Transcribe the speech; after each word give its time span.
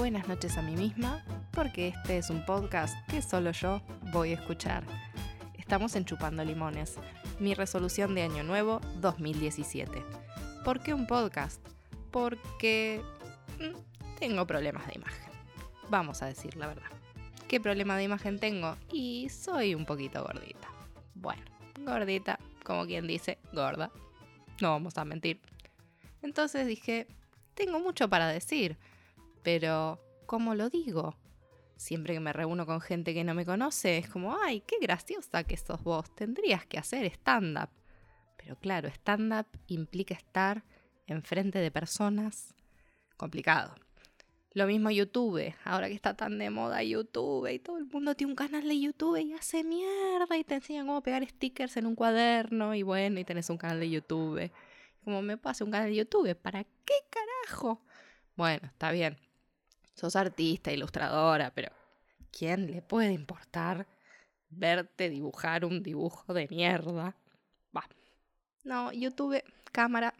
buenas 0.00 0.28
noches 0.28 0.56
a 0.56 0.62
mí 0.62 0.76
misma, 0.76 1.22
porque 1.50 1.88
este 1.88 2.16
es 2.16 2.30
un 2.30 2.42
podcast 2.46 2.96
que 3.10 3.20
solo 3.20 3.50
yo 3.50 3.82
voy 4.14 4.30
a 4.30 4.36
escuchar. 4.36 4.82
Estamos 5.58 5.94
en 5.94 6.06
Chupando 6.06 6.42
Limones, 6.42 6.96
mi 7.38 7.52
resolución 7.52 8.14
de 8.14 8.22
Año 8.22 8.42
Nuevo 8.42 8.80
2017. 9.02 10.02
¿Por 10.64 10.82
qué 10.82 10.94
un 10.94 11.06
podcast? 11.06 11.60
Porque 12.10 13.02
mm, 13.58 14.18
tengo 14.18 14.46
problemas 14.46 14.86
de 14.86 14.94
imagen. 14.94 15.30
Vamos 15.90 16.22
a 16.22 16.26
decir 16.28 16.56
la 16.56 16.68
verdad. 16.68 16.88
¿Qué 17.46 17.60
problema 17.60 17.94
de 17.98 18.04
imagen 18.04 18.38
tengo? 18.38 18.78
Y 18.90 19.28
soy 19.28 19.74
un 19.74 19.84
poquito 19.84 20.24
gordita. 20.24 20.68
Bueno, 21.14 21.42
gordita, 21.76 22.38
como 22.64 22.86
quien 22.86 23.06
dice, 23.06 23.36
gorda. 23.52 23.90
No 24.62 24.70
vamos 24.70 24.96
a 24.96 25.04
mentir. 25.04 25.42
Entonces 26.22 26.66
dije, 26.66 27.06
tengo 27.52 27.80
mucho 27.80 28.08
para 28.08 28.28
decir, 28.28 28.78
pero 29.42 30.00
¿cómo 30.26 30.54
lo 30.54 30.70
digo? 30.70 31.16
Siempre 31.76 32.14
que 32.14 32.20
me 32.20 32.32
reúno 32.32 32.66
con 32.66 32.80
gente 32.80 33.14
que 33.14 33.24
no 33.24 33.34
me 33.34 33.46
conoce, 33.46 33.98
es 33.98 34.08
como, 34.08 34.36
ay, 34.36 34.60
qué 34.60 34.76
graciosa 34.80 35.44
que 35.44 35.56
sos 35.56 35.82
vos, 35.82 36.14
tendrías 36.14 36.66
que 36.66 36.78
hacer 36.78 37.06
stand-up. 37.06 37.70
Pero 38.36 38.56
claro, 38.56 38.88
stand-up 38.88 39.46
implica 39.66 40.14
estar 40.14 40.64
enfrente 41.06 41.58
de 41.58 41.70
personas. 41.70 42.54
Complicado. 43.16 43.74
Lo 44.52 44.66
mismo 44.66 44.90
YouTube, 44.90 45.54
ahora 45.64 45.88
que 45.88 45.94
está 45.94 46.16
tan 46.16 46.38
de 46.38 46.50
moda 46.50 46.82
YouTube 46.82 47.46
y 47.52 47.60
todo 47.60 47.78
el 47.78 47.86
mundo 47.86 48.16
tiene 48.16 48.32
un 48.32 48.36
canal 48.36 48.66
de 48.66 48.80
YouTube 48.80 49.16
y 49.16 49.32
hace 49.32 49.62
mierda 49.62 50.36
y 50.36 50.42
te 50.42 50.56
enseñan 50.56 50.88
cómo 50.88 51.02
pegar 51.02 51.24
stickers 51.24 51.76
en 51.76 51.86
un 51.86 51.94
cuaderno 51.94 52.74
y 52.74 52.82
bueno, 52.82 53.20
y 53.20 53.24
tenés 53.24 53.48
un 53.48 53.58
canal 53.58 53.78
de 53.78 53.90
YouTube. 53.90 54.50
Como 55.04 55.22
me 55.22 55.36
pasa 55.36 55.64
un 55.64 55.70
canal 55.70 55.90
de 55.90 55.96
YouTube, 55.96 56.34
¿para 56.34 56.64
qué 56.64 56.94
carajo? 57.10 57.80
Bueno, 58.36 58.66
está 58.66 58.90
bien. 58.90 59.29
Sos 60.00 60.16
artista, 60.16 60.72
ilustradora, 60.72 61.52
pero 61.54 61.70
¿quién 62.32 62.72
le 62.72 62.80
puede 62.80 63.12
importar 63.12 63.86
verte 64.48 65.10
dibujar 65.10 65.66
un 65.66 65.82
dibujo 65.82 66.32
de 66.32 66.48
mierda? 66.48 67.18
Va. 67.76 67.86
No, 68.64 68.92
YouTube, 68.92 69.44
cámara. 69.72 70.14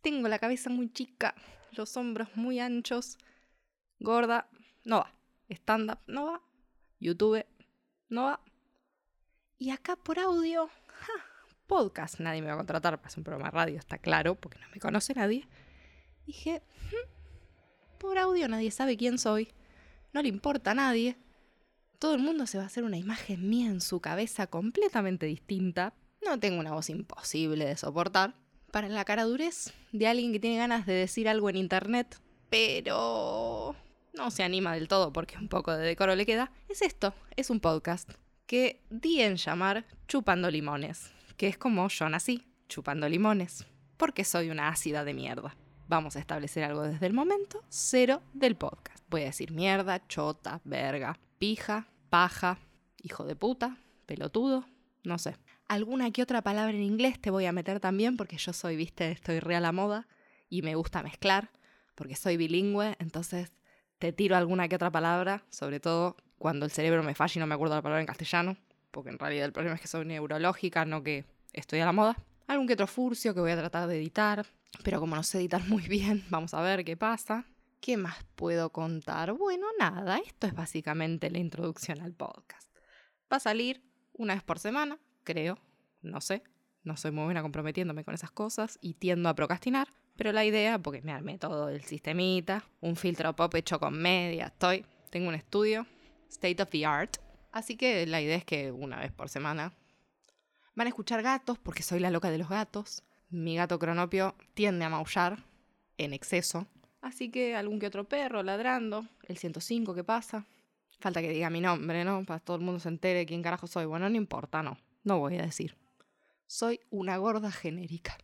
Tengo 0.00 0.28
la 0.28 0.38
cabeza 0.38 0.70
muy 0.70 0.92
chica, 0.92 1.34
los 1.72 1.96
hombros 1.96 2.28
muy 2.36 2.60
anchos, 2.60 3.18
gorda, 3.98 4.48
no 4.84 4.98
va. 4.98 5.12
Stand-up, 5.48 5.98
no 6.06 6.26
va. 6.26 6.40
YouTube, 7.00 7.44
no 8.10 8.26
va. 8.26 8.40
Y 9.58 9.70
acá 9.70 9.96
por 9.96 10.20
audio, 10.20 10.70
podcast, 11.66 12.20
nadie 12.20 12.42
me 12.42 12.46
va 12.46 12.54
a 12.54 12.58
contratar 12.58 12.96
para 12.98 13.08
hacer 13.08 13.18
un 13.18 13.24
programa 13.24 13.50
de 13.50 13.56
radio, 13.56 13.78
está 13.80 13.98
claro, 13.98 14.36
porque 14.36 14.60
no 14.60 14.68
me 14.68 14.78
conoce 14.78 15.14
nadie. 15.14 15.48
Dije, 16.26 16.62
hmm, 16.92 17.13
por 17.98 18.18
audio 18.18 18.48
nadie 18.48 18.70
sabe 18.70 18.96
quién 18.96 19.18
soy, 19.18 19.48
no 20.12 20.22
le 20.22 20.28
importa 20.28 20.72
a 20.72 20.74
nadie. 20.74 21.16
Todo 21.98 22.14
el 22.14 22.22
mundo 22.22 22.46
se 22.46 22.58
va 22.58 22.64
a 22.64 22.66
hacer 22.66 22.84
una 22.84 22.98
imagen 22.98 23.48
mía 23.48 23.66
en 23.66 23.80
su 23.80 24.00
cabeza 24.00 24.46
completamente 24.46 25.26
distinta. 25.26 25.94
No 26.24 26.38
tengo 26.38 26.60
una 26.60 26.72
voz 26.72 26.90
imposible 26.90 27.64
de 27.64 27.76
soportar. 27.76 28.34
Para 28.70 28.88
la 28.88 29.04
cara 29.04 29.24
durez 29.24 29.72
de 29.92 30.06
alguien 30.06 30.32
que 30.32 30.40
tiene 30.40 30.56
ganas 30.56 30.86
de 30.86 30.94
decir 30.94 31.28
algo 31.28 31.48
en 31.48 31.56
internet, 31.56 32.20
pero 32.50 33.74
no 34.14 34.30
se 34.30 34.42
anima 34.42 34.74
del 34.74 34.88
todo 34.88 35.12
porque 35.12 35.36
un 35.38 35.48
poco 35.48 35.72
de 35.72 35.84
decoro 35.84 36.14
le 36.14 36.26
queda, 36.26 36.52
es 36.68 36.82
esto, 36.82 37.14
es 37.36 37.50
un 37.50 37.60
podcast 37.60 38.10
que 38.46 38.82
di 38.90 39.20
en 39.20 39.36
llamar 39.36 39.86
Chupando 40.08 40.50
Limones, 40.50 41.12
que 41.36 41.48
es 41.48 41.58
como 41.58 41.88
yo 41.88 42.08
nací, 42.08 42.44
chupando 42.68 43.08
limones, 43.08 43.66
porque 43.96 44.24
soy 44.24 44.50
una 44.50 44.68
ácida 44.68 45.04
de 45.04 45.14
mierda. 45.14 45.56
Vamos 45.86 46.16
a 46.16 46.18
establecer 46.18 46.64
algo 46.64 46.82
desde 46.82 47.06
el 47.06 47.12
momento 47.12 47.62
cero 47.68 48.22
del 48.32 48.56
podcast. 48.56 49.04
Voy 49.10 49.22
a 49.22 49.26
decir 49.26 49.52
mierda, 49.52 50.06
chota, 50.06 50.60
verga, 50.64 51.18
pija, 51.38 51.86
paja, 52.08 52.58
hijo 53.02 53.24
de 53.24 53.36
puta, 53.36 53.76
pelotudo, 54.06 54.64
no 55.02 55.18
sé. 55.18 55.36
Alguna 55.68 56.10
que 56.10 56.22
otra 56.22 56.42
palabra 56.42 56.74
en 56.74 56.82
inglés 56.82 57.20
te 57.20 57.30
voy 57.30 57.46
a 57.46 57.52
meter 57.52 57.80
también 57.80 58.16
porque 58.16 58.38
yo 58.38 58.52
soy, 58.52 58.76
viste, 58.76 59.10
estoy 59.10 59.40
real 59.40 59.64
a 59.66 59.72
moda 59.72 60.06
y 60.48 60.62
me 60.62 60.74
gusta 60.74 61.02
mezclar 61.02 61.50
porque 61.94 62.16
soy 62.16 62.36
bilingüe, 62.36 62.96
entonces 62.98 63.52
te 63.98 64.12
tiro 64.12 64.36
alguna 64.36 64.68
que 64.68 64.76
otra 64.76 64.90
palabra, 64.90 65.44
sobre 65.50 65.80
todo 65.80 66.16
cuando 66.38 66.64
el 66.64 66.72
cerebro 66.72 67.02
me 67.02 67.14
falla 67.14 67.32
y 67.36 67.40
no 67.40 67.46
me 67.46 67.54
acuerdo 67.54 67.74
la 67.74 67.82
palabra 67.82 68.00
en 68.00 68.06
castellano, 68.06 68.56
porque 68.90 69.10
en 69.10 69.18
realidad 69.18 69.46
el 69.46 69.52
problema 69.52 69.76
es 69.76 69.80
que 69.80 69.88
soy 69.88 70.04
neurológica, 70.04 70.84
no 70.84 71.02
que 71.02 71.24
estoy 71.52 71.80
a 71.80 71.86
la 71.86 71.92
moda. 71.92 72.16
Algún 72.46 72.66
que 72.66 72.74
otro 72.74 72.86
furcio 72.86 73.34
que 73.34 73.40
voy 73.40 73.52
a 73.52 73.56
tratar 73.56 73.88
de 73.88 73.96
editar, 73.96 74.44
pero 74.82 75.00
como 75.00 75.16
no 75.16 75.22
sé 75.22 75.38
editar 75.38 75.62
muy 75.68 75.82
bien, 75.88 76.24
vamos 76.30 76.54
a 76.54 76.62
ver 76.62 76.84
qué 76.84 76.96
pasa. 76.96 77.46
¿Qué 77.80 77.96
más 77.96 78.16
puedo 78.34 78.70
contar? 78.70 79.34
Bueno, 79.34 79.66
nada, 79.78 80.18
esto 80.18 80.46
es 80.46 80.54
básicamente 80.54 81.30
la 81.30 81.38
introducción 81.38 82.00
al 82.00 82.14
podcast. 82.14 82.74
Va 83.30 83.36
a 83.36 83.40
salir 83.40 83.82
una 84.14 84.34
vez 84.34 84.42
por 84.42 84.58
semana, 84.58 84.98
creo, 85.22 85.58
no 86.00 86.20
sé, 86.20 86.42
no 86.82 86.96
soy 86.96 87.10
muy 87.10 87.24
buena 87.24 87.42
comprometiéndome 87.42 88.04
con 88.04 88.14
esas 88.14 88.30
cosas 88.30 88.78
y 88.80 88.94
tiendo 88.94 89.28
a 89.28 89.34
procrastinar, 89.34 89.88
pero 90.16 90.32
la 90.32 90.44
idea, 90.44 90.78
porque 90.78 91.02
me 91.02 91.12
armé 91.12 91.38
todo 91.38 91.68
el 91.68 91.82
sistemita, 91.82 92.64
un 92.80 92.96
filtro 92.96 93.34
pop 93.36 93.54
hecho 93.54 93.78
con 93.78 94.00
media, 94.00 94.46
estoy, 94.46 94.86
tengo 95.10 95.28
un 95.28 95.34
estudio, 95.34 95.86
state 96.30 96.62
of 96.62 96.70
the 96.70 96.86
art, 96.86 97.16
así 97.52 97.76
que 97.76 98.06
la 98.06 98.20
idea 98.22 98.36
es 98.36 98.44
que 98.44 98.72
una 98.72 98.98
vez 98.98 99.12
por 99.12 99.28
semana 99.28 99.74
van 100.74 100.86
a 100.86 100.90
escuchar 100.90 101.22
gatos, 101.22 101.58
porque 101.58 101.82
soy 101.82 102.00
la 102.00 102.10
loca 102.10 102.30
de 102.30 102.38
los 102.38 102.48
gatos. 102.48 103.02
Mi 103.34 103.56
gato 103.56 103.80
cronopio 103.80 104.36
tiende 104.54 104.84
a 104.84 104.88
maullar 104.88 105.42
en 105.98 106.12
exceso, 106.12 106.68
así 107.00 107.32
que 107.32 107.56
algún 107.56 107.80
que 107.80 107.88
otro 107.88 108.04
perro 108.04 108.44
ladrando, 108.44 109.08
el 109.26 109.38
105 109.38 109.92
que 109.92 110.04
pasa. 110.04 110.46
Falta 111.00 111.20
que 111.20 111.30
diga 111.30 111.50
mi 111.50 111.60
nombre, 111.60 112.04
¿no? 112.04 112.24
Para 112.24 112.38
que 112.38 112.44
todo 112.44 112.58
el 112.58 112.62
mundo 112.62 112.78
se 112.78 112.90
entere 112.90 113.26
quién 113.26 113.42
carajo 113.42 113.66
soy. 113.66 113.86
Bueno, 113.86 114.08
no 114.08 114.14
importa, 114.14 114.62
no, 114.62 114.78
no 115.02 115.18
voy 115.18 115.36
a 115.38 115.42
decir. 115.42 115.76
Soy 116.46 116.78
una 116.90 117.16
gorda 117.16 117.50
genérica. 117.50 118.16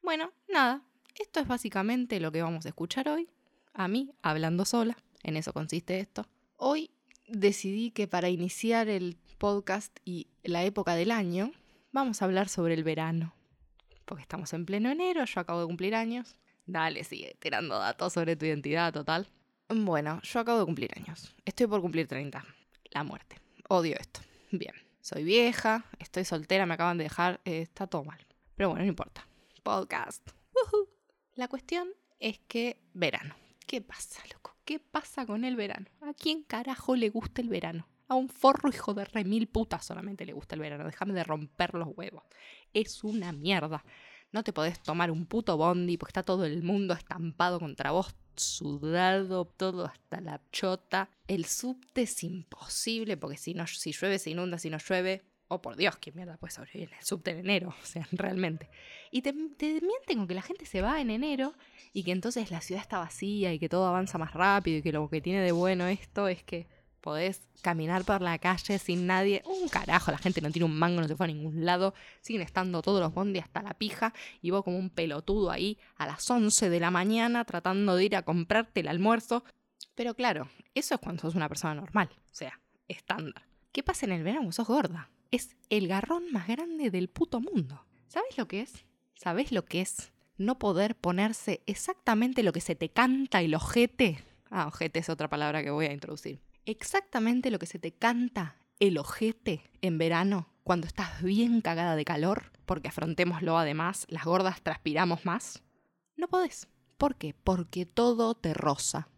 Bueno, 0.00 0.30
nada, 0.48 0.84
esto 1.16 1.40
es 1.40 1.48
básicamente 1.48 2.20
lo 2.20 2.30
que 2.30 2.42
vamos 2.42 2.64
a 2.64 2.68
escuchar 2.68 3.08
hoy. 3.08 3.28
A 3.74 3.88
mí, 3.88 4.14
hablando 4.22 4.64
sola, 4.64 4.96
en 5.24 5.36
eso 5.36 5.52
consiste 5.52 5.98
esto. 5.98 6.28
Hoy 6.56 6.92
decidí 7.26 7.90
que 7.90 8.06
para 8.06 8.28
iniciar 8.28 8.88
el 8.88 9.18
podcast 9.38 9.98
y 10.04 10.28
la 10.44 10.62
época 10.62 10.94
del 10.94 11.10
año, 11.10 11.50
vamos 11.90 12.22
a 12.22 12.26
hablar 12.26 12.48
sobre 12.48 12.74
el 12.74 12.84
verano. 12.84 13.34
Porque 14.04 14.22
estamos 14.22 14.52
en 14.52 14.66
pleno 14.66 14.90
enero, 14.90 15.24
yo 15.24 15.40
acabo 15.40 15.60
de 15.60 15.66
cumplir 15.66 15.94
años. 15.94 16.36
Dale, 16.66 17.04
sigue 17.04 17.36
tirando 17.38 17.78
datos 17.78 18.12
sobre 18.12 18.36
tu 18.36 18.46
identidad 18.46 18.92
total. 18.92 19.28
Bueno, 19.68 20.20
yo 20.22 20.40
acabo 20.40 20.60
de 20.60 20.64
cumplir 20.64 20.90
años. 20.96 21.34
Estoy 21.44 21.66
por 21.66 21.80
cumplir 21.80 22.06
30. 22.06 22.44
La 22.90 23.04
muerte. 23.04 23.36
Odio 23.68 23.96
esto. 23.98 24.20
Bien. 24.50 24.74
Soy 25.00 25.24
vieja, 25.24 25.84
estoy 25.98 26.24
soltera, 26.24 26.64
me 26.66 26.74
acaban 26.74 26.98
de 26.98 27.04
dejar. 27.04 27.40
Eh, 27.44 27.62
está 27.62 27.86
todo 27.86 28.04
mal. 28.04 28.18
Pero 28.54 28.68
bueno, 28.68 28.84
no 28.84 28.88
importa. 28.88 29.26
Podcast. 29.62 30.30
La 31.34 31.48
cuestión 31.48 31.88
es 32.20 32.38
que 32.46 32.80
verano. 32.92 33.34
¿Qué 33.66 33.80
pasa, 33.80 34.22
loco? 34.32 34.54
¿Qué 34.64 34.78
pasa 34.78 35.26
con 35.26 35.44
el 35.44 35.56
verano? 35.56 35.86
¿A 36.02 36.12
quién 36.12 36.42
carajo 36.42 36.94
le 36.94 37.08
gusta 37.08 37.40
el 37.40 37.48
verano? 37.48 37.88
A 38.12 38.14
un 38.14 38.28
forro 38.28 38.68
hijo 38.68 38.92
de 38.92 39.06
remil 39.06 39.46
putas 39.46 39.86
solamente 39.86 40.26
le 40.26 40.34
gusta 40.34 40.54
el 40.54 40.60
verano. 40.60 40.84
Déjame 40.84 41.14
de 41.14 41.24
romper 41.24 41.72
los 41.72 41.88
huevos. 41.96 42.22
Es 42.74 43.02
una 43.04 43.32
mierda. 43.32 43.86
No 44.32 44.44
te 44.44 44.52
podés 44.52 44.82
tomar 44.82 45.10
un 45.10 45.24
puto 45.24 45.56
bondi 45.56 45.96
porque 45.96 46.10
está 46.10 46.22
todo 46.22 46.44
el 46.44 46.62
mundo 46.62 46.92
estampado 46.92 47.58
contra 47.58 47.90
vos, 47.90 48.14
sudado, 48.36 49.46
todo 49.46 49.86
hasta 49.86 50.20
la 50.20 50.42
chota. 50.52 51.08
El 51.26 51.46
subte 51.46 52.02
es 52.02 52.22
imposible 52.22 53.16
porque 53.16 53.38
si, 53.38 53.54
no, 53.54 53.66
si 53.66 53.92
llueve 53.92 54.18
se 54.18 54.28
inunda, 54.28 54.58
si 54.58 54.68
no 54.68 54.76
llueve 54.76 55.24
oh 55.48 55.62
por 55.62 55.76
Dios, 55.76 55.96
qué 55.96 56.12
mierda 56.12 56.36
puede 56.36 56.52
sobrevivir 56.52 56.90
en 56.90 56.98
el 56.98 57.04
subte 57.06 57.30
en 57.30 57.38
enero, 57.38 57.70
o 57.82 57.86
sea, 57.86 58.06
realmente. 58.12 58.68
Y 59.10 59.22
te, 59.22 59.32
te, 59.56 59.80
mienten 59.80 60.18
con 60.18 60.28
que 60.28 60.34
la 60.34 60.42
gente 60.42 60.66
se 60.66 60.82
va 60.82 61.00
en 61.00 61.08
enero 61.08 61.54
y 61.94 62.04
que 62.04 62.12
entonces 62.12 62.50
la 62.50 62.60
ciudad 62.60 62.82
está 62.82 62.98
vacía 62.98 63.54
y 63.54 63.58
que 63.58 63.70
todo 63.70 63.86
avanza 63.86 64.18
más 64.18 64.34
rápido 64.34 64.76
y 64.76 64.82
que 64.82 64.92
lo 64.92 65.08
que 65.08 65.22
tiene 65.22 65.40
de 65.40 65.52
bueno 65.52 65.86
esto 65.86 66.28
es 66.28 66.42
que 66.42 66.81
podés 67.02 67.42
caminar 67.60 68.04
por 68.04 68.22
la 68.22 68.38
calle 68.38 68.78
sin 68.78 69.06
nadie. 69.06 69.42
Un 69.44 69.68
carajo, 69.68 70.10
la 70.10 70.16
gente 70.16 70.40
no 70.40 70.50
tiene 70.50 70.64
un 70.64 70.78
mango, 70.78 71.02
no 71.02 71.08
se 71.08 71.16
fue 71.16 71.24
a 71.24 71.28
ningún 71.28 71.66
lado. 71.66 71.92
Siguen 72.22 72.40
estando 72.40 72.80
todos 72.80 73.00
los 73.00 73.12
bondi 73.12 73.40
hasta 73.40 73.60
la 73.60 73.74
pija 73.74 74.14
y 74.40 74.50
vos 74.50 74.64
como 74.64 74.78
un 74.78 74.88
pelotudo 74.88 75.50
ahí 75.50 75.78
a 75.96 76.06
las 76.06 76.30
11 76.30 76.70
de 76.70 76.80
la 76.80 76.90
mañana 76.90 77.44
tratando 77.44 77.96
de 77.96 78.04
ir 78.04 78.16
a 78.16 78.22
comprarte 78.22 78.80
el 78.80 78.88
almuerzo. 78.88 79.44
Pero 79.94 80.14
claro, 80.14 80.48
eso 80.74 80.94
es 80.94 81.00
cuando 81.00 81.20
sos 81.20 81.34
una 81.34 81.50
persona 81.50 81.74
normal, 81.74 82.08
o 82.10 82.34
sea, 82.34 82.58
estándar. 82.88 83.42
¿Qué 83.72 83.82
pasa 83.82 84.06
en 84.06 84.12
el 84.12 84.22
verano? 84.22 84.50
Sos 84.52 84.66
gorda 84.66 85.10
es 85.32 85.56
el 85.70 85.88
garrón 85.88 86.30
más 86.30 86.46
grande 86.46 86.90
del 86.90 87.08
puto 87.08 87.40
mundo. 87.40 87.84
¿Sabes 88.06 88.38
lo 88.38 88.46
que 88.46 88.60
es? 88.60 88.84
¿Sabes 89.14 89.50
lo 89.50 89.64
que 89.64 89.80
es 89.80 90.12
no 90.36 90.58
poder 90.58 90.94
ponerse 90.94 91.62
exactamente 91.66 92.42
lo 92.42 92.52
que 92.52 92.60
se 92.60 92.76
te 92.76 92.90
canta 92.90 93.40
el 93.40 93.54
ojete? 93.54 94.22
Ah, 94.50 94.66
ojete 94.68 95.00
es 95.00 95.08
otra 95.08 95.28
palabra 95.28 95.64
que 95.64 95.70
voy 95.70 95.86
a 95.86 95.92
introducir. 95.92 96.38
Exactamente 96.64 97.50
lo 97.50 97.58
que 97.58 97.66
se 97.66 97.78
te 97.78 97.92
canta 97.92 98.56
el 98.78 98.98
ojete 98.98 99.70
en 99.80 99.98
verano, 99.98 100.48
cuando 100.64 100.86
estás 100.86 101.22
bien 101.22 101.60
cagada 101.60 101.96
de 101.96 102.04
calor, 102.04 102.50
porque 102.66 102.88
afrontémoslo 102.88 103.56
además, 103.58 104.06
las 104.08 104.24
gordas 104.24 104.62
transpiramos 104.62 105.24
más. 105.24 105.62
No 106.16 106.28
podés. 106.28 106.68
¿Por 106.98 107.16
qué? 107.16 107.34
Porque 107.34 107.86
todo 107.86 108.34
te 108.34 108.54
roza. 108.54 109.08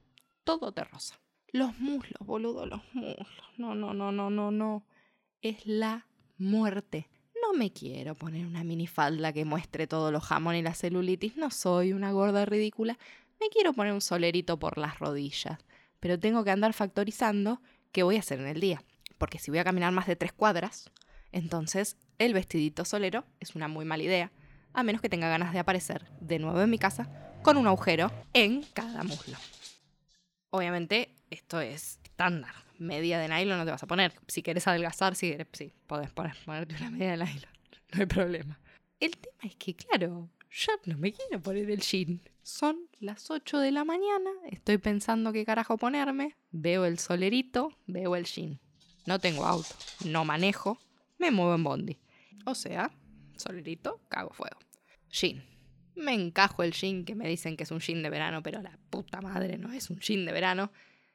todo 0.45 0.73
te 0.73 0.85
rosa. 0.85 1.19
Los 1.53 1.79
muslos, 1.79 2.27
boludo, 2.27 2.67
los 2.67 2.83
muslos. 2.93 3.29
No, 3.57 3.75
no, 3.75 3.95
no, 3.95 4.11
no, 4.11 4.29
no, 4.29 4.51
no. 4.51 4.87
Es 5.41 5.67
la 5.67 6.07
muerte. 6.37 7.09
No 7.43 7.57
me 7.57 7.73
quiero 7.73 8.15
poner 8.15 8.45
una 8.45 8.65
minifalda 8.65 9.33
que 9.33 9.45
muestre 9.45 9.87
todo 9.87 10.11
lo 10.11 10.21
jamón 10.21 10.57
y 10.57 10.63
la 10.63 10.75
celulitis. 10.75 11.37
No 11.37 11.51
soy 11.51 11.93
una 11.93 12.13
gorda 12.13 12.45
ridícula. 12.45 12.99
Me 13.41 13.49
quiero 13.49 13.73
poner 13.73 13.93
un 13.93 14.01
solerito 14.01 14.59
por 14.59 14.79
las 14.79 14.99
rodillas. 14.99 15.59
Pero 16.05 16.19
tengo 16.19 16.45
que 16.45 16.51
andar 16.51 16.75
factorizando 16.75 17.63
qué 17.91 18.03
voy 18.03 18.17
a 18.17 18.19
hacer 18.19 18.39
en 18.39 18.47
el 18.47 18.61
día. 18.61 18.85
Porque 19.17 19.39
si 19.39 19.51
voy 19.51 19.57
a 19.57 19.65
caminar 19.65 19.91
más 19.91 20.07
de 20.07 20.17
tres 20.17 20.35
cuadras, 20.35 20.91
entonces 21.33 21.97
el 22.19 22.35
vestidito 22.35 22.85
solero 22.85 23.25
es 23.41 23.55
una 23.55 23.69
muy 23.69 23.87
mala 23.87 24.03
idea. 24.03 24.31
A 24.75 24.83
menos 24.83 25.01
que 25.01 25.09
tenga 25.09 25.31
ganas 25.31 25.55
de 25.55 25.61
aparecer 25.61 26.05
de 26.21 26.39
nuevo 26.39 26.61
en 26.61 26.69
mi 26.69 26.79
casa 26.79 27.09
con 27.43 27.57
un 27.57 27.67
agujero 27.67 28.13
en 28.35 28.65
cada 28.75 29.03
muslo. 29.03 29.39
Obviamente 30.51 31.15
esto 31.31 31.63
es 31.63 32.01
estándar. 32.05 32.53
Media 32.79 33.19
de 33.19 33.29
nylon 33.29 33.57
no 33.57 33.65
te 33.65 33.71
vas 33.71 33.83
a 33.83 33.87
poner. 33.87 34.13
Si 34.29 34.43
quieres 34.43 34.69
adelgazar, 34.69 35.17
si 35.17 35.29
quieres, 35.29 35.47
sí, 35.53 35.73
podés 35.87 36.11
poner, 36.11 36.37
ponerte 36.45 36.75
una 36.75 36.91
media 36.91 37.13
de 37.13 37.17
nylon. 37.17 37.55
No 37.95 38.01
hay 38.01 38.07
problema. 38.07 38.61
El 39.01 39.17
tema 39.17 39.45
es 39.45 39.57
que, 39.57 39.75
claro, 39.75 40.29
yo 40.51 40.73
no 40.85 40.99
me 40.99 41.15
quiero 41.15 41.41
poner 41.41 41.71
el 41.71 41.81
jean. 41.81 42.21
Son 42.45 42.91
las 43.01 43.31
8 43.31 43.59
de 43.59 43.73
la 43.73 43.87
mañana, 43.87 44.31
estoy 44.51 44.77
pensando 44.77 45.33
qué 45.33 45.47
carajo 45.47 45.79
ponerme, 45.79 46.37
veo 46.51 46.85
el 46.85 46.99
solerito, 46.99 47.71
veo 47.87 48.17
el 48.17 48.27
jean. 48.27 48.61
No 49.07 49.19
tengo 49.19 49.47
auto, 49.47 49.75
no 50.05 50.27
manejo, 50.27 50.79
me 51.17 51.31
muevo 51.31 51.55
en 51.55 51.65
bondi. 51.65 51.99
O 52.45 52.55
sea, 52.55 52.91
solerito, 53.39 54.03
cago 54.11 54.35
fuego. 54.35 54.59
Jean. 55.09 55.43
Me 55.97 56.13
encajo 56.13 56.63
el 56.63 56.73
jean 56.73 57.07
que 57.07 57.15
me 57.15 57.27
dicen 57.27 57.57
que 57.57 57.63
es 57.63 57.71
un 57.71 57.81
jean 57.81 58.03
de 58.03 58.11
verano, 58.11 58.43
pero 58.43 58.61
la 58.61 58.79
puta 58.91 59.23
madre 59.23 59.57
no 59.57 59.73
es 59.73 59.89
un 59.89 59.99
jean 60.01 60.27
de 60.27 60.33
verano. 60.33 60.71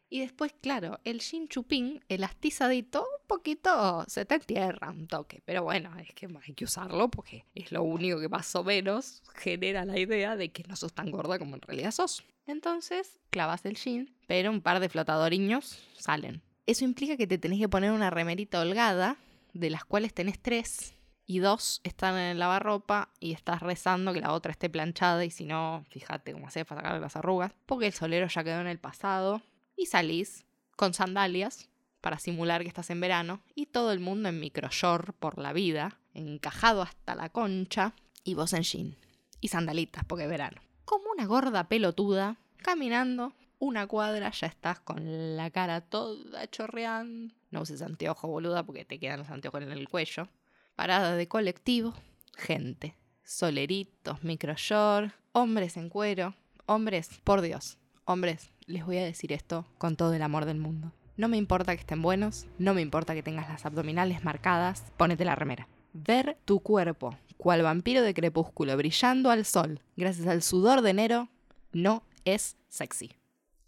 Y 0.10 0.22
después, 0.22 0.56
claro, 0.60 1.00
el 1.04 1.20
jean 1.20 1.48
chupín, 1.48 2.04
elastizadito, 2.10 3.06
poquito 3.30 4.04
se 4.08 4.26
te 4.26 4.36
entierra 4.36 4.90
un 4.90 5.08
toque. 5.08 5.42
Pero 5.46 5.64
bueno, 5.64 5.98
es 5.98 6.14
que 6.14 6.28
hay 6.46 6.54
que 6.54 6.66
usarlo 6.66 7.10
porque 7.10 7.46
es 7.56 7.72
lo 7.72 7.84
único 7.84 8.20
que 8.20 8.28
más 8.28 8.54
o 8.56 8.64
menos 8.66 9.24
genera 9.36 9.86
la 9.86 9.98
idea 9.98 10.36
de 10.36 10.52
que 10.52 10.64
no 10.64 10.76
sos 10.76 10.92
tan 10.92 11.10
gorda 11.12 11.40
como 11.40 11.56
en 11.56 11.62
realidad 11.62 11.92
sos. 11.92 12.26
Entonces, 12.46 13.22
clavas 13.30 13.66
el 13.66 13.78
jean, 13.78 14.10
pero 14.28 14.52
un 14.52 14.62
par 14.62 14.82
de 14.82 14.90
flotadoriños 14.90 15.88
salen. 15.98 16.42
Eso 16.66 16.84
implica 16.84 17.16
que 17.16 17.28
te 17.28 17.38
tenés 17.38 17.60
que 17.60 17.70
poner 17.70 17.92
una 17.92 18.10
remerita 18.10 18.60
holgada, 18.60 19.18
de 19.54 19.70
las 19.70 19.86
cuales 19.86 20.14
tenés 20.14 20.40
tres, 20.40 20.94
y 21.30 21.38
dos 21.38 21.80
están 21.84 22.16
en 22.16 22.32
el 22.32 22.40
lavarropa 22.40 23.10
y 23.20 23.34
estás 23.34 23.62
rezando 23.62 24.14
que 24.14 24.20
la 24.20 24.34
otra 24.34 24.52
esté 24.52 24.68
planchada 24.68 25.24
y 25.24 25.30
si 25.30 25.46
no, 25.46 25.86
fíjate 25.92 26.34
cómo 26.34 26.48
haces 26.48 26.66
para 26.66 26.82
sacarle 26.82 27.02
las 27.02 27.16
arrugas, 27.16 27.54
porque 27.68 27.86
el 27.86 27.94
solero 27.94 28.28
ya 28.28 28.44
quedó 28.44 28.62
en 28.62 28.68
el 28.68 28.80
pasado 28.80 29.44
y 29.76 29.86
salís 29.86 30.44
con 30.76 30.96
sandalias 30.96 31.70
para 32.02 32.20
simular 32.20 32.62
que 32.62 32.68
estás 32.68 32.90
en 32.90 33.02
verano 33.02 33.42
y 33.56 33.68
todo 33.68 33.92
el 33.92 34.00
mundo 34.00 34.30
en 34.30 34.40
microshort 34.40 35.16
por 35.16 35.38
la 35.38 35.54
vida, 35.54 36.00
encajado 36.14 36.82
hasta 36.82 37.16
la 37.16 37.30
concha 37.30 37.94
y 38.24 38.34
vos 38.34 38.54
en 38.54 38.64
jean 38.64 38.98
y 39.42 39.50
sandalitas 39.50 40.04
porque 40.06 40.26
es 40.26 40.30
verano. 40.30 40.62
Como 40.86 41.12
una 41.12 41.26
gorda 41.26 41.68
pelotuda, 41.68 42.38
caminando 42.58 43.34
una 43.60 43.88
cuadra 43.88 44.32
ya 44.32 44.48
estás 44.48 44.80
con 44.80 45.36
la 45.36 45.50
cara 45.52 45.82
toda 45.82 46.48
chorreando. 46.50 47.34
No 47.52 47.62
uses 47.62 47.82
anteojos, 47.82 48.30
boluda, 48.30 48.64
porque 48.64 48.86
te 48.86 49.00
quedan 49.00 49.20
los 49.20 49.30
anteojos 49.30 49.62
en 49.62 49.72
el 49.72 49.90
cuello. 49.90 50.30
Parada 50.76 51.16
de 51.16 51.28
colectivo, 51.28 51.94
gente, 52.38 52.96
soleritos, 53.24 54.24
microshort, 54.24 55.14
hombres 55.34 55.78
en 55.78 55.90
cuero, 55.90 56.36
hombres, 56.68 57.20
por 57.24 57.42
Dios, 57.42 57.78
hombres, 58.06 58.52
les 58.66 58.86
voy 58.86 58.98
a 58.98 59.04
decir 59.04 59.34
esto 59.34 59.66
con 59.78 59.98
todo 59.98 60.14
el 60.14 60.22
amor 60.22 60.46
del 60.46 60.58
mundo. 60.58 60.94
No 61.20 61.28
me 61.28 61.36
importa 61.36 61.76
que 61.76 61.82
estén 61.82 62.02
buenos, 62.02 62.48
no 62.60 62.74
me 62.74 62.80
importa 62.80 63.14
que 63.14 63.22
tengas 63.22 63.50
las 63.50 63.66
abdominales 63.66 64.24
marcadas, 64.24 64.86
ponete 64.96 65.26
la 65.26 65.36
remera. 65.36 65.68
Ver 65.92 66.38
tu 66.46 66.62
cuerpo, 66.62 67.14
cual 67.36 67.62
vampiro 67.62 68.02
de 68.02 68.14
crepúsculo 68.14 68.78
brillando 68.78 69.30
al 69.30 69.44
sol, 69.44 69.82
gracias 69.98 70.28
al 70.28 70.42
sudor 70.42 70.82
de 70.82 70.92
enero, 70.92 71.28
no 71.74 72.04
es 72.24 72.56
sexy. 72.70 73.12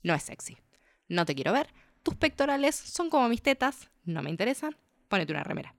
No 0.01 0.13
es 0.13 0.23
sexy. 0.23 0.59
No 1.09 1.25
te 1.25 1.35
quiero 1.35 1.51
ver. 1.51 1.67
Tus 2.03 2.15
pectorales 2.15 2.73
son 2.73 3.09
como 3.09 3.27
mis 3.27 3.41
tetas, 3.41 3.89
no 4.05 4.23
me 4.23 4.29
interesan. 4.29 4.77
Ponete 5.09 5.33
una 5.33 5.43
remera. 5.43 5.75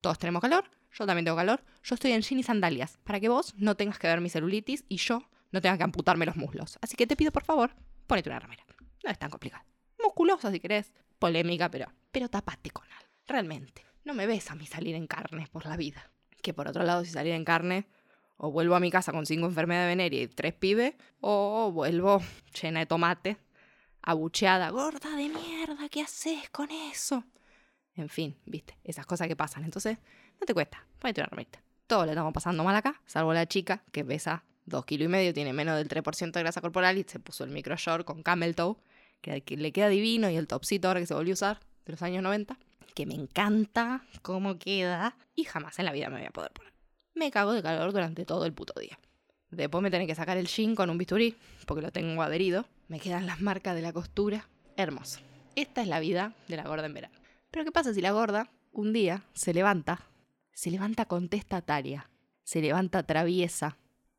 Todos 0.00 0.18
tenemos 0.18 0.42
calor, 0.42 0.64
yo 0.90 1.06
también 1.06 1.24
tengo 1.24 1.36
calor. 1.36 1.62
Yo 1.84 1.94
estoy 1.94 2.10
en 2.10 2.22
jean 2.22 2.40
y 2.40 2.42
sandalias, 2.42 2.98
para 3.04 3.20
que 3.20 3.28
vos 3.28 3.54
no 3.58 3.76
tengas 3.76 4.00
que 4.00 4.08
ver 4.08 4.20
mi 4.20 4.28
celulitis 4.28 4.84
y 4.88 4.96
yo 4.96 5.22
no 5.52 5.60
tenga 5.60 5.78
que 5.78 5.84
amputarme 5.84 6.26
los 6.26 6.34
muslos. 6.34 6.80
Así 6.80 6.96
que 6.96 7.06
te 7.06 7.14
pido 7.14 7.30
por 7.30 7.44
favor, 7.44 7.76
ponete 8.08 8.28
una 8.28 8.40
remera. 8.40 8.66
No 9.04 9.10
es 9.12 9.20
tan 9.20 9.30
complicado. 9.30 9.62
Musculosa 10.02 10.50
si 10.50 10.58
querés. 10.58 10.92
Polémica, 11.22 11.70
pero, 11.70 11.86
pero 12.10 12.28
tapate 12.28 12.72
con 12.72 12.84
algo. 12.84 13.08
Realmente. 13.28 13.84
No 14.02 14.12
me 14.12 14.26
ves 14.26 14.50
a 14.50 14.56
mí 14.56 14.66
salir 14.66 14.96
en 14.96 15.06
carne 15.06 15.46
por 15.52 15.66
la 15.66 15.76
vida. 15.76 16.10
Que 16.42 16.52
por 16.52 16.66
otro 16.66 16.82
lado, 16.82 17.04
si 17.04 17.12
salir 17.12 17.32
en 17.32 17.44
carne, 17.44 17.86
o 18.38 18.50
vuelvo 18.50 18.74
a 18.74 18.80
mi 18.80 18.90
casa 18.90 19.12
con 19.12 19.24
cinco 19.24 19.46
enfermedades 19.46 19.88
venéreas 19.88 20.24
y 20.24 20.26
tres 20.26 20.52
pibes, 20.52 20.94
o 21.20 21.70
vuelvo 21.70 22.20
llena 22.60 22.80
de 22.80 22.86
tomate, 22.86 23.36
abucheada, 24.02 24.70
gorda 24.70 25.14
de 25.14 25.28
mierda, 25.28 25.88
¿qué 25.88 26.02
haces 26.02 26.50
con 26.50 26.72
eso? 26.72 27.22
En 27.94 28.08
fin, 28.08 28.36
viste, 28.44 28.76
esas 28.82 29.06
cosas 29.06 29.28
que 29.28 29.36
pasan. 29.36 29.62
Entonces, 29.62 29.98
no 30.40 30.44
te 30.44 30.54
cuesta, 30.54 30.84
ponete 30.98 31.20
una 31.20 31.28
remita. 31.28 31.62
Todos 31.86 32.04
le 32.06 32.12
estamos 32.14 32.32
pasando 32.32 32.64
mal 32.64 32.74
acá, 32.74 33.00
salvo 33.06 33.32
la 33.32 33.46
chica 33.46 33.84
que 33.92 34.04
pesa 34.04 34.42
dos 34.66 34.84
kilos 34.86 35.06
y 35.06 35.08
medio, 35.08 35.32
tiene 35.32 35.52
menos 35.52 35.76
del 35.76 35.88
3% 35.88 36.32
de 36.32 36.40
grasa 36.40 36.60
corporal 36.60 36.98
y 36.98 37.04
se 37.04 37.20
puso 37.20 37.44
el 37.44 37.50
micro 37.50 37.76
short 37.76 38.04
con 38.04 38.24
camel 38.24 38.56
toe 38.56 38.76
que, 39.22 39.56
le 39.56 39.72
queda 39.72 39.88
divino, 39.88 40.28
y 40.28 40.36
el 40.36 40.46
topsito 40.46 40.88
ahora 40.88 41.00
que 41.00 41.06
se 41.06 41.14
volvió 41.14 41.32
a 41.32 41.34
usar, 41.34 41.60
de 41.86 41.92
los 41.92 42.02
años 42.02 42.22
90, 42.22 42.58
que 42.94 43.06
me 43.06 43.14
encanta 43.14 44.04
cómo 44.20 44.58
queda, 44.58 45.16
y 45.34 45.44
jamás 45.44 45.78
en 45.78 45.86
la 45.86 45.92
vida 45.92 46.10
me 46.10 46.18
voy 46.18 46.26
a 46.26 46.30
poder 46.30 46.52
poner. 46.52 46.72
Me 47.14 47.30
cago 47.30 47.52
de 47.52 47.62
calor 47.62 47.92
durante 47.92 48.24
todo 48.24 48.44
el 48.44 48.52
puto 48.52 48.78
día. 48.78 48.98
Después 49.50 49.82
me 49.82 49.90
tengo 49.90 50.06
que 50.06 50.14
sacar 50.14 50.36
el 50.38 50.46
jean 50.46 50.74
con 50.74 50.90
un 50.90 50.98
bisturí, 50.98 51.36
porque 51.66 51.82
lo 51.82 51.92
tengo 51.92 52.22
adherido. 52.22 52.66
Me 52.88 53.00
quedan 53.00 53.26
las 53.26 53.40
marcas 53.40 53.74
de 53.74 53.82
la 53.82 53.92
costura. 53.92 54.48
Hermoso. 54.76 55.20
Esta 55.54 55.82
es 55.82 55.88
la 55.88 56.00
vida 56.00 56.34
de 56.48 56.56
la 56.56 56.64
gorda 56.64 56.86
en 56.86 56.94
verano. 56.94 57.14
Pero 57.50 57.66
¿qué 57.66 57.72
pasa 57.72 57.92
si 57.92 58.00
la 58.00 58.12
gorda 58.12 58.50
un 58.72 58.94
día 58.94 59.24
se 59.34 59.52
levanta? 59.52 60.06
Se 60.52 60.70
levanta 60.70 61.04
contestataria. 61.04 62.10
Se 62.44 62.62
levanta 62.62 63.02
traviesa. 63.02 63.76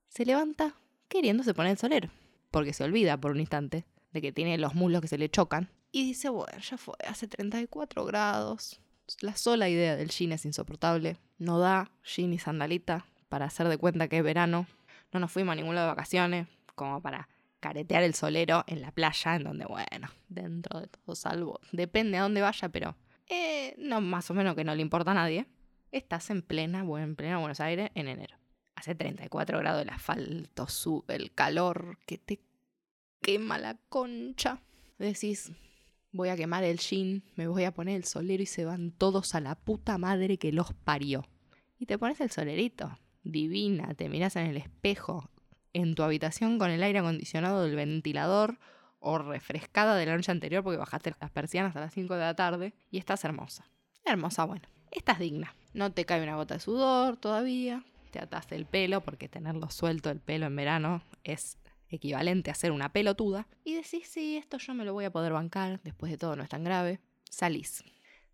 Se 0.07 0.23
levanta 0.23 0.75
queriéndose 1.07 1.55
poner 1.55 1.71
el 1.71 1.77
solero. 1.79 2.09
Porque 2.51 2.73
se 2.73 2.83
olvida 2.83 3.17
por 3.17 3.31
un 3.31 3.39
instante 3.39 3.85
de 4.13 4.21
que 4.21 4.31
tiene 4.31 4.57
los 4.57 4.75
muslos 4.75 5.01
que 5.01 5.07
se 5.07 5.17
le 5.17 5.29
chocan. 5.29 5.69
Y 5.91 6.05
dice, 6.05 6.29
bueno, 6.29 6.57
ya 6.59 6.77
fue, 6.77 6.95
hace 7.07 7.27
34 7.27 8.05
grados. 8.05 8.79
La 9.19 9.35
sola 9.35 9.69
idea 9.69 9.95
del 9.95 10.09
jean 10.09 10.31
es 10.31 10.45
insoportable. 10.45 11.17
No 11.37 11.59
da 11.59 11.91
jean 12.03 12.33
y 12.33 12.39
sandalita 12.39 13.05
para 13.29 13.45
hacer 13.45 13.67
de 13.67 13.77
cuenta 13.77 14.07
que 14.07 14.19
es 14.19 14.23
verano. 14.23 14.67
No 15.11 15.19
nos 15.19 15.31
fuimos 15.31 15.53
a 15.53 15.55
ningún 15.55 15.75
de 15.75 15.85
vacaciones, 15.85 16.47
como 16.75 17.01
para 17.01 17.27
caretear 17.59 18.03
el 18.03 18.13
solero 18.13 18.63
en 18.67 18.81
la 18.81 18.91
playa, 18.91 19.35
en 19.35 19.43
donde, 19.43 19.65
bueno, 19.65 20.09
dentro 20.29 20.79
de 20.79 20.87
todo 20.87 21.15
salvo. 21.15 21.59
Depende 21.71 22.17
a 22.17 22.23
dónde 22.23 22.41
vaya, 22.41 22.69
pero 22.69 22.95
eh, 23.27 23.75
no, 23.77 24.01
más 24.01 24.29
o 24.31 24.33
menos 24.33 24.55
que 24.55 24.63
no 24.63 24.75
le 24.75 24.81
importa 24.81 25.11
a 25.11 25.15
nadie. 25.15 25.47
Estás 25.91 26.29
en 26.29 26.41
plena, 26.41 26.79
en 26.79 27.15
plena 27.15 27.37
Buenos 27.37 27.59
Aires 27.59 27.91
en 27.95 28.07
enero. 28.07 28.35
Hace 28.75 28.95
34 28.95 29.59
grados 29.59 29.83
el 29.83 29.89
asfalto, 29.89 30.67
sube 30.67 31.15
el 31.15 31.33
calor 31.33 31.99
que 32.05 32.17
te 32.17 32.41
quema 33.23 33.57
la 33.57 33.77
concha. 33.89 34.59
Decís, 34.99 35.51
voy 36.11 36.29
a 36.29 36.35
quemar 36.35 36.63
el 36.63 36.77
jean, 36.77 37.23
me 37.35 37.47
voy 37.47 37.63
a 37.63 37.73
poner 37.73 37.95
el 37.95 38.03
solero 38.03 38.43
y 38.43 38.45
se 38.45 38.65
van 38.65 38.91
todos 38.91 39.33
a 39.33 39.39
la 39.39 39.55
puta 39.55 39.97
madre 39.97 40.37
que 40.37 40.51
los 40.51 40.73
parió. 40.73 41.25
Y 41.79 41.87
te 41.87 41.97
pones 41.97 42.21
el 42.21 42.29
solerito, 42.29 42.99
divina, 43.23 43.95
te 43.95 44.09
miras 44.09 44.35
en 44.35 44.45
el 44.45 44.57
espejo, 44.57 45.29
en 45.73 45.95
tu 45.95 46.03
habitación 46.03 46.59
con 46.59 46.69
el 46.69 46.83
aire 46.83 46.99
acondicionado 46.99 47.63
del 47.63 47.75
ventilador 47.75 48.59
o 48.99 49.17
refrescada 49.17 49.95
de 49.95 50.05
la 50.05 50.15
noche 50.15 50.31
anterior 50.31 50.63
porque 50.63 50.77
bajaste 50.77 51.15
las 51.19 51.31
persianas 51.31 51.75
a 51.75 51.79
las 51.79 51.93
5 51.93 52.13
de 52.13 52.21
la 52.21 52.35
tarde 52.35 52.73
y 52.91 52.99
estás 52.99 53.25
hermosa. 53.25 53.65
Hermosa, 54.05 54.45
bueno. 54.45 54.67
Estás 54.91 55.17
digna. 55.17 55.55
No 55.73 55.91
te 55.91 56.05
cae 56.05 56.21
una 56.21 56.35
gota 56.35 56.53
de 56.53 56.59
sudor 56.59 57.17
todavía. 57.17 57.83
Te 58.11 58.19
atas 58.19 58.51
el 58.51 58.65
pelo 58.65 59.01
porque 59.01 59.27
tenerlo 59.27 59.71
suelto 59.71 60.11
el 60.11 60.19
pelo 60.19 60.45
en 60.45 60.55
verano 60.55 61.01
es 61.23 61.57
equivalente 61.95 62.51
a 62.51 62.55
ser 62.55 62.71
una 62.71 62.91
pelotuda, 62.91 63.47
y 63.63 63.75
decís, 63.75 64.07
sí, 64.07 64.37
esto 64.37 64.57
yo 64.57 64.73
me 64.73 64.85
lo 64.85 64.93
voy 64.93 65.05
a 65.05 65.11
poder 65.11 65.33
bancar, 65.33 65.81
después 65.83 66.11
de 66.11 66.17
todo 66.17 66.35
no 66.35 66.43
es 66.43 66.49
tan 66.49 66.63
grave, 66.63 66.99
salís. 67.29 67.83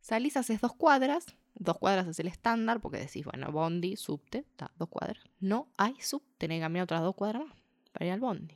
Salís, 0.01 0.37
haces 0.37 0.61
dos 0.61 0.73
cuadras, 0.73 1.35
dos 1.55 1.77
cuadras 1.77 2.07
es 2.07 2.19
el 2.19 2.27
estándar, 2.27 2.79
porque 2.79 2.99
decís, 2.99 3.25
bueno, 3.25 3.51
bondi, 3.51 3.95
subte, 3.95 4.39
está, 4.39 4.71
dos 4.77 4.89
cuadras. 4.89 5.23
No 5.39 5.71
hay 5.77 5.95
sub, 5.99 6.23
tenés 6.37 6.57
que 6.57 6.61
caminar 6.61 6.83
otras 6.83 7.01
dos 7.01 7.15
cuadras 7.15 7.45
más 7.45 7.57
para 7.91 8.05
ir 8.05 8.11
al 8.13 8.19
bondi. 8.19 8.55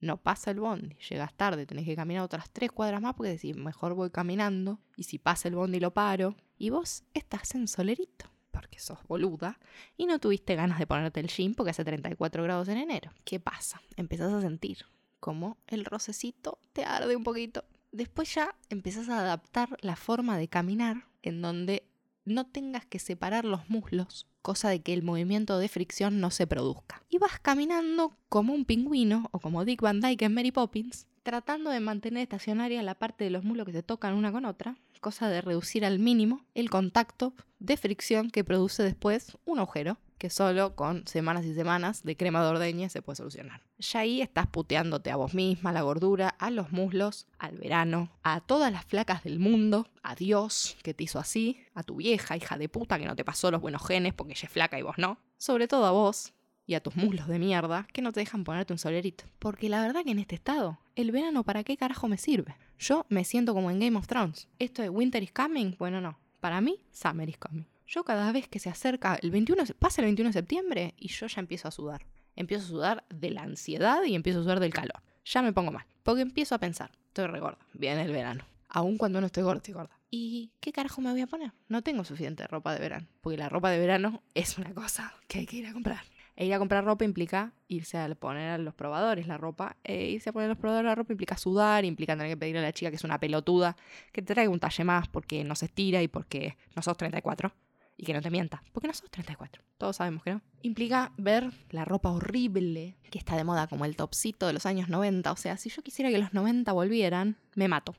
No 0.00 0.22
pasa 0.22 0.50
el 0.50 0.60
bondi, 0.60 0.96
llegas 1.08 1.32
tarde, 1.34 1.64
tenés 1.64 1.86
que 1.86 1.96
caminar 1.96 2.24
otras 2.24 2.50
tres 2.50 2.70
cuadras 2.72 3.00
más 3.00 3.14
porque 3.14 3.30
decís, 3.30 3.56
mejor 3.56 3.94
voy 3.94 4.10
caminando, 4.10 4.80
y 4.96 5.04
si 5.04 5.18
pasa 5.18 5.48
el 5.48 5.54
bondi 5.54 5.80
lo 5.80 5.92
paro, 5.92 6.36
y 6.58 6.70
vos 6.70 7.04
estás 7.14 7.54
en 7.54 7.68
solerito 7.68 8.33
porque 8.64 8.78
sos 8.78 8.98
boluda, 9.06 9.58
y 9.98 10.06
no 10.06 10.18
tuviste 10.18 10.54
ganas 10.54 10.78
de 10.78 10.86
ponerte 10.86 11.20
el 11.20 11.28
jean 11.28 11.54
porque 11.54 11.72
hace 11.72 11.84
34 11.84 12.42
grados 12.42 12.68
en 12.68 12.78
enero. 12.78 13.12
¿Qué 13.24 13.38
pasa? 13.38 13.82
Empezás 13.96 14.32
a 14.32 14.40
sentir 14.40 14.86
como 15.20 15.58
el 15.66 15.84
rocecito 15.84 16.58
te 16.72 16.84
arde 16.84 17.14
un 17.14 17.24
poquito. 17.24 17.64
Después 17.92 18.34
ya 18.34 18.54
empezás 18.70 19.10
a 19.10 19.20
adaptar 19.20 19.76
la 19.82 19.96
forma 19.96 20.38
de 20.38 20.48
caminar 20.48 21.04
en 21.22 21.42
donde 21.42 21.86
no 22.24 22.46
tengas 22.46 22.86
que 22.86 22.98
separar 22.98 23.44
los 23.44 23.68
muslos, 23.68 24.26
cosa 24.40 24.70
de 24.70 24.80
que 24.80 24.94
el 24.94 25.02
movimiento 25.02 25.58
de 25.58 25.68
fricción 25.68 26.20
no 26.20 26.30
se 26.30 26.46
produzca. 26.46 27.02
Y 27.10 27.18
vas 27.18 27.38
caminando 27.40 28.16
como 28.30 28.54
un 28.54 28.64
pingüino 28.64 29.28
o 29.30 29.40
como 29.40 29.66
Dick 29.66 29.82
Van 29.82 30.00
Dyke 30.00 30.24
en 30.24 30.32
Mary 30.32 30.52
Poppins, 30.52 31.06
tratando 31.22 31.68
de 31.68 31.80
mantener 31.80 32.22
estacionaria 32.22 32.82
la 32.82 32.94
parte 32.94 33.24
de 33.24 33.30
los 33.30 33.44
muslos 33.44 33.66
que 33.66 33.72
se 33.72 33.82
tocan 33.82 34.14
una 34.14 34.32
con 34.32 34.46
otra, 34.46 34.78
cosa 35.04 35.28
de 35.28 35.42
reducir 35.42 35.84
al 35.84 35.98
mínimo 35.98 36.46
el 36.54 36.70
contacto 36.70 37.34
de 37.58 37.76
fricción 37.76 38.30
que 38.30 38.42
produce 38.42 38.82
después 38.82 39.36
un 39.44 39.58
agujero 39.58 39.98
que 40.16 40.30
solo 40.30 40.74
con 40.76 41.06
semanas 41.06 41.44
y 41.44 41.52
semanas 41.54 42.04
de 42.04 42.16
crema 42.16 42.42
de 42.42 42.48
ordeña 42.48 42.88
se 42.88 43.02
puede 43.02 43.16
solucionar. 43.16 43.60
Ya 43.76 44.00
ahí 44.00 44.22
estás 44.22 44.46
puteándote 44.46 45.10
a 45.10 45.16
vos 45.16 45.34
misma, 45.34 45.68
a 45.68 45.72
la 45.74 45.82
gordura, 45.82 46.30
a 46.30 46.48
los 46.48 46.72
muslos, 46.72 47.26
al 47.38 47.58
verano, 47.58 48.12
a 48.22 48.40
todas 48.40 48.72
las 48.72 48.86
flacas 48.86 49.22
del 49.24 49.40
mundo, 49.40 49.86
a 50.02 50.14
Dios 50.14 50.78
que 50.82 50.94
te 50.94 51.04
hizo 51.04 51.18
así, 51.18 51.58
a 51.74 51.82
tu 51.82 51.96
vieja 51.96 52.38
hija 52.38 52.56
de 52.56 52.70
puta 52.70 52.98
que 52.98 53.04
no 53.04 53.14
te 53.14 53.26
pasó 53.26 53.50
los 53.50 53.60
buenos 53.60 53.86
genes 53.86 54.14
porque 54.14 54.32
ella 54.32 54.46
es 54.46 54.52
flaca 54.52 54.78
y 54.78 54.82
vos 54.82 54.96
no. 54.96 55.18
Sobre 55.36 55.68
todo 55.68 55.84
a 55.84 55.90
vos, 55.90 56.32
y 56.66 56.74
a 56.74 56.80
tus 56.80 56.96
muslos 56.96 57.28
de 57.28 57.38
mierda 57.38 57.86
que 57.92 58.00
no 58.00 58.10
te 58.10 58.20
dejan 58.20 58.44
ponerte 58.44 58.72
un 58.72 58.78
solerito. 58.78 59.24
Porque 59.38 59.68
la 59.68 59.82
verdad 59.82 60.02
que 60.02 60.12
en 60.12 60.18
este 60.18 60.34
estado, 60.34 60.78
el 60.96 61.12
verano 61.12 61.44
para 61.44 61.62
qué 61.62 61.76
carajo 61.76 62.08
me 62.08 62.16
sirve. 62.16 62.56
Yo 62.78 63.06
me 63.08 63.24
siento 63.24 63.54
como 63.54 63.70
en 63.70 63.80
Game 63.80 63.96
of 63.96 64.06
Thrones. 64.06 64.48
Esto 64.58 64.82
de 64.82 64.88
Winter 64.88 65.22
is 65.22 65.32
coming, 65.32 65.76
bueno 65.78 66.00
no. 66.00 66.18
Para 66.40 66.60
mí, 66.60 66.80
Summer 66.90 67.28
is 67.28 67.38
coming. 67.38 67.64
Yo 67.86 68.04
cada 68.04 68.32
vez 68.32 68.48
que 68.48 68.58
se 68.58 68.70
acerca 68.70 69.18
el 69.22 69.30
21, 69.30 69.64
pasa 69.78 70.00
el 70.00 70.06
21 70.06 70.30
de 70.30 70.32
septiembre 70.32 70.94
y 70.98 71.08
yo 71.08 71.26
ya 71.26 71.40
empiezo 71.40 71.68
a 71.68 71.70
sudar. 71.70 72.06
Empiezo 72.36 72.64
a 72.64 72.68
sudar 72.68 73.04
de 73.08 73.30
la 73.30 73.42
ansiedad 73.42 74.02
y 74.04 74.14
empiezo 74.14 74.40
a 74.40 74.42
sudar 74.42 74.60
del 74.60 74.72
calor. 74.72 75.02
Ya 75.24 75.42
me 75.42 75.52
pongo 75.52 75.72
mal. 75.72 75.86
Porque 76.02 76.22
empiezo 76.22 76.54
a 76.54 76.58
pensar, 76.58 76.90
estoy 77.08 77.26
regorda, 77.26 77.58
viene 77.72 78.02
el 78.02 78.12
verano. 78.12 78.44
Aún 78.68 78.98
cuando 78.98 79.20
no 79.20 79.26
estoy 79.26 79.44
gorda, 79.44 79.58
estoy 79.58 79.74
gorda. 79.74 79.96
¿Y 80.10 80.50
qué 80.60 80.72
carajo 80.72 81.00
me 81.00 81.10
voy 81.12 81.20
a 81.20 81.26
poner? 81.26 81.52
No 81.68 81.82
tengo 81.82 82.04
suficiente 82.04 82.46
ropa 82.46 82.74
de 82.74 82.80
verano. 82.80 83.06
Porque 83.20 83.38
la 83.38 83.48
ropa 83.48 83.70
de 83.70 83.78
verano 83.78 84.22
es 84.34 84.58
una 84.58 84.74
cosa 84.74 85.14
que 85.28 85.40
hay 85.40 85.46
que 85.46 85.56
ir 85.58 85.66
a 85.66 85.72
comprar. 85.72 86.02
E 86.36 86.46
ir 86.46 86.54
a 86.54 86.58
comprar 86.58 86.84
ropa 86.84 87.04
implica 87.04 87.52
irse 87.68 87.96
a 87.96 88.12
poner 88.14 88.50
a 88.50 88.58
los 88.58 88.74
probadores 88.74 89.26
la 89.26 89.38
ropa. 89.38 89.76
E 89.84 90.10
irse 90.10 90.30
a 90.30 90.32
poner 90.32 90.46
a 90.46 90.48
los 90.50 90.58
probadores 90.58 90.86
la 90.86 90.94
ropa 90.94 91.12
implica 91.12 91.36
sudar, 91.36 91.84
implica 91.84 92.14
tener 92.14 92.30
que 92.30 92.36
pedirle 92.36 92.60
a 92.60 92.62
la 92.62 92.72
chica 92.72 92.90
que 92.90 92.96
es 92.96 93.04
una 93.04 93.18
pelotuda 93.18 93.76
que 94.12 94.22
te 94.22 94.34
traiga 94.34 94.50
un 94.50 94.60
talle 94.60 94.84
más 94.84 95.08
porque 95.08 95.44
no 95.44 95.54
se 95.54 95.66
estira 95.66 96.02
y 96.02 96.08
porque 96.08 96.56
no 96.74 96.82
sos 96.82 96.96
34 96.96 97.52
y 97.96 98.04
que 98.04 98.12
no 98.12 98.20
te 98.20 98.30
mienta, 98.30 98.62
porque 98.72 98.88
no 98.88 98.94
sos 98.94 99.10
34, 99.10 99.62
todos 99.78 99.96
sabemos 99.96 100.22
que 100.22 100.32
no. 100.32 100.42
Implica 100.62 101.12
ver 101.16 101.52
la 101.70 101.84
ropa 101.84 102.10
horrible 102.10 102.96
que 103.10 103.18
está 103.18 103.36
de 103.36 103.44
moda 103.44 103.66
como 103.68 103.84
el 103.84 103.96
topcito 103.96 104.46
de 104.46 104.52
los 104.52 104.66
años 104.66 104.88
90, 104.88 105.30
o 105.30 105.36
sea, 105.36 105.56
si 105.56 105.70
yo 105.70 105.82
quisiera 105.82 106.10
que 106.10 106.18
los 106.18 106.32
90 106.34 106.72
volvieran, 106.72 107.36
me 107.54 107.68
mato. 107.68 107.94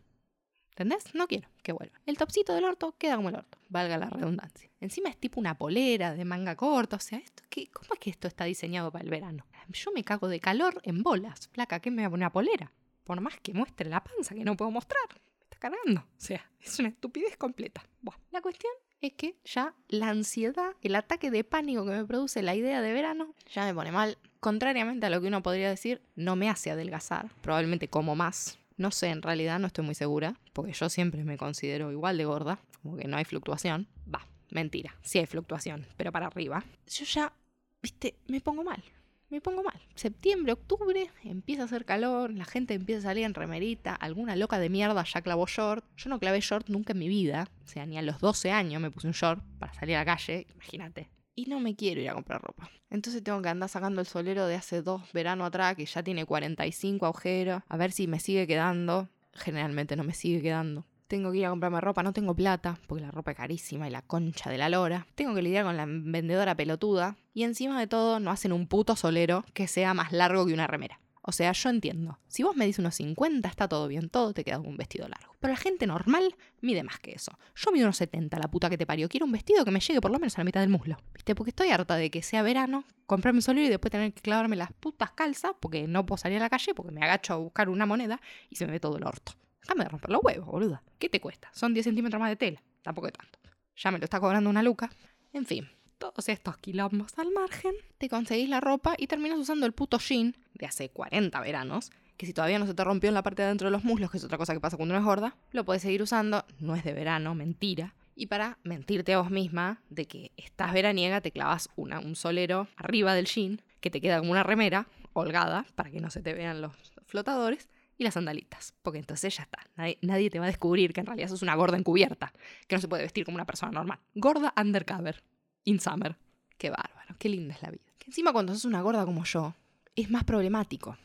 ¿Entendés? 0.78 1.16
No 1.16 1.26
quiero 1.26 1.48
que 1.64 1.72
vuelva. 1.72 1.98
El 2.06 2.18
topcito 2.18 2.54
del 2.54 2.66
orto 2.66 2.96
queda 2.98 3.16
como 3.16 3.30
el 3.30 3.36
orto, 3.36 3.58
valga 3.70 3.98
la 3.98 4.10
redundancia. 4.10 4.70
Encima 4.82 5.08
es 5.08 5.16
tipo 5.18 5.40
una 5.40 5.58
polera 5.58 6.14
de 6.14 6.26
manga 6.26 6.58
corta, 6.58 6.98
o 6.98 7.00
sea, 7.00 7.18
¿esto 7.18 7.44
qué, 7.50 7.68
¿cómo 7.72 7.94
es 7.94 8.00
que 8.02 8.10
esto 8.10 8.28
está 8.28 8.44
diseñado 8.44 8.92
para 8.92 9.06
el 9.06 9.10
verano? 9.10 9.46
Yo 9.70 9.92
me 9.94 10.04
cago 10.04 10.28
de 10.28 10.42
calor 10.42 10.82
en 10.84 11.02
bolas, 11.02 11.48
flaca, 11.54 11.80
¿qué 11.80 11.92
me 11.92 12.02
voy 12.02 12.08
a 12.08 12.10
poner 12.10 12.24
una 12.26 12.34
polera? 12.34 12.72
Por 13.06 13.22
más 13.22 13.40
que 13.40 13.54
muestre 13.54 13.90
la 13.90 14.04
panza 14.04 14.36
que 14.36 14.44
no 14.44 14.58
puedo 14.58 14.70
mostrar. 14.70 15.08
Me 15.12 15.44
está 15.44 15.58
cargando. 15.60 16.02
O 16.02 16.22
sea, 16.22 16.46
es 16.60 16.78
una 16.78 16.90
estupidez 16.90 17.38
completa. 17.38 17.82
Bueno, 18.02 18.22
la 18.32 18.42
cuestión 18.42 18.74
es 19.00 19.14
que 19.14 19.38
ya 19.46 19.74
la 19.88 20.10
ansiedad, 20.10 20.74
el 20.82 20.96
ataque 20.96 21.32
de 21.32 21.46
pánico 21.46 21.86
que 21.86 21.92
me 21.92 22.06
produce 22.06 22.44
la 22.44 22.54
idea 22.54 22.82
de 22.82 22.92
verano, 22.92 23.34
ya 23.50 23.64
me 23.64 23.74
pone 23.74 23.94
mal. 23.94 24.18
Contrariamente 24.42 25.06
a 25.06 25.10
lo 25.10 25.22
que 25.22 25.28
uno 25.28 25.42
podría 25.42 25.70
decir, 25.70 26.02
no 26.16 26.36
me 26.36 26.50
hace 26.50 26.70
adelgazar. 26.70 27.32
Probablemente 27.42 27.88
como 27.88 28.18
más. 28.18 28.60
No 28.78 28.92
sé, 28.92 29.08
en 29.08 29.22
realidad 29.22 29.60
no 29.60 29.68
estoy 29.68 29.86
muy 29.86 29.96
segura, 29.96 30.40
porque 30.54 30.74
yo 30.74 30.90
siempre 30.90 31.24
me 31.24 31.38
considero 31.38 31.92
igual 31.92 32.18
de 32.18 32.26
gorda, 32.26 32.60
como 32.82 32.98
que 32.98 33.08
no 33.08 33.18
hay 33.18 33.26
fluctuación. 33.26 33.88
Va, 34.14 34.28
mentira, 34.50 34.96
sí 35.02 35.20
hay 35.20 35.26
fluctuación, 35.26 35.86
pero 35.98 36.12
para 36.12 36.28
arriba. 36.28 36.64
Yo 36.88 37.06
ya, 37.06 37.34
viste, 37.82 38.16
me 38.28 38.42
pongo 38.42 38.64
mal 38.64 38.84
me 39.30 39.42
pongo 39.42 39.64
mal. 39.64 39.80
Septiembre, 39.96 40.54
octubre, 40.54 41.10
empieza 41.24 41.64
a 41.64 41.66
hacer 41.66 41.86
calor, 41.86 42.32
la 42.32 42.46
gente 42.46 42.74
empieza 42.74 43.00
a 43.00 43.12
salir 43.12 43.26
en 43.26 43.34
remerita, 43.34 43.96
alguna 43.96 44.36
loca 44.36 44.60
de 44.60 44.70
mierda 44.70 45.04
ya 45.04 45.22
clavó 45.22 45.46
short. 45.48 45.86
Yo 45.98 46.10
no 46.10 46.20
clavé 46.20 46.40
short 46.42 46.70
nunca 46.70 46.94
en 46.94 47.00
mi 47.00 47.08
vida, 47.08 47.50
o 47.64 47.68
sea, 47.68 47.86
ni 47.86 47.98
a 47.98 48.02
los 48.02 48.20
12 48.20 48.52
años 48.52 48.82
me 48.82 48.92
puse 48.92 49.08
un 49.08 49.14
short 49.14 49.44
para 49.60 49.74
salir 49.74 49.96
a 49.96 50.00
la 50.00 50.06
calle, 50.06 50.48
imagínate. 50.54 51.10
Y 51.36 51.46
no 51.48 51.60
me 51.60 51.76
quiero 51.76 52.02
ir 52.02 52.10
a 52.10 52.14
comprar 52.14 52.42
ropa. 52.42 52.70
Entonces 52.90 53.22
tengo 53.22 53.42
que 53.42 53.50
andar 53.50 53.68
sacando 53.68 54.00
el 54.00 54.08
solero 54.08 54.48
de 54.48 54.56
hace 54.56 54.82
dos 54.82 55.02
veranos 55.12 55.48
atrás, 55.48 55.76
que 55.76 55.86
ya 55.86 56.02
tiene 56.02 56.26
45 56.26 57.06
agujeros, 57.06 57.62
a 57.68 57.78
ver 57.78 57.92
si 57.92 58.08
me 58.08 58.20
sigue 58.20 58.48
quedando. 58.48 59.10
Generalmente 59.34 59.98
no 59.98 60.06
me 60.06 60.14
sigue 60.14 60.42
quedando. 60.42 60.86
Tengo 61.08 61.32
que 61.32 61.40
ir 61.40 61.46
a 61.46 61.50
comprarme 61.50 61.82
ropa, 61.82 62.02
no 62.02 62.14
tengo 62.14 62.34
plata, 62.34 62.80
porque 62.88 63.04
la 63.04 63.12
ropa 63.12 63.32
es 63.32 63.38
carísima 63.38 63.88
y 63.88 63.92
la 63.92 64.02
concha 64.02 64.50
de 64.50 64.58
la 64.58 64.70
lora. 64.70 65.06
Tengo 65.14 65.36
que 65.36 65.42
lidiar 65.42 65.66
con 65.66 65.78
la 65.78 65.86
vendedora 65.86 66.56
pelotuda. 66.56 67.18
Y 67.34 67.44
encima 67.44 67.80
de 67.80 67.88
todo, 67.88 68.20
no 68.20 68.32
hacen 68.32 68.54
un 68.54 68.66
puto 68.66 68.96
solero 68.96 69.44
que 69.54 69.68
sea 69.68 69.94
más 69.94 70.14
largo 70.14 70.46
que 70.48 70.54
una 70.54 70.68
remera. 70.68 71.00
O 71.28 71.32
sea, 71.32 71.52
yo 71.54 71.70
entiendo. 71.72 72.20
Si 72.28 72.44
vos 72.44 72.56
me 72.56 72.68
dices 72.68 72.78
unos 72.78 72.94
50, 72.96 73.50
está 73.50 73.68
todo 73.68 73.88
bien, 73.88 74.10
todo 74.10 74.32
te 74.32 74.44
queda 74.44 74.60
un 74.60 74.78
vestido 74.78 75.08
largo. 75.08 75.34
Pero 75.40 75.54
la 75.54 75.60
gente 75.60 75.88
normal 75.88 76.36
mide 76.62 76.84
más 76.84 77.00
que 77.00 77.14
eso. 77.14 77.32
Yo 77.56 77.72
mido 77.72 77.88
unos 77.88 77.98
70, 77.98 78.38
la 78.38 78.48
puta 78.48 78.70
que 78.70 78.78
te 78.78 78.86
parió. 78.86 79.10
Quiero 79.10 79.26
un 79.26 79.32
vestido 79.32 79.66
que 79.66 79.72
me 79.72 79.80
llegue 79.80 80.02
por 80.02 80.12
lo 80.12 80.20
menos 80.20 80.38
a 80.38 80.42
la 80.42 80.46
mitad 80.46 80.62
del 80.62 80.70
muslo. 80.70 80.98
¿Viste? 81.16 81.34
Porque 81.34 81.50
estoy 81.50 81.70
harta 81.70 81.96
de 81.96 82.12
que 82.12 82.22
sea 82.22 82.44
verano, 82.44 82.86
comprarme 83.08 83.40
un 83.40 83.42
solero 83.42 83.66
y 83.66 83.70
después 83.70 83.92
tener 83.92 84.14
que 84.14 84.22
clavarme 84.22 84.56
las 84.56 84.72
putas 84.74 85.14
calzas 85.14 85.54
porque 85.60 85.88
no 85.88 86.06
puedo 86.06 86.18
salir 86.18 86.38
a 86.38 86.42
la 86.42 86.50
calle 86.52 86.76
porque 86.76 86.92
me 86.92 87.02
agacho 87.04 87.34
a 87.34 87.38
buscar 87.38 87.70
una 87.70 87.88
moneda 87.88 88.22
y 88.52 88.58
se 88.58 88.68
me 88.68 88.74
ve 88.74 88.80
todo 88.80 88.98
el 88.98 89.04
orto. 89.04 89.32
Déjame 89.62 89.86
de 89.86 89.90
romper 89.90 90.12
los 90.12 90.24
huevos, 90.24 90.46
boluda. 90.46 90.84
¿Qué 91.00 91.10
te 91.10 91.20
cuesta? 91.20 91.50
Son 91.54 91.74
10 91.74 91.86
centímetros 91.86 92.20
más 92.20 92.30
de 92.30 92.36
tela. 92.36 92.62
Tampoco 92.84 93.08
es 93.08 93.14
tanto. 93.14 93.40
Ya 93.78 93.90
me 93.90 93.98
lo 93.98 94.04
está 94.04 94.20
cobrando 94.20 94.48
una 94.48 94.62
luca. 94.62 94.92
En 95.34 95.48
fin, 95.48 95.68
todos 95.98 96.30
estos 96.30 96.58
quilombos 96.58 97.18
al 97.18 97.32
margen, 97.32 97.74
te 97.98 98.10
conseguís 98.10 98.50
la 98.50 98.62
ropa 98.62 98.96
y 98.98 99.08
terminas 99.08 99.40
usando 99.40 99.66
el 99.66 99.74
puto 99.74 99.98
jean 100.00 100.36
de 100.54 100.66
hace 100.66 100.90
40 100.90 101.40
veranos, 101.42 101.92
que 102.18 102.26
si 102.26 102.34
todavía 102.34 102.60
no 102.60 102.66
se 102.66 102.74
te 102.74 102.84
rompió 102.84 103.10
en 103.10 103.14
la 103.14 103.24
parte 103.24 103.42
de 103.42 103.48
adentro 103.48 103.68
de 103.68 103.72
los 103.72 103.84
muslos, 103.84 104.12
que 104.12 104.18
es 104.18 104.24
otra 104.24 104.38
cosa 104.38 104.54
que 104.54 104.60
pasa 104.60 104.78
cuando 104.78 104.94
uno 104.94 105.00
es 105.00 105.06
gorda, 105.06 105.36
lo 105.52 105.66
puedes 105.66 105.82
seguir 105.82 106.02
usando, 106.02 106.46
no 106.60 106.76
es 106.76 106.84
de 106.84 106.94
verano, 106.94 107.36
mentira. 107.36 107.96
Y 108.16 108.28
para 108.28 108.58
mentirte 108.64 109.14
a 109.14 109.20
vos 109.20 109.30
misma 109.30 109.82
de 109.90 110.06
que 110.06 110.32
estás 110.38 110.72
veraniega, 110.72 111.20
te 111.20 111.32
clavas 111.32 111.70
una, 111.76 112.00
un 112.00 112.16
solero 112.16 112.70
arriba 112.78 113.14
del 113.14 113.26
jean, 113.26 113.62
que 113.82 113.90
te 113.90 114.00
queda 114.00 114.20
como 114.20 114.32
una 114.32 114.44
remera, 114.44 114.88
holgada, 115.14 115.66
para 115.76 115.92
que 115.92 116.00
no 116.00 116.10
se 116.10 116.22
te 116.22 116.34
vean 116.34 116.62
los 116.62 116.74
flotadores, 117.06 117.68
y 117.98 118.04
las 118.04 118.16
sandalitas, 118.16 118.74
porque 118.82 119.00
entonces 119.00 119.36
ya 119.36 119.44
está. 119.44 119.60
Nadie, 120.02 120.30
te 120.30 120.40
va 120.40 120.46
a 120.46 120.50
descubrir 120.50 120.94
que 120.94 121.00
en 121.00 121.06
realidad 121.06 121.30
sos 121.30 121.42
una 121.42 121.56
gorda 121.56 121.78
encubierta, 121.78 122.34
que 122.68 122.76
no 122.76 122.82
se 122.82 122.88
puede 122.88 123.04
vestir 123.04 123.26
como 123.26 123.36
una 123.36 123.46
persona 123.46 123.72
normal. 123.72 124.00
Gorda 124.16 124.54
undercover, 124.58 125.24
in 125.66 125.80
summer. 125.80 126.16
Qué 126.58 126.70
bárbaro, 126.70 127.16
qué 127.20 127.30
linda 127.30 127.54
es 127.54 127.62
la 127.62 127.72
vida. 127.72 127.84
Que 127.98 128.06
encima 128.08 128.32
cuando 128.32 128.54
sos 128.54 128.66
una 128.66 128.82
gorda 128.82 129.06
como 129.06 129.26
yo, 129.26 129.54
es 129.96 130.10
más 130.10 130.24
problemático, 130.24 130.98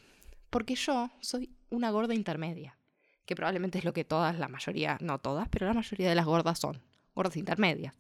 porque 0.51 0.75
yo 0.75 1.11
soy 1.21 1.51
una 1.71 1.91
gorda 1.91 2.15
intermedia, 2.15 2.77
que 3.27 3.35
probablemente 3.35 3.79
es 3.79 3.85
lo 3.85 3.93
que 3.93 4.05
todas, 4.05 4.39
la 4.39 4.49
mayoría, 4.49 4.99
no 5.01 5.19
todas, 5.19 5.49
pero 5.49 5.67
la 5.67 5.75
mayoría 5.75 6.09
de 6.09 6.15
las 6.15 6.27
gordas 6.27 6.59
son, 6.59 6.81
gordas 7.15 7.37
intermedias. 7.37 7.95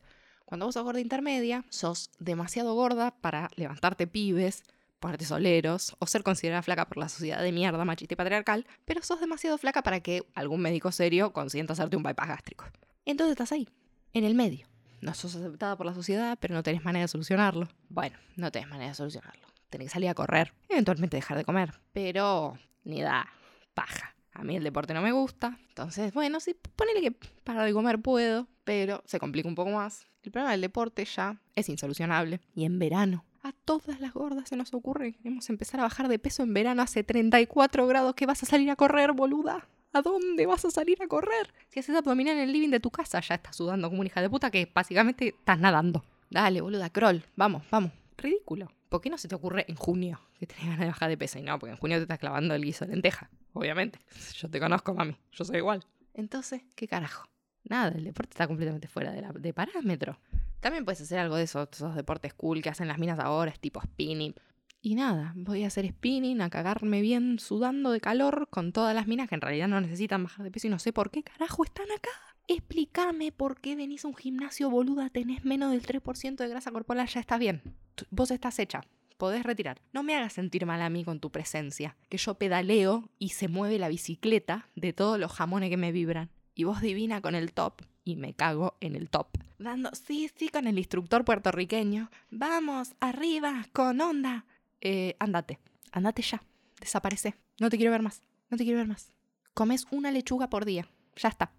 Cuando 0.44 0.66
vos 0.66 0.74
sos 0.74 0.84
gorda 0.84 1.00
intermedia, 1.00 1.64
sos 1.68 2.10
demasiado 2.18 2.74
gorda 2.74 3.12
para 3.20 3.50
levantarte 3.54 4.06
pibes, 4.06 4.64
ponerte 4.98 5.24
soleros 5.24 5.96
o 5.98 6.06
ser 6.06 6.22
considerada 6.22 6.62
flaca 6.62 6.86
por 6.86 6.98
la 6.98 7.08
sociedad 7.08 7.42
de 7.42 7.52
mierda 7.52 7.84
machista 7.84 8.14
y 8.14 8.16
patriarcal, 8.16 8.66
pero 8.84 9.02
sos 9.02 9.20
demasiado 9.20 9.58
flaca 9.58 9.82
para 9.82 10.00
que 10.00 10.24
algún 10.34 10.60
médico 10.60 10.92
serio 10.92 11.32
consienta 11.32 11.72
hacerte 11.72 11.96
un 11.96 12.02
bypass 12.02 12.28
gástrico. 12.28 12.64
Entonces 13.04 13.32
estás 13.32 13.52
ahí, 13.52 13.68
en 14.12 14.24
el 14.24 14.34
medio. 14.34 14.69
No 15.00 15.14
sos 15.14 15.34
aceptada 15.34 15.76
por 15.76 15.86
la 15.86 15.94
sociedad, 15.94 16.38
pero 16.40 16.54
no 16.54 16.62
tenés 16.62 16.84
manera 16.84 17.04
de 17.04 17.08
solucionarlo. 17.08 17.68
Bueno, 17.88 18.18
no 18.36 18.50
tenés 18.52 18.68
manera 18.68 18.90
de 18.90 18.94
solucionarlo. 18.94 19.46
Tenés 19.70 19.88
que 19.88 19.92
salir 19.94 20.08
a 20.08 20.14
correr, 20.14 20.52
eventualmente 20.68 21.16
dejar 21.16 21.38
de 21.38 21.44
comer, 21.44 21.74
pero 21.92 22.58
ni 22.84 23.00
da 23.00 23.28
paja. 23.74 24.14
A 24.32 24.42
mí 24.42 24.56
el 24.56 24.64
deporte 24.64 24.94
no 24.94 25.02
me 25.02 25.12
gusta, 25.12 25.58
entonces, 25.68 26.12
bueno, 26.12 26.40
sí, 26.40 26.56
ponele 26.76 27.00
que 27.00 27.12
para 27.44 27.64
de 27.64 27.72
comer 27.72 28.00
puedo, 28.00 28.46
pero 28.64 29.02
se 29.06 29.18
complica 29.18 29.48
un 29.48 29.54
poco 29.54 29.70
más. 29.70 30.06
El 30.22 30.32
problema 30.32 30.52
del 30.52 30.60
deporte 30.60 31.04
ya 31.04 31.40
es 31.54 31.68
insolucionable. 31.68 32.40
Y 32.54 32.64
en 32.64 32.78
verano, 32.78 33.24
a 33.42 33.52
todas 33.52 34.00
las 34.00 34.12
gordas 34.12 34.48
se 34.48 34.56
nos 34.56 34.74
ocurre. 34.74 35.12
Queremos 35.12 35.48
empezar 35.48 35.80
a 35.80 35.84
bajar 35.84 36.08
de 36.08 36.18
peso 36.18 36.42
en 36.42 36.52
verano 36.52 36.82
hace 36.82 37.02
34 37.02 37.86
grados. 37.86 38.14
¿Qué 38.14 38.26
vas 38.26 38.42
a 38.42 38.46
salir 38.46 38.70
a 38.70 38.76
correr, 38.76 39.12
boluda? 39.12 39.66
¿A 39.92 40.02
dónde 40.02 40.46
vas 40.46 40.64
a 40.64 40.70
salir 40.70 41.02
a 41.02 41.08
correr? 41.08 41.52
Si 41.68 41.80
haces 41.80 41.96
abdominal 41.96 42.36
en 42.36 42.44
el 42.44 42.52
living 42.52 42.68
de 42.70 42.78
tu 42.78 42.90
casa, 42.90 43.20
ya 43.20 43.34
estás 43.34 43.56
sudando 43.56 43.88
como 43.88 44.00
una 44.00 44.06
hija 44.06 44.22
de 44.22 44.30
puta 44.30 44.50
que 44.50 44.70
básicamente 44.72 45.28
estás 45.28 45.58
nadando. 45.58 46.04
Dale, 46.30 46.60
boluda, 46.60 46.90
crawl. 46.90 47.24
Vamos, 47.34 47.64
vamos. 47.70 47.90
Ridículo. 48.16 48.70
¿Por 48.88 49.00
qué 49.00 49.10
no 49.10 49.18
se 49.18 49.26
te 49.26 49.34
ocurre 49.34 49.64
en 49.68 49.74
junio 49.74 50.20
que 50.38 50.46
tenés 50.46 50.64
ganas 50.64 50.80
de 50.80 50.86
bajar 50.86 51.08
de 51.08 51.16
peso? 51.16 51.40
Y 51.40 51.42
no, 51.42 51.58
porque 51.58 51.72
en 51.72 51.78
junio 51.78 51.96
te 51.96 52.02
estás 52.02 52.20
clavando 52.20 52.54
el 52.54 52.62
guiso 52.62 52.84
de 52.84 52.92
lenteja. 52.92 53.30
Obviamente. 53.52 53.98
Yo 54.36 54.48
te 54.48 54.60
conozco, 54.60 54.94
mami. 54.94 55.16
Yo 55.32 55.44
soy 55.44 55.56
igual. 55.56 55.84
Entonces, 56.14 56.62
¿qué 56.76 56.86
carajo? 56.86 57.28
Nada, 57.64 57.88
el 57.96 58.04
deporte 58.04 58.30
está 58.30 58.46
completamente 58.46 58.86
fuera 58.86 59.10
de, 59.10 59.22
la, 59.22 59.32
de 59.32 59.52
parámetro. 59.52 60.18
También 60.60 60.84
puedes 60.84 61.00
hacer 61.00 61.18
algo 61.18 61.34
de 61.34 61.44
esos, 61.44 61.68
esos 61.72 61.96
deportes 61.96 62.32
cool 62.34 62.62
que 62.62 62.68
hacen 62.68 62.86
las 62.86 62.98
minas 62.98 63.18
ahora, 63.18 63.50
es 63.50 63.58
tipo 63.58 63.80
spinning. 63.80 64.34
Y 64.82 64.94
nada, 64.94 65.34
voy 65.36 65.64
a 65.64 65.66
hacer 65.66 65.86
spinning, 65.86 66.40
a 66.40 66.48
cagarme 66.48 67.02
bien 67.02 67.38
sudando 67.38 67.90
de 67.90 68.00
calor 68.00 68.48
con 68.50 68.72
todas 68.72 68.94
las 68.94 69.06
minas 69.06 69.28
que 69.28 69.34
en 69.34 69.42
realidad 69.42 69.68
no 69.68 69.78
necesitan 69.78 70.22
bajar 70.22 70.42
de 70.42 70.50
peso 70.50 70.68
y 70.68 70.70
no 70.70 70.78
sé 70.78 70.92
por 70.92 71.10
qué 71.10 71.22
carajo 71.22 71.64
están 71.64 71.90
acá. 71.92 72.10
Explícame 72.48 73.30
por 73.30 73.60
qué 73.60 73.76
venís 73.76 74.04
a 74.04 74.08
un 74.08 74.16
gimnasio 74.16 74.70
boluda, 74.70 75.10
tenés 75.10 75.44
menos 75.44 75.70
del 75.70 75.82
3% 75.82 76.36
de 76.36 76.48
grasa 76.48 76.72
corporal, 76.72 77.06
ya 77.08 77.20
está 77.20 77.36
bien. 77.36 77.62
Vos 78.10 78.30
estás 78.30 78.58
hecha, 78.58 78.80
podés 79.18 79.42
retirar. 79.42 79.82
No 79.92 80.02
me 80.02 80.16
hagas 80.16 80.32
sentir 80.32 80.64
mal 80.64 80.80
a 80.80 80.88
mí 80.88 81.04
con 81.04 81.20
tu 81.20 81.30
presencia, 81.30 81.96
que 82.08 82.16
yo 82.16 82.34
pedaleo 82.34 83.10
y 83.18 83.28
se 83.28 83.48
mueve 83.48 83.78
la 83.78 83.88
bicicleta 83.88 84.66
de 84.76 84.94
todos 84.94 85.20
los 85.20 85.30
jamones 85.30 85.68
que 85.68 85.76
me 85.76 85.92
vibran. 85.92 86.30
Y 86.54 86.64
vos 86.64 86.80
divina 86.80 87.20
con 87.20 87.34
el 87.34 87.52
top 87.52 87.82
y 88.02 88.16
me 88.16 88.32
cago 88.34 88.76
en 88.80 88.96
el 88.96 89.10
top. 89.10 89.28
Dando, 89.58 89.90
sí, 89.92 90.30
sí, 90.34 90.48
con 90.48 90.66
el 90.66 90.78
instructor 90.78 91.24
puertorriqueño. 91.24 92.10
Vamos, 92.30 92.94
arriba, 92.98 93.66
con 93.72 94.00
onda. 94.00 94.46
Eh, 94.80 95.16
andate, 95.18 95.58
andate 95.92 96.22
ya, 96.22 96.42
desaparece. 96.80 97.34
No 97.58 97.70
te 97.70 97.76
quiero 97.76 97.92
ver 97.92 98.02
más, 98.02 98.22
no 98.48 98.56
te 98.56 98.64
quiero 98.64 98.78
ver 98.78 98.88
más. 98.88 99.12
Comes 99.54 99.86
una 99.90 100.10
lechuga 100.10 100.48
por 100.48 100.64
día, 100.64 100.88
ya 101.16 101.28
está. 101.28 101.52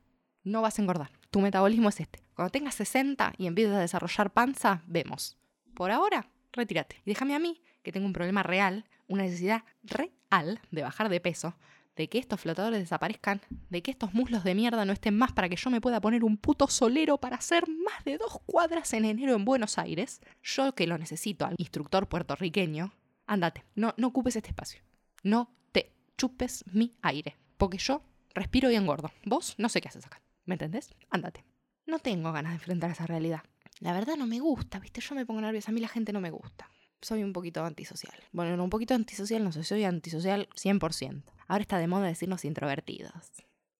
No 0.43 0.61
vas 0.61 0.79
a 0.79 0.81
engordar. 0.81 1.11
Tu 1.29 1.39
metabolismo 1.39 1.89
es 1.89 1.99
este. 1.99 2.19
Cuando 2.33 2.51
tengas 2.51 2.75
60 2.75 3.33
y 3.37 3.45
empieces 3.45 3.75
a 3.75 3.79
desarrollar 3.79 4.33
panza, 4.33 4.81
vemos. 4.87 5.37
Por 5.75 5.91
ahora, 5.91 6.29
retírate. 6.51 6.97
Y 7.05 7.11
déjame 7.11 7.35
a 7.35 7.39
mí, 7.39 7.61
que 7.83 7.91
tengo 7.91 8.07
un 8.07 8.13
problema 8.13 8.43
real, 8.43 8.85
una 9.07 9.23
necesidad 9.23 9.63
real 9.83 10.59
de 10.71 10.81
bajar 10.81 11.09
de 11.09 11.19
peso, 11.19 11.55
de 11.95 12.09
que 12.09 12.17
estos 12.17 12.39
flotadores 12.39 12.79
desaparezcan, 12.79 13.41
de 13.69 13.81
que 13.81 13.91
estos 13.91 14.13
muslos 14.13 14.43
de 14.43 14.55
mierda 14.55 14.85
no 14.85 14.93
estén 14.93 15.17
más 15.17 15.31
para 15.33 15.49
que 15.49 15.55
yo 15.55 15.69
me 15.69 15.81
pueda 15.81 16.01
poner 16.01 16.23
un 16.23 16.37
puto 16.37 16.67
solero 16.67 17.17
para 17.17 17.35
hacer 17.35 17.67
más 17.67 18.03
de 18.05 18.17
dos 18.17 18.39
cuadras 18.45 18.93
en 18.93 19.05
enero 19.05 19.35
en 19.35 19.45
Buenos 19.45 19.77
Aires, 19.77 20.21
yo 20.41 20.73
que 20.73 20.87
lo 20.87 20.97
necesito 20.97 21.45
al 21.45 21.55
instructor 21.57 22.07
puertorriqueño, 22.07 22.93
Andate, 23.31 23.63
no, 23.75 23.93
no 23.95 24.07
ocupes 24.07 24.35
este 24.35 24.49
espacio. 24.49 24.81
No 25.23 25.55
te 25.71 25.93
chupes 26.17 26.65
mi 26.73 26.97
aire. 27.01 27.37
Porque 27.55 27.77
yo 27.77 28.03
respiro 28.33 28.69
y 28.69 28.75
engordo. 28.75 29.09
Vos 29.23 29.55
no 29.57 29.69
sé 29.69 29.79
qué 29.79 29.87
haces 29.87 30.05
acá. 30.05 30.21
¿Me 30.43 30.55
entendés? 30.55 30.93
Andate. 31.09 31.45
No 31.85 31.99
tengo 31.99 32.33
ganas 32.33 32.51
de 32.51 32.55
enfrentar 32.55 32.91
esa 32.91 33.05
realidad. 33.05 33.41
La 33.79 33.93
verdad 33.93 34.17
no 34.17 34.27
me 34.27 34.41
gusta, 34.41 34.79
¿viste? 34.79 34.99
Yo 34.99 35.15
me 35.15 35.25
pongo 35.25 35.39
nerviosa. 35.39 35.71
A 35.71 35.73
mí 35.73 35.79
la 35.79 35.87
gente 35.87 36.11
no 36.11 36.19
me 36.19 36.29
gusta. 36.29 36.69
Soy 37.01 37.23
un 37.23 37.31
poquito 37.31 37.63
antisocial. 37.63 38.13
Bueno, 38.33 38.57
no, 38.57 38.65
un 38.65 38.69
poquito 38.69 38.95
antisocial 38.95 39.41
no 39.45 39.53
sé, 39.53 39.63
soy 39.63 39.85
antisocial 39.85 40.49
100%. 40.55 41.23
Ahora 41.47 41.61
está 41.61 41.77
de 41.77 41.87
moda 41.87 42.07
decirnos 42.07 42.43
introvertidos. 42.43 43.13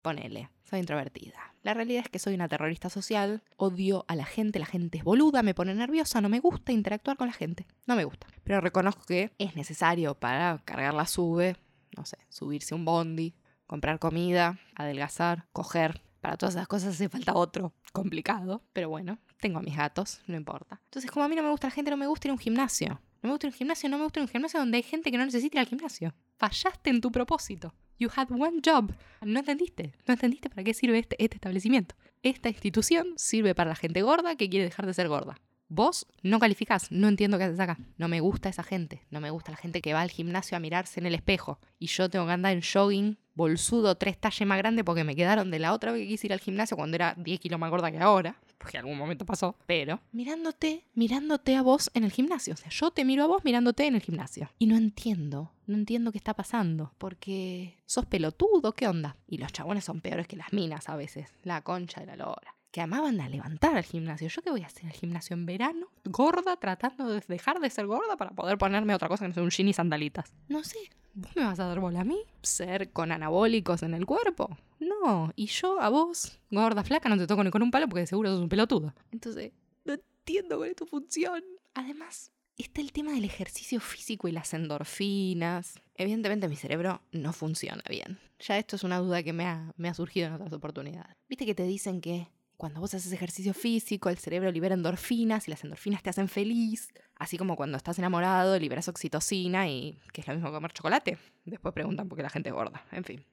Ponele, 0.02 0.50
soy 0.64 0.80
introvertida. 0.80 1.54
La 1.64 1.74
realidad 1.74 2.04
es 2.04 2.10
que 2.10 2.18
soy 2.18 2.34
una 2.34 2.48
terrorista 2.48 2.90
social, 2.90 3.44
odio 3.58 4.04
a 4.08 4.16
la 4.16 4.26
gente, 4.26 4.58
la 4.58 4.66
gente 4.66 4.98
es 4.98 5.04
boluda, 5.04 5.44
me 5.44 5.54
pone 5.54 5.76
nerviosa, 5.76 6.22
no 6.22 6.30
me 6.30 6.40
gusta 6.40 6.72
interactuar 6.72 7.18
con 7.18 7.28
la 7.28 7.34
gente, 7.34 7.68
no 7.86 7.96
me 7.96 8.04
gusta. 8.04 8.28
Pero 8.44 8.62
reconozco 8.62 9.04
que 9.06 9.32
es 9.38 9.56
necesario 9.56 10.16
para 10.16 10.60
cargar 10.66 10.94
la 10.96 11.06
sube, 11.06 11.56
no 11.96 12.06
sé, 12.06 12.18
subirse 12.30 12.74
un 12.74 12.86
bondi, 12.86 13.36
comprar 13.68 14.00
comida, 14.00 14.60
adelgazar, 14.76 15.46
coger. 15.54 16.02
Para 16.20 16.38
todas 16.38 16.54
esas 16.54 16.68
cosas 16.68 16.94
hace 16.94 17.10
falta 17.10 17.34
otro 17.34 17.74
complicado, 17.94 18.64
pero 18.74 18.90
bueno, 18.90 19.18
tengo 19.40 19.58
a 19.58 19.64
mis 19.64 19.76
gatos, 19.76 20.22
no 20.28 20.36
importa. 20.36 20.80
Entonces, 20.86 21.10
como 21.10 21.26
a 21.26 21.28
mí 21.28 21.36
no 21.36 21.42
me 21.42 21.50
gusta 21.50 21.68
la 21.68 21.72
gente, 21.72 21.90
no 21.90 21.98
me 21.98 22.06
gusta 22.06 22.28
ir 22.28 22.30
a 22.30 22.34
un 22.34 22.40
gimnasio. 22.40 23.02
No 23.24 23.28
me 23.28 23.32
gusta 23.32 23.48
ir 23.48 23.52
a 23.52 23.54
un 23.54 23.58
gimnasio, 23.58 23.90
no 23.90 23.98
me 23.98 24.04
gusta 24.04 24.20
ir 24.20 24.22
a 24.22 24.26
un 24.26 24.30
gimnasio 24.30 24.60
donde 24.60 24.78
hay 24.78 24.84
gente 24.84 25.12
que 25.12 25.18
no 25.18 25.26
necesita 25.26 25.58
ir 25.58 25.62
al 25.62 25.68
gimnasio. 25.68 26.14
Fallaste 26.38 26.92
en 26.92 27.02
tu 27.02 27.12
propósito. 27.12 27.74
You 28.02 28.10
had 28.16 28.32
one 28.32 28.62
job. 28.66 28.96
No 29.22 29.42
entendiste. 29.42 29.94
No 30.08 30.16
entendiste 30.16 30.50
para 30.50 30.64
qué 30.64 30.74
sirve 30.74 30.98
este, 30.98 31.24
este 31.24 31.36
establecimiento. 31.36 31.94
Esta 32.24 32.50
institución 32.50 33.14
sirve 33.16 33.54
para 33.54 33.70
la 33.70 33.76
gente 33.76 34.02
gorda 34.02 34.36
que 34.36 34.50
quiere 34.50 34.66
dejar 34.66 34.88
de 34.88 34.96
ser 34.96 35.08
gorda. 35.08 35.40
Vos 35.68 36.08
no 36.24 36.40
calificás, 36.40 36.92
no 36.92 37.08
entiendo 37.08 37.38
qué 37.38 37.44
haces 37.44 37.60
acá. 37.60 37.78
No 37.98 38.08
me 38.08 38.20
gusta 38.20 38.50
esa 38.50 38.64
gente. 38.64 39.06
No 39.12 39.22
me 39.22 39.30
gusta 39.30 39.52
la 39.52 39.58
gente 39.58 39.84
que 39.84 39.94
va 39.94 40.02
al 40.02 40.10
gimnasio 40.10 40.58
a 40.58 40.60
mirarse 40.60 41.00
en 41.00 41.06
el 41.06 41.14
espejo. 41.14 41.60
Y 41.78 41.86
yo 41.86 42.10
tengo 42.10 42.26
que 42.26 42.32
andar 42.32 42.54
en 42.54 42.64
jogging, 42.64 43.20
bolsudo, 43.36 43.94
tres 43.94 44.18
talles 44.18 44.48
más 44.48 44.58
grande 44.58 44.84
porque 44.84 45.04
me 45.04 45.16
quedaron 45.16 45.52
de 45.52 45.60
la 45.60 45.72
otra 45.72 45.92
vez 45.92 46.02
que 46.02 46.08
quise 46.08 46.26
ir 46.26 46.34
al 46.34 46.40
gimnasio 46.40 46.76
cuando 46.76 46.96
era 46.96 47.14
10 47.20 47.40
kilos 47.40 47.60
más 47.60 47.70
gorda 47.70 47.92
que 47.92 48.00
ahora 48.00 48.36
porque 48.62 48.78
en 48.78 48.84
algún 48.84 48.98
momento 48.98 49.26
pasó, 49.26 49.56
pero 49.66 50.00
mirándote, 50.12 50.86
mirándote 50.94 51.56
a 51.56 51.64
vos 51.64 51.90
en 51.96 52.04
el 52.04 52.12
gimnasio. 52.12 52.54
O 52.54 52.58
sea, 52.58 52.70
yo 52.70 52.92
te 52.92 53.04
miro 53.04 53.24
a 53.24 53.28
vos 53.28 53.44
mirándote 53.44 53.88
en 53.88 53.96
el 53.96 54.02
gimnasio. 54.02 54.52
Y 54.60 54.68
no 54.68 54.78
entiendo, 54.78 55.52
no 55.66 55.76
entiendo 55.76 56.12
qué 56.12 56.20
está 56.20 56.36
pasando, 56.36 56.94
porque 57.00 57.78
sos 57.88 58.06
pelotudo, 58.06 58.74
¿qué 58.74 58.88
onda? 58.88 59.18
Y 59.28 59.38
los 59.38 59.52
chabones 59.52 59.84
son 59.84 60.02
peores 60.02 60.28
que 60.28 60.38
las 60.38 60.54
minas 60.54 60.90
a 60.90 60.96
veces, 60.96 61.34
la 61.44 61.62
concha 61.62 62.02
de 62.02 62.08
la 62.08 62.16
lora 62.16 62.56
que 62.72 62.80
amaban 62.80 63.20
a 63.20 63.28
levantar 63.28 63.76
al 63.76 63.84
gimnasio. 63.84 64.30
¿Yo 64.30 64.42
qué 64.42 64.50
voy 64.50 64.62
a 64.62 64.68
hacer 64.68 64.86
el 64.86 64.94
gimnasio 64.94 65.34
en 65.34 65.46
verano? 65.46 65.88
Gorda, 66.06 66.56
tratando 66.56 67.10
de 67.10 67.22
dejar 67.28 67.60
de 67.60 67.70
ser 67.70 67.86
gorda 67.86 68.16
para 68.16 68.32
poder 68.32 68.58
ponerme 68.58 68.96
otra 68.96 69.10
cosa 69.10 69.26
que 69.26 69.28
no 69.28 69.34
sea 69.34 69.44
un 69.44 69.50
jean 69.50 69.68
y 69.68 69.74
sandalitas. 69.74 70.34
No 70.48 70.64
sé, 70.64 70.80
¿vos 71.14 71.36
me 71.36 71.44
vas 71.44 71.60
a 71.60 71.66
dar 71.66 71.80
bola 71.80 72.02
a 72.02 72.04
mí? 72.04 72.20
¿Ser 72.42 72.92
con 72.92 73.12
anabólicos 73.12 73.84
en 73.84 73.94
el 73.94 74.06
cuerpo? 74.06 74.58
No, 74.80 75.32
y 75.36 75.46
yo 75.48 75.80
a 75.82 75.90
vos, 75.90 76.40
gorda, 76.50 76.84
flaca, 76.84 77.10
no 77.10 77.18
te 77.18 77.28
toco 77.28 77.44
ni 77.44 77.52
con 77.52 77.62
un 77.62 77.72
palo 77.72 77.88
porque 77.88 78.08
seguro 78.08 78.30
sos 78.30 78.42
un 78.42 78.50
pelotudo. 78.50 78.94
Entonces, 79.12 79.52
no 79.86 79.94
entiendo 79.94 80.58
cuál 80.58 80.70
es 80.70 80.76
tu 80.76 80.86
función. 80.86 81.44
Además, 81.74 82.32
está 82.58 82.82
el 82.82 82.92
tema 82.92 83.12
del 83.12 83.26
ejercicio 83.26 83.80
físico 83.80 84.28
y 84.28 84.32
las 84.32 84.54
endorfinas. 84.54 85.80
Evidentemente 85.96 86.48
mi 86.48 86.56
cerebro 86.56 87.02
no 87.12 87.34
funciona 87.34 87.84
bien. 87.90 88.20
Ya 88.40 88.58
esto 88.58 88.76
es 88.76 88.84
una 88.84 88.98
duda 88.98 89.24
que 89.24 89.34
me 89.34 89.46
ha, 89.46 89.72
me 89.78 89.90
ha 89.90 89.94
surgido 89.94 90.28
en 90.28 90.34
otras 90.34 90.54
oportunidades. 90.54 91.16
Viste 91.30 91.46
que 91.46 91.56
te 91.56 91.64
dicen 91.64 92.02
que 92.02 92.28
cuando 92.62 92.80
vos 92.80 92.94
haces 92.94 93.12
ejercicio 93.12 93.56
físico, 93.56 94.10
el 94.10 94.20
cerebro 94.20 94.52
libera 94.52 94.76
endorfinas 94.76 95.48
y 95.48 95.50
las 95.50 95.64
endorfinas 95.64 96.04
te 96.04 96.12
hacen 96.12 96.30
feliz. 96.30 96.94
Así 97.16 97.36
como 97.36 97.56
cuando 97.56 97.76
estás 97.76 97.98
enamorado, 97.98 98.60
liberas 98.60 98.88
oxitocina 98.88 99.68
y 99.68 99.98
que 100.14 100.22
es 100.22 100.28
lo 100.28 100.36
mismo 100.36 100.50
que 100.50 100.54
comer 100.54 100.72
chocolate. 100.72 101.18
Después 101.44 101.74
preguntan 101.74 102.08
por 102.08 102.18
qué 102.18 102.22
la 102.22 102.30
gente 102.30 102.50
es 102.50 102.54
gorda. 102.54 102.86
En 102.92 103.04
fin. 103.04 103.26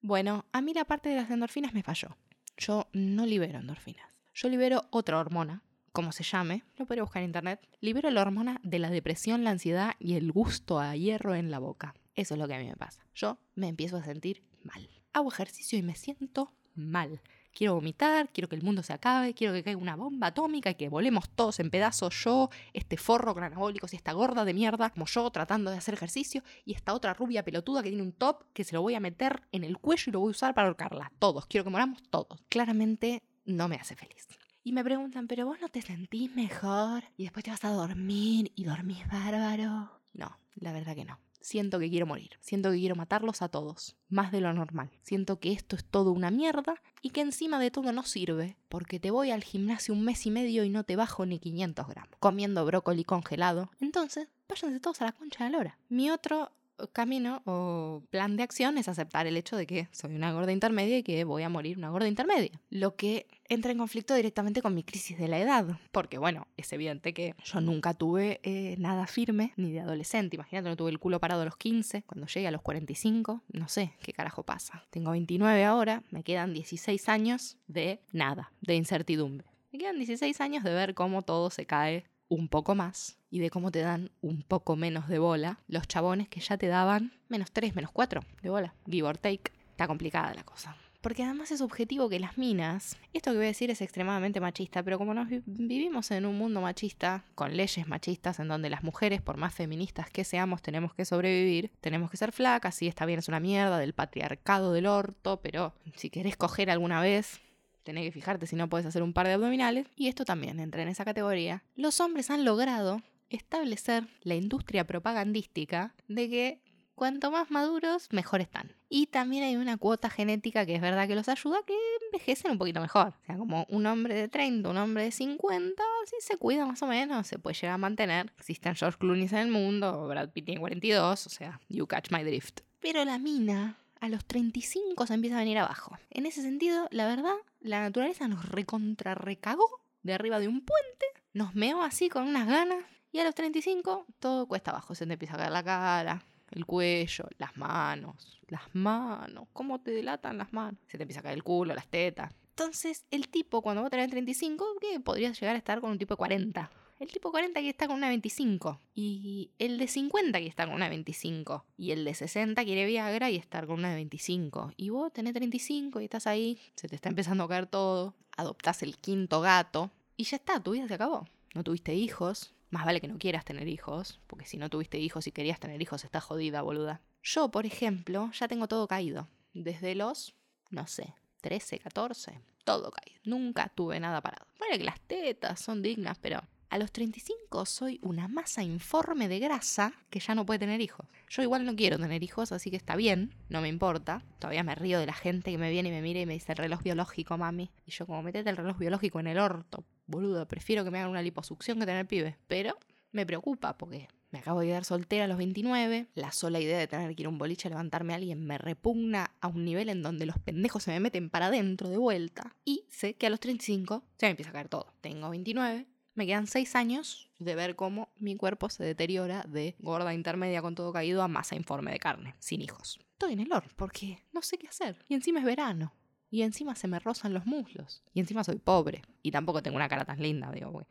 Bueno, 0.00 0.46
a 0.50 0.60
mí 0.62 0.74
la 0.74 0.84
parte 0.84 1.10
de 1.10 1.14
las 1.14 1.30
endorfinas 1.30 1.74
me 1.74 1.84
falló. 1.84 2.16
Yo 2.56 2.88
no 2.92 3.24
libero 3.24 3.60
endorfinas. 3.60 4.10
Yo 4.34 4.48
libero 4.48 4.88
otra 4.90 5.20
hormona, 5.20 5.62
como 5.92 6.10
se 6.10 6.24
llame, 6.24 6.64
lo 6.76 6.84
podría 6.84 7.04
buscar 7.04 7.22
en 7.22 7.28
internet. 7.28 7.60
Libero 7.78 8.10
la 8.10 8.22
hormona 8.22 8.58
de 8.64 8.80
la 8.80 8.90
depresión, 8.90 9.44
la 9.44 9.50
ansiedad 9.50 9.94
y 10.00 10.14
el 10.14 10.32
gusto 10.32 10.80
a 10.80 10.96
hierro 10.96 11.36
en 11.36 11.52
la 11.52 11.60
boca. 11.60 11.94
Eso 12.16 12.34
es 12.34 12.40
lo 12.40 12.48
que 12.48 12.54
a 12.54 12.58
mí 12.58 12.66
me 12.66 12.76
pasa. 12.76 13.06
Yo 13.14 13.38
me 13.54 13.68
empiezo 13.68 13.96
a 13.96 14.02
sentir 14.02 14.42
mal. 14.64 14.90
Hago 15.12 15.30
ejercicio 15.30 15.78
y 15.78 15.82
me 15.82 15.94
siento 15.94 16.52
mal. 16.74 17.22
Quiero 17.54 17.74
vomitar, 17.74 18.30
quiero 18.30 18.48
que 18.48 18.56
el 18.56 18.62
mundo 18.62 18.82
se 18.82 18.92
acabe, 18.92 19.34
quiero 19.34 19.52
que 19.52 19.62
caiga 19.62 19.80
una 19.80 19.94
bomba 19.94 20.28
atómica 20.28 20.70
y 20.70 20.74
que 20.74 20.88
volemos 20.88 21.28
todos 21.30 21.60
en 21.60 21.70
pedazos. 21.70 22.14
Yo, 22.24 22.48
este 22.72 22.96
forro 22.96 23.34
con 23.34 23.44
anabólicos 23.44 23.92
y 23.92 23.96
esta 23.96 24.12
gorda 24.12 24.44
de 24.44 24.54
mierda, 24.54 24.90
como 24.90 25.06
yo, 25.06 25.30
tratando 25.30 25.70
de 25.70 25.76
hacer 25.76 25.94
ejercicio, 25.94 26.42
y 26.64 26.74
esta 26.74 26.94
otra 26.94 27.12
rubia 27.12 27.44
pelotuda 27.44 27.82
que 27.82 27.90
tiene 27.90 28.02
un 28.02 28.12
top 28.12 28.44
que 28.52 28.64
se 28.64 28.74
lo 28.74 28.82
voy 28.82 28.94
a 28.94 29.00
meter 29.00 29.42
en 29.52 29.64
el 29.64 29.78
cuello 29.78 30.04
y 30.06 30.12
lo 30.12 30.20
voy 30.20 30.28
a 30.28 30.30
usar 30.30 30.54
para 30.54 30.68
ahorcarla. 30.68 31.12
Todos, 31.18 31.46
quiero 31.46 31.64
que 31.64 31.70
moramos 31.70 32.02
todos. 32.08 32.40
Claramente 32.48 33.22
no 33.44 33.68
me 33.68 33.76
hace 33.76 33.96
feliz. 33.96 34.26
Y 34.64 34.72
me 34.72 34.84
preguntan, 34.84 35.26
¿pero 35.26 35.44
vos 35.44 35.60
no 35.60 35.68
te 35.68 35.82
sentís 35.82 36.34
mejor? 36.34 37.04
Y 37.16 37.24
después 37.24 37.44
te 37.44 37.50
vas 37.50 37.64
a 37.64 37.70
dormir 37.70 38.52
y 38.54 38.64
dormís 38.64 39.06
bárbaro. 39.08 40.00
No, 40.14 40.38
la 40.54 40.72
verdad 40.72 40.94
que 40.94 41.04
no 41.04 41.18
siento 41.42 41.78
que 41.78 41.90
quiero 41.90 42.06
morir, 42.06 42.30
siento 42.40 42.70
que 42.70 42.78
quiero 42.78 42.94
matarlos 42.94 43.42
a 43.42 43.48
todos, 43.48 43.96
más 44.08 44.32
de 44.32 44.40
lo 44.40 44.52
normal. 44.52 44.90
Siento 45.02 45.38
que 45.38 45.52
esto 45.52 45.76
es 45.76 45.84
todo 45.84 46.12
una 46.12 46.30
mierda 46.30 46.74
y 47.02 47.10
que 47.10 47.20
encima 47.20 47.58
de 47.58 47.70
todo 47.70 47.92
no 47.92 48.04
sirve, 48.04 48.56
porque 48.68 49.00
te 49.00 49.10
voy 49.10 49.30
al 49.30 49.44
gimnasio 49.44 49.94
un 49.94 50.04
mes 50.04 50.24
y 50.26 50.30
medio 50.30 50.64
y 50.64 50.70
no 50.70 50.84
te 50.84 50.96
bajo 50.96 51.26
ni 51.26 51.38
500 51.38 51.86
gramos, 51.88 52.16
comiendo 52.20 52.64
brócoli 52.64 53.04
congelado. 53.04 53.70
Entonces, 53.80 54.28
váyanse 54.48 54.80
todos 54.80 55.02
a 55.02 55.06
la 55.06 55.12
concha 55.12 55.44
de 55.44 55.50
la 55.50 55.58
hora. 55.58 55.78
Mi 55.88 56.10
otro 56.10 56.52
camino 56.92 57.42
o 57.44 58.02
plan 58.10 58.36
de 58.36 58.42
acción 58.42 58.78
es 58.78 58.88
aceptar 58.88 59.26
el 59.26 59.36
hecho 59.36 59.56
de 59.56 59.66
que 59.66 59.88
soy 59.92 60.14
una 60.14 60.32
gorda 60.32 60.52
intermedia 60.52 60.98
y 60.98 61.02
que 61.02 61.24
voy 61.24 61.42
a 61.42 61.48
morir 61.48 61.78
una 61.78 61.90
gorda 61.90 62.08
intermedia. 62.08 62.60
Lo 62.70 62.96
que 62.96 63.26
entra 63.48 63.72
en 63.72 63.78
conflicto 63.78 64.14
directamente 64.14 64.62
con 64.62 64.74
mi 64.74 64.82
crisis 64.82 65.18
de 65.18 65.28
la 65.28 65.38
edad. 65.38 65.78
Porque 65.90 66.18
bueno, 66.18 66.46
es 66.56 66.72
evidente 66.72 67.12
que 67.12 67.34
yo 67.44 67.60
nunca 67.60 67.94
tuve 67.94 68.40
eh, 68.42 68.76
nada 68.78 69.06
firme 69.06 69.52
ni 69.56 69.72
de 69.72 69.80
adolescente. 69.80 70.36
Imagínate, 70.36 70.68
no 70.68 70.76
tuve 70.76 70.90
el 70.90 70.98
culo 70.98 71.20
parado 71.20 71.42
a 71.42 71.44
los 71.44 71.56
15, 71.56 72.02
cuando 72.04 72.26
llegue 72.26 72.48
a 72.48 72.50
los 72.50 72.62
45, 72.62 73.42
no 73.52 73.68
sé 73.68 73.92
qué 74.02 74.12
carajo 74.12 74.42
pasa. 74.42 74.84
Tengo 74.90 75.10
29 75.10 75.64
ahora, 75.64 76.02
me 76.10 76.22
quedan 76.24 76.52
16 76.52 77.08
años 77.08 77.58
de 77.66 78.00
nada, 78.12 78.52
de 78.60 78.76
incertidumbre. 78.76 79.46
Me 79.72 79.78
quedan 79.78 79.96
16 79.96 80.40
años 80.40 80.64
de 80.64 80.72
ver 80.74 80.94
cómo 80.94 81.22
todo 81.22 81.50
se 81.50 81.66
cae 81.66 82.04
un 82.32 82.48
poco 82.48 82.74
más 82.74 83.18
y 83.30 83.40
de 83.40 83.50
cómo 83.50 83.70
te 83.70 83.80
dan 83.80 84.10
un 84.22 84.42
poco 84.42 84.74
menos 84.74 85.06
de 85.08 85.18
bola 85.18 85.58
los 85.68 85.86
chabones 85.86 86.28
que 86.28 86.40
ya 86.40 86.56
te 86.56 86.66
daban 86.66 87.12
menos 87.28 87.52
3, 87.52 87.74
menos 87.74 87.90
4 87.92 88.22
de 88.42 88.48
bola, 88.48 88.74
give 88.86 89.06
or 89.06 89.18
take. 89.18 89.52
Está 89.70 89.86
complicada 89.86 90.32
la 90.34 90.42
cosa. 90.42 90.76
Porque 91.02 91.24
además 91.24 91.50
es 91.50 91.60
objetivo 91.60 92.08
que 92.08 92.20
las 92.20 92.38
minas, 92.38 92.96
esto 93.12 93.32
que 93.32 93.36
voy 93.36 93.46
a 93.46 93.48
decir 93.48 93.70
es 93.70 93.82
extremadamente 93.82 94.40
machista, 94.40 94.82
pero 94.82 94.98
como 94.98 95.12
nos 95.12 95.28
vivimos 95.44 96.10
en 96.12 96.24
un 96.24 96.38
mundo 96.38 96.60
machista, 96.60 97.24
con 97.34 97.56
leyes 97.56 97.88
machistas 97.88 98.38
en 98.38 98.48
donde 98.48 98.70
las 98.70 98.84
mujeres, 98.84 99.20
por 99.20 99.36
más 99.36 99.52
feministas 99.52 100.08
que 100.08 100.24
seamos, 100.24 100.62
tenemos 100.62 100.94
que 100.94 101.04
sobrevivir, 101.04 101.72
tenemos 101.80 102.10
que 102.10 102.16
ser 102.16 102.30
flacas, 102.30 102.76
sí, 102.76 102.86
está 102.86 103.04
bien, 103.04 103.18
es 103.18 103.28
una 103.28 103.40
mierda 103.40 103.78
del 103.78 103.94
patriarcado 103.94 104.72
del 104.72 104.86
orto, 104.86 105.40
pero 105.42 105.74
si 105.96 106.08
querés 106.08 106.36
coger 106.36 106.70
alguna 106.70 107.00
vez, 107.00 107.40
tenés 107.82 108.04
que 108.04 108.12
fijarte 108.12 108.46
si 108.46 108.56
no 108.56 108.68
puedes 108.68 108.86
hacer 108.86 109.02
un 109.02 109.12
par 109.12 109.26
de 109.26 109.34
abdominales. 109.34 109.86
Y 109.96 110.08
esto 110.08 110.24
también 110.24 110.60
entra 110.60 110.82
en 110.82 110.88
esa 110.88 111.04
categoría. 111.04 111.62
Los 111.74 112.00
hombres 112.00 112.30
han 112.30 112.44
logrado 112.44 113.02
establecer 113.30 114.06
la 114.22 114.34
industria 114.34 114.86
propagandística 114.86 115.94
de 116.08 116.28
que 116.28 116.62
cuanto 116.94 117.30
más 117.30 117.50
maduros, 117.50 118.08
mejor 118.12 118.40
están. 118.40 118.76
Y 118.88 119.06
también 119.06 119.44
hay 119.44 119.56
una 119.56 119.76
cuota 119.76 120.10
genética 120.10 120.66
que 120.66 120.74
es 120.74 120.80
verdad 120.80 121.08
que 121.08 121.14
los 121.14 121.28
ayuda 121.28 121.58
que 121.66 121.74
envejecen 122.06 122.52
un 122.52 122.58
poquito 122.58 122.80
mejor. 122.80 123.08
O 123.08 123.24
sea, 123.26 123.36
como 123.36 123.66
un 123.70 123.86
hombre 123.86 124.14
de 124.14 124.28
30, 124.28 124.68
un 124.68 124.76
hombre 124.76 125.04
de 125.04 125.10
50, 125.10 125.82
si 126.06 126.16
se 126.20 126.36
cuida 126.36 126.66
más 126.66 126.82
o 126.82 126.86
menos, 126.86 127.26
se 127.26 127.38
puede 127.38 127.54
llegar 127.54 127.74
a 127.74 127.78
mantener. 127.78 128.32
Existen 128.38 128.74
George 128.74 128.98
Clooney 128.98 129.26
en 129.26 129.36
el 129.36 129.48
mundo, 129.48 130.06
Brad 130.06 130.30
Pitt 130.30 130.44
tiene 130.44 130.60
42, 130.60 131.26
o 131.26 131.30
sea, 131.30 131.60
you 131.68 131.86
catch 131.86 132.10
my 132.10 132.22
drift. 132.22 132.60
Pero 132.80 133.04
la 133.04 133.18
mina 133.18 133.78
a 134.02 134.08
los 134.08 134.24
35 134.24 135.06
se 135.06 135.14
empieza 135.14 135.36
a 135.36 135.40
venir 135.40 135.58
abajo. 135.58 135.96
En 136.10 136.26
ese 136.26 136.42
sentido, 136.42 136.88
la 136.90 137.06
verdad, 137.06 137.36
la 137.60 137.82
naturaleza 137.82 138.26
nos 138.26 138.48
recontrarrecagó 138.48 139.80
de 140.02 140.12
arriba 140.12 140.40
de 140.40 140.48
un 140.48 140.60
puente, 140.60 141.06
nos 141.32 141.54
meó 141.54 141.82
así 141.82 142.08
con 142.08 142.26
unas 142.26 142.48
ganas, 142.48 142.84
y 143.12 143.20
a 143.20 143.24
los 143.24 143.36
35 143.36 144.06
todo 144.18 144.48
cuesta 144.48 144.72
abajo. 144.72 144.96
Se 144.96 145.06
te 145.06 145.12
empieza 145.12 145.34
a 145.34 145.38
caer 145.38 145.52
la 145.52 145.62
cara, 145.62 146.26
el 146.50 146.66
cuello, 146.66 147.28
las 147.38 147.56
manos, 147.56 148.40
las 148.48 148.74
manos, 148.74 149.46
cómo 149.52 149.80
te 149.80 149.92
delatan 149.92 150.36
las 150.36 150.52
manos. 150.52 150.80
Se 150.88 150.98
te 150.98 151.04
empieza 151.04 151.20
a 151.20 151.22
caer 151.22 151.36
el 151.36 151.44
culo, 151.44 151.72
las 151.72 151.86
tetas. 151.86 152.34
Entonces, 152.56 153.06
el 153.12 153.28
tipo, 153.28 153.62
cuando 153.62 153.82
vos 153.82 153.90
tenés 153.92 154.10
35, 154.10 154.66
¿qué? 154.80 154.98
podrías 154.98 155.38
llegar 155.38 155.54
a 155.54 155.58
estar 155.58 155.80
con 155.80 155.92
un 155.92 155.98
tipo 155.98 156.14
de 156.14 156.18
40. 156.18 156.70
El 157.02 157.10
tipo 157.10 157.32
40 157.32 157.58
que 157.58 157.68
está 157.68 157.88
con 157.88 157.96
una 157.96 158.10
25. 158.10 158.78
Y 158.94 159.50
el 159.58 159.76
de 159.76 159.88
50 159.88 160.38
que 160.38 160.46
está 160.46 160.66
con 160.66 160.76
una 160.76 160.88
25. 160.88 161.64
Y 161.76 161.90
el 161.90 162.04
de 162.04 162.14
60 162.14 162.62
quiere 162.62 162.86
Viagra 162.86 163.28
y 163.28 163.34
estar 163.34 163.66
con 163.66 163.80
una 163.80 163.92
25. 163.92 164.70
Y 164.76 164.90
vos 164.90 165.12
tenés 165.12 165.34
35 165.34 166.00
y 166.00 166.04
estás 166.04 166.28
ahí, 166.28 166.60
se 166.76 166.86
te 166.86 166.94
está 166.94 167.08
empezando 167.08 167.42
a 167.42 167.48
caer 167.48 167.66
todo. 167.66 168.14
Adoptás 168.36 168.84
el 168.84 168.98
quinto 168.98 169.40
gato. 169.40 169.90
Y 170.16 170.22
ya 170.22 170.36
está, 170.36 170.62
tu 170.62 170.70
vida 170.70 170.86
se 170.86 170.94
acabó. 170.94 171.26
No 171.56 171.64
tuviste 171.64 171.92
hijos, 171.92 172.54
más 172.70 172.84
vale 172.84 173.00
que 173.00 173.08
no 173.08 173.18
quieras 173.18 173.44
tener 173.44 173.66
hijos, 173.66 174.20
porque 174.28 174.46
si 174.46 174.56
no 174.56 174.70
tuviste 174.70 175.00
hijos 175.00 175.26
y 175.26 175.32
querías 175.32 175.58
tener 175.58 175.82
hijos, 175.82 176.04
estás 176.04 176.22
jodida, 176.22 176.62
boluda. 176.62 177.00
Yo, 177.24 177.50
por 177.50 177.66
ejemplo, 177.66 178.30
ya 178.32 178.46
tengo 178.46 178.68
todo 178.68 178.86
caído. 178.86 179.26
Desde 179.54 179.96
los, 179.96 180.36
no 180.70 180.86
sé, 180.86 181.14
13, 181.40 181.80
14, 181.80 182.40
todo 182.62 182.92
caído. 182.92 183.18
Nunca 183.24 183.72
tuve 183.74 183.98
nada 183.98 184.20
parado. 184.20 184.46
Bueno, 184.60 184.78
que 184.78 184.84
las 184.84 185.00
tetas 185.00 185.58
son 185.58 185.82
dignas, 185.82 186.16
pero 186.18 186.44
a 186.72 186.78
los 186.78 186.90
35 186.90 187.66
soy 187.66 188.00
una 188.02 188.28
masa 188.28 188.62
informe 188.62 189.28
de 189.28 189.38
grasa 189.38 189.92
que 190.08 190.20
ya 190.20 190.34
no 190.34 190.46
puede 190.46 190.58
tener 190.58 190.80
hijos. 190.80 191.06
Yo 191.28 191.42
igual 191.42 191.66
no 191.66 191.76
quiero 191.76 191.98
tener 191.98 192.22
hijos, 192.22 192.50
así 192.50 192.70
que 192.70 192.78
está 192.78 192.96
bien, 192.96 193.34
no 193.50 193.60
me 193.60 193.68
importa. 193.68 194.24
Todavía 194.38 194.62
me 194.64 194.74
río 194.74 194.98
de 194.98 195.04
la 195.04 195.12
gente 195.12 195.50
que 195.50 195.58
me 195.58 195.70
viene 195.70 195.90
y 195.90 195.92
me 195.92 196.00
mira 196.00 196.20
y 196.20 196.24
me 196.24 196.32
dice 196.32 196.52
el 196.52 196.56
reloj 196.56 196.82
biológico, 196.82 197.36
mami. 197.36 197.70
Y 197.84 197.90
yo 197.90 198.06
como 198.06 198.22
metete 198.22 198.48
el 198.48 198.56
reloj 198.56 198.78
biológico 198.78 199.20
en 199.20 199.26
el 199.26 199.38
orto, 199.38 199.84
boludo, 200.06 200.48
prefiero 200.48 200.82
que 200.82 200.90
me 200.90 200.98
hagan 200.98 201.10
una 201.10 201.20
liposucción 201.20 201.78
que 201.78 201.84
tener 201.84 202.06
pibe. 202.06 202.38
Pero 202.48 202.78
me 203.10 203.26
preocupa 203.26 203.76
porque 203.76 204.08
me 204.30 204.38
acabo 204.38 204.60
de 204.60 204.68
quedar 204.68 204.86
soltera 204.86 205.26
a 205.26 205.28
los 205.28 205.36
29. 205.36 206.06
La 206.14 206.32
sola 206.32 206.58
idea 206.58 206.78
de 206.78 206.86
tener 206.86 207.14
que 207.14 207.20
ir 207.20 207.26
a 207.26 207.28
un 207.28 207.36
boliche 207.36 207.68
a 207.68 207.70
levantarme 207.70 208.14
a 208.14 208.16
alguien 208.16 208.46
me 208.46 208.56
repugna 208.56 209.32
a 209.42 209.48
un 209.48 209.66
nivel 209.66 209.90
en 209.90 210.02
donde 210.02 210.24
los 210.24 210.38
pendejos 210.38 210.84
se 210.84 210.90
me 210.90 211.00
meten 211.00 211.28
para 211.28 211.48
adentro 211.48 211.90
de 211.90 211.98
vuelta. 211.98 212.56
Y 212.64 212.86
sé 212.88 213.12
que 213.12 213.26
a 213.26 213.30
los 213.30 213.40
35 213.40 214.02
se 214.16 214.24
me 214.24 214.30
empieza 214.30 214.48
a 214.48 214.54
caer 214.54 214.70
todo. 214.70 214.94
Tengo 215.02 215.28
29, 215.28 215.86
me 216.14 216.26
quedan 216.26 216.46
seis 216.46 216.76
años 216.76 217.30
de 217.38 217.54
ver 217.54 217.76
cómo 217.76 218.10
mi 218.18 218.36
cuerpo 218.36 218.68
se 218.68 218.84
deteriora 218.84 219.44
de 219.48 219.76
gorda 219.78 220.14
intermedia 220.14 220.62
con 220.62 220.74
todo 220.74 220.92
caído 220.92 221.22
a 221.22 221.28
masa 221.28 221.56
informe 221.56 221.92
de 221.92 221.98
carne, 221.98 222.34
sin 222.38 222.60
hijos. 222.60 222.98
Estoy 223.12 223.34
en 223.34 223.40
el 223.40 223.52
horno 223.52 223.72
porque 223.76 224.22
no 224.32 224.42
sé 224.42 224.58
qué 224.58 224.68
hacer. 224.68 225.04
Y 225.08 225.14
encima 225.14 225.40
es 225.40 225.44
verano. 225.44 225.94
Y 226.30 226.42
encima 226.42 226.74
se 226.74 226.88
me 226.88 226.98
rozan 226.98 227.34
los 227.34 227.46
muslos. 227.46 228.02
Y 228.14 228.20
encima 228.20 228.42
soy 228.42 228.56
pobre. 228.58 229.02
Y 229.22 229.30
tampoco 229.30 229.62
tengo 229.62 229.76
una 229.76 229.88
cara 229.88 230.04
tan 230.04 230.20
linda, 230.22 230.50
digo, 230.50 230.86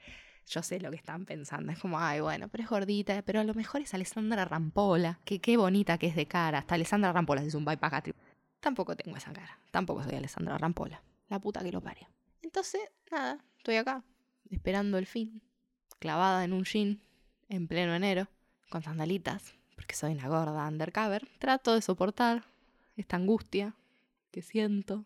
yo 0.48 0.62
sé 0.62 0.80
lo 0.80 0.92
que 0.92 0.98
están 0.98 1.26
pensando. 1.26 1.72
Es 1.72 1.80
como, 1.80 2.00
ay, 2.00 2.20
bueno, 2.20 2.48
pero 2.48 2.64
es 2.64 2.70
gordita, 2.70 3.22
pero 3.24 3.40
a 3.40 3.44
lo 3.44 3.54
mejor 3.54 3.82
es 3.82 3.94
Alessandra 3.94 4.46
Rampola. 4.46 5.20
Que 5.26 5.40
qué 5.40 5.58
bonita 5.58 5.98
que 5.98 6.08
es 6.08 6.16
de 6.16 6.28
cara. 6.28 6.60
Hasta 6.60 6.76
Alessandra 6.76 7.12
Rampola 7.12 7.42
es 7.42 7.56
un 7.56 7.66
bypass 7.66 8.04
Tampoco 8.60 8.96
tengo 8.96 9.18
esa 9.18 9.34
cara. 9.34 9.60
Tampoco 9.72 10.04
soy 10.04 10.16
Alessandra 10.16 10.58
Rampola. 10.58 11.02
La 11.28 11.40
puta 11.40 11.64
que 11.64 11.72
lo 11.72 11.82
parió. 11.82 12.08
Entonces, 12.44 12.82
nada, 13.10 13.44
estoy 13.58 13.78
acá 13.78 14.04
esperando 14.52 14.98
el 14.98 15.08
fin, 15.08 15.42
clavada 16.00 16.44
en 16.44 16.54
un 16.54 16.64
jean, 16.64 17.02
en 17.50 17.68
pleno 17.68 17.96
enero, 17.96 18.28
con 18.70 18.84
sandalitas, 18.84 19.56
porque 19.76 19.96
soy 19.96 20.12
una 20.12 20.28
gorda 20.28 20.68
undercover, 20.68 21.28
trato 21.40 21.74
de 21.74 21.82
soportar 21.82 22.44
esta 22.96 23.16
angustia 23.16 23.74
que 24.32 24.42
siento, 24.42 25.06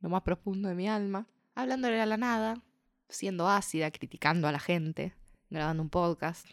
lo 0.00 0.08
más 0.08 0.22
profundo 0.22 0.68
de 0.68 0.74
mi 0.74 0.88
alma, 0.88 1.26
hablándole 1.54 2.00
a 2.00 2.06
la 2.06 2.16
nada, 2.16 2.62
siendo 3.08 3.48
ácida, 3.48 3.90
criticando 3.90 4.48
a 4.48 4.52
la 4.52 4.60
gente, 4.60 5.14
grabando 5.48 5.82
un 5.82 5.90
podcast, 5.90 6.46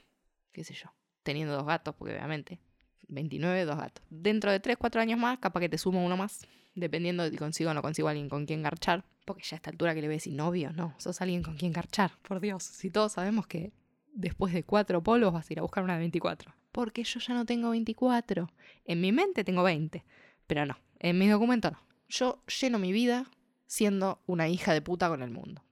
qué 0.52 0.64
sé 0.64 0.74
yo, 0.74 0.94
teniendo 1.24 1.54
dos 1.54 1.66
gatos, 1.66 1.96
porque 1.96 2.16
obviamente 2.16 2.60
29, 3.08 3.66
dos 3.66 3.78
gatos. 3.78 4.04
Dentro 4.10 4.52
de 4.52 4.60
3, 4.60 4.78
4 4.78 5.02
años 5.02 5.20
más, 5.20 5.40
capaz 5.40 5.60
que 5.62 5.70
te 5.70 5.78
sumo 5.78 6.06
uno 6.06 6.18
más, 6.18 6.46
dependiendo 6.78 7.24
de 7.24 7.32
si 7.32 7.38
consigo 7.38 7.72
o 7.72 7.74
no 7.74 7.82
consigo 7.82 8.08
a 8.08 8.12
alguien 8.12 8.30
con 8.30 8.46
quien 8.46 8.64
garchar. 8.64 9.04
Porque 9.26 9.44
ya 9.44 9.56
a 9.56 9.58
esta 9.58 9.72
altura 9.72 9.94
que 9.94 10.02
le 10.02 10.08
ves 10.08 10.24
decir 10.24 10.34
novio, 10.34 10.72
no, 10.72 10.96
sos 10.98 11.20
alguien 11.22 11.44
con 11.44 11.58
quien 11.58 11.74
garchar, 11.74 12.12
por 12.22 12.40
Dios. 12.40 12.64
Si 12.64 12.90
todos 12.90 13.14
sabemos 13.14 13.46
que 13.48 13.74
después 14.14 14.54
de 14.54 14.64
cuatro 14.64 15.04
polos 15.04 15.34
vas 15.34 15.50
a 15.50 15.54
ir 15.54 15.60
a 15.60 15.64
buscar 15.64 15.84
una 15.84 15.94
de 15.94 16.00
24. 16.00 16.54
Porque 16.72 17.04
yo 17.04 17.20
ya 17.20 17.34
no 17.34 17.46
tengo 17.46 17.72
24. 17.72 18.52
En 18.86 19.02
mi 19.02 19.12
mente 19.12 19.44
tengo 19.44 19.64
20, 19.64 20.06
pero 20.46 20.66
no, 20.66 20.78
en 21.00 21.18
mi 21.18 21.28
documento 21.28 21.72
no. 21.72 21.80
Yo 22.08 22.42
lleno 22.62 22.80
mi 22.80 22.92
vida 22.92 23.30
siendo 23.66 24.22
una 24.28 24.48
hija 24.48 24.74
de 24.74 24.82
puta 24.82 25.10
con 25.10 25.24
el 25.24 25.32
mundo. 25.32 25.64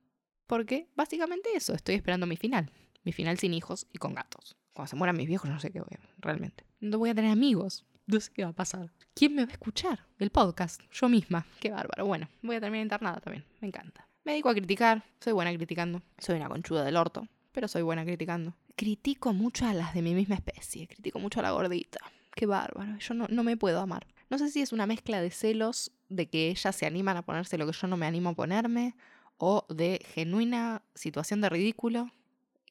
Porque 0.47 0.89
básicamente 0.95 1.49
eso, 1.55 1.73
estoy 1.73 1.95
esperando 1.95 2.27
mi 2.27 2.35
final. 2.35 2.71
Mi 3.03 3.13
final 3.13 3.37
sin 3.37 3.53
hijos 3.53 3.87
y 3.93 3.99
con 3.99 4.15
gatos. 4.15 4.57
Cuando 4.73 4.89
se 4.89 4.95
mueran 4.95 5.15
mis 5.15 5.27
viejos 5.27 5.49
no 5.49 5.59
sé 5.59 5.71
qué 5.71 5.79
voy 5.79 5.95
a 5.95 5.99
realmente. 6.17 6.65
No 6.79 6.97
voy 6.97 7.09
a 7.09 7.15
tener 7.15 7.31
amigos. 7.31 7.85
No 8.07 8.19
sé 8.19 8.31
qué 8.31 8.43
va 8.43 8.51
a 8.51 8.53
pasar. 8.53 8.91
¿Quién 9.15 9.33
me 9.33 9.43
va 9.43 9.49
a 9.49 9.53
escuchar? 9.53 10.05
El 10.19 10.29
podcast. 10.29 10.79
Yo 10.91 11.09
misma. 11.09 11.43
Qué 11.59 11.71
bárbaro. 11.71 12.05
Bueno, 12.05 12.29
voy 12.43 12.55
a 12.55 12.61
terminar 12.61 12.83
internada 12.83 13.19
también. 13.19 13.43
Me 13.61 13.67
encanta. 13.67 14.07
Me 14.23 14.33
dedico 14.33 14.49
a 14.49 14.53
criticar. 14.53 15.03
Soy 15.19 15.33
buena 15.33 15.51
criticando. 15.51 16.03
Soy 16.19 16.35
una 16.35 16.47
conchuda 16.47 16.83
del 16.83 16.97
orto. 16.97 17.27
Pero 17.51 17.67
soy 17.67 17.81
buena 17.81 18.05
criticando. 18.05 18.53
Critico 18.75 19.33
mucho 19.33 19.65
a 19.65 19.73
las 19.73 19.95
de 19.95 20.03
mi 20.03 20.13
misma 20.13 20.35
especie. 20.35 20.87
Critico 20.87 21.17
mucho 21.17 21.39
a 21.39 21.43
la 21.43 21.51
gordita. 21.51 21.97
Qué 22.35 22.45
bárbaro. 22.45 22.95
Yo 22.99 23.15
no, 23.15 23.25
no 23.27 23.43
me 23.43 23.57
puedo 23.57 23.79
amar. 23.79 24.05
No 24.29 24.37
sé 24.37 24.51
si 24.51 24.61
es 24.61 24.71
una 24.71 24.85
mezcla 24.85 25.19
de 25.19 25.31
celos 25.31 25.91
de 26.07 26.29
que 26.29 26.49
ellas 26.49 26.75
se 26.75 26.85
animan 26.85 27.17
a 27.17 27.23
ponerse 27.23 27.57
lo 27.57 27.65
que 27.65 27.73
yo 27.73 27.87
no 27.87 27.97
me 27.97 28.05
animo 28.05 28.29
a 28.29 28.33
ponerme. 28.35 28.95
O 29.37 29.65
de 29.67 30.05
genuina 30.13 30.83
situación 30.93 31.41
de 31.41 31.49
ridículo 31.49 32.11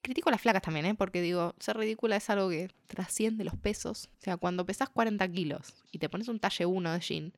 critico 0.05 0.31
las 0.31 0.41
flacas 0.41 0.63
también, 0.63 0.87
¿eh? 0.87 0.95
Porque 0.95 1.21
digo, 1.21 1.55
ser 1.59 1.77
ridícula 1.77 2.15
es 2.17 2.31
algo 2.31 2.49
que 2.51 2.71
trasciende 2.87 3.43
los 3.43 3.57
pesos. 3.57 4.11
O 4.21 4.23
sea, 4.23 4.37
cuando 4.37 4.65
pesas 4.65 4.89
40 4.91 5.27
kilos 5.33 5.83
y 5.91 5.99
te 5.99 6.09
pones 6.09 6.29
un 6.29 6.39
talle 6.39 6.67
1 6.67 6.93
de 6.93 7.01
jean, 7.01 7.33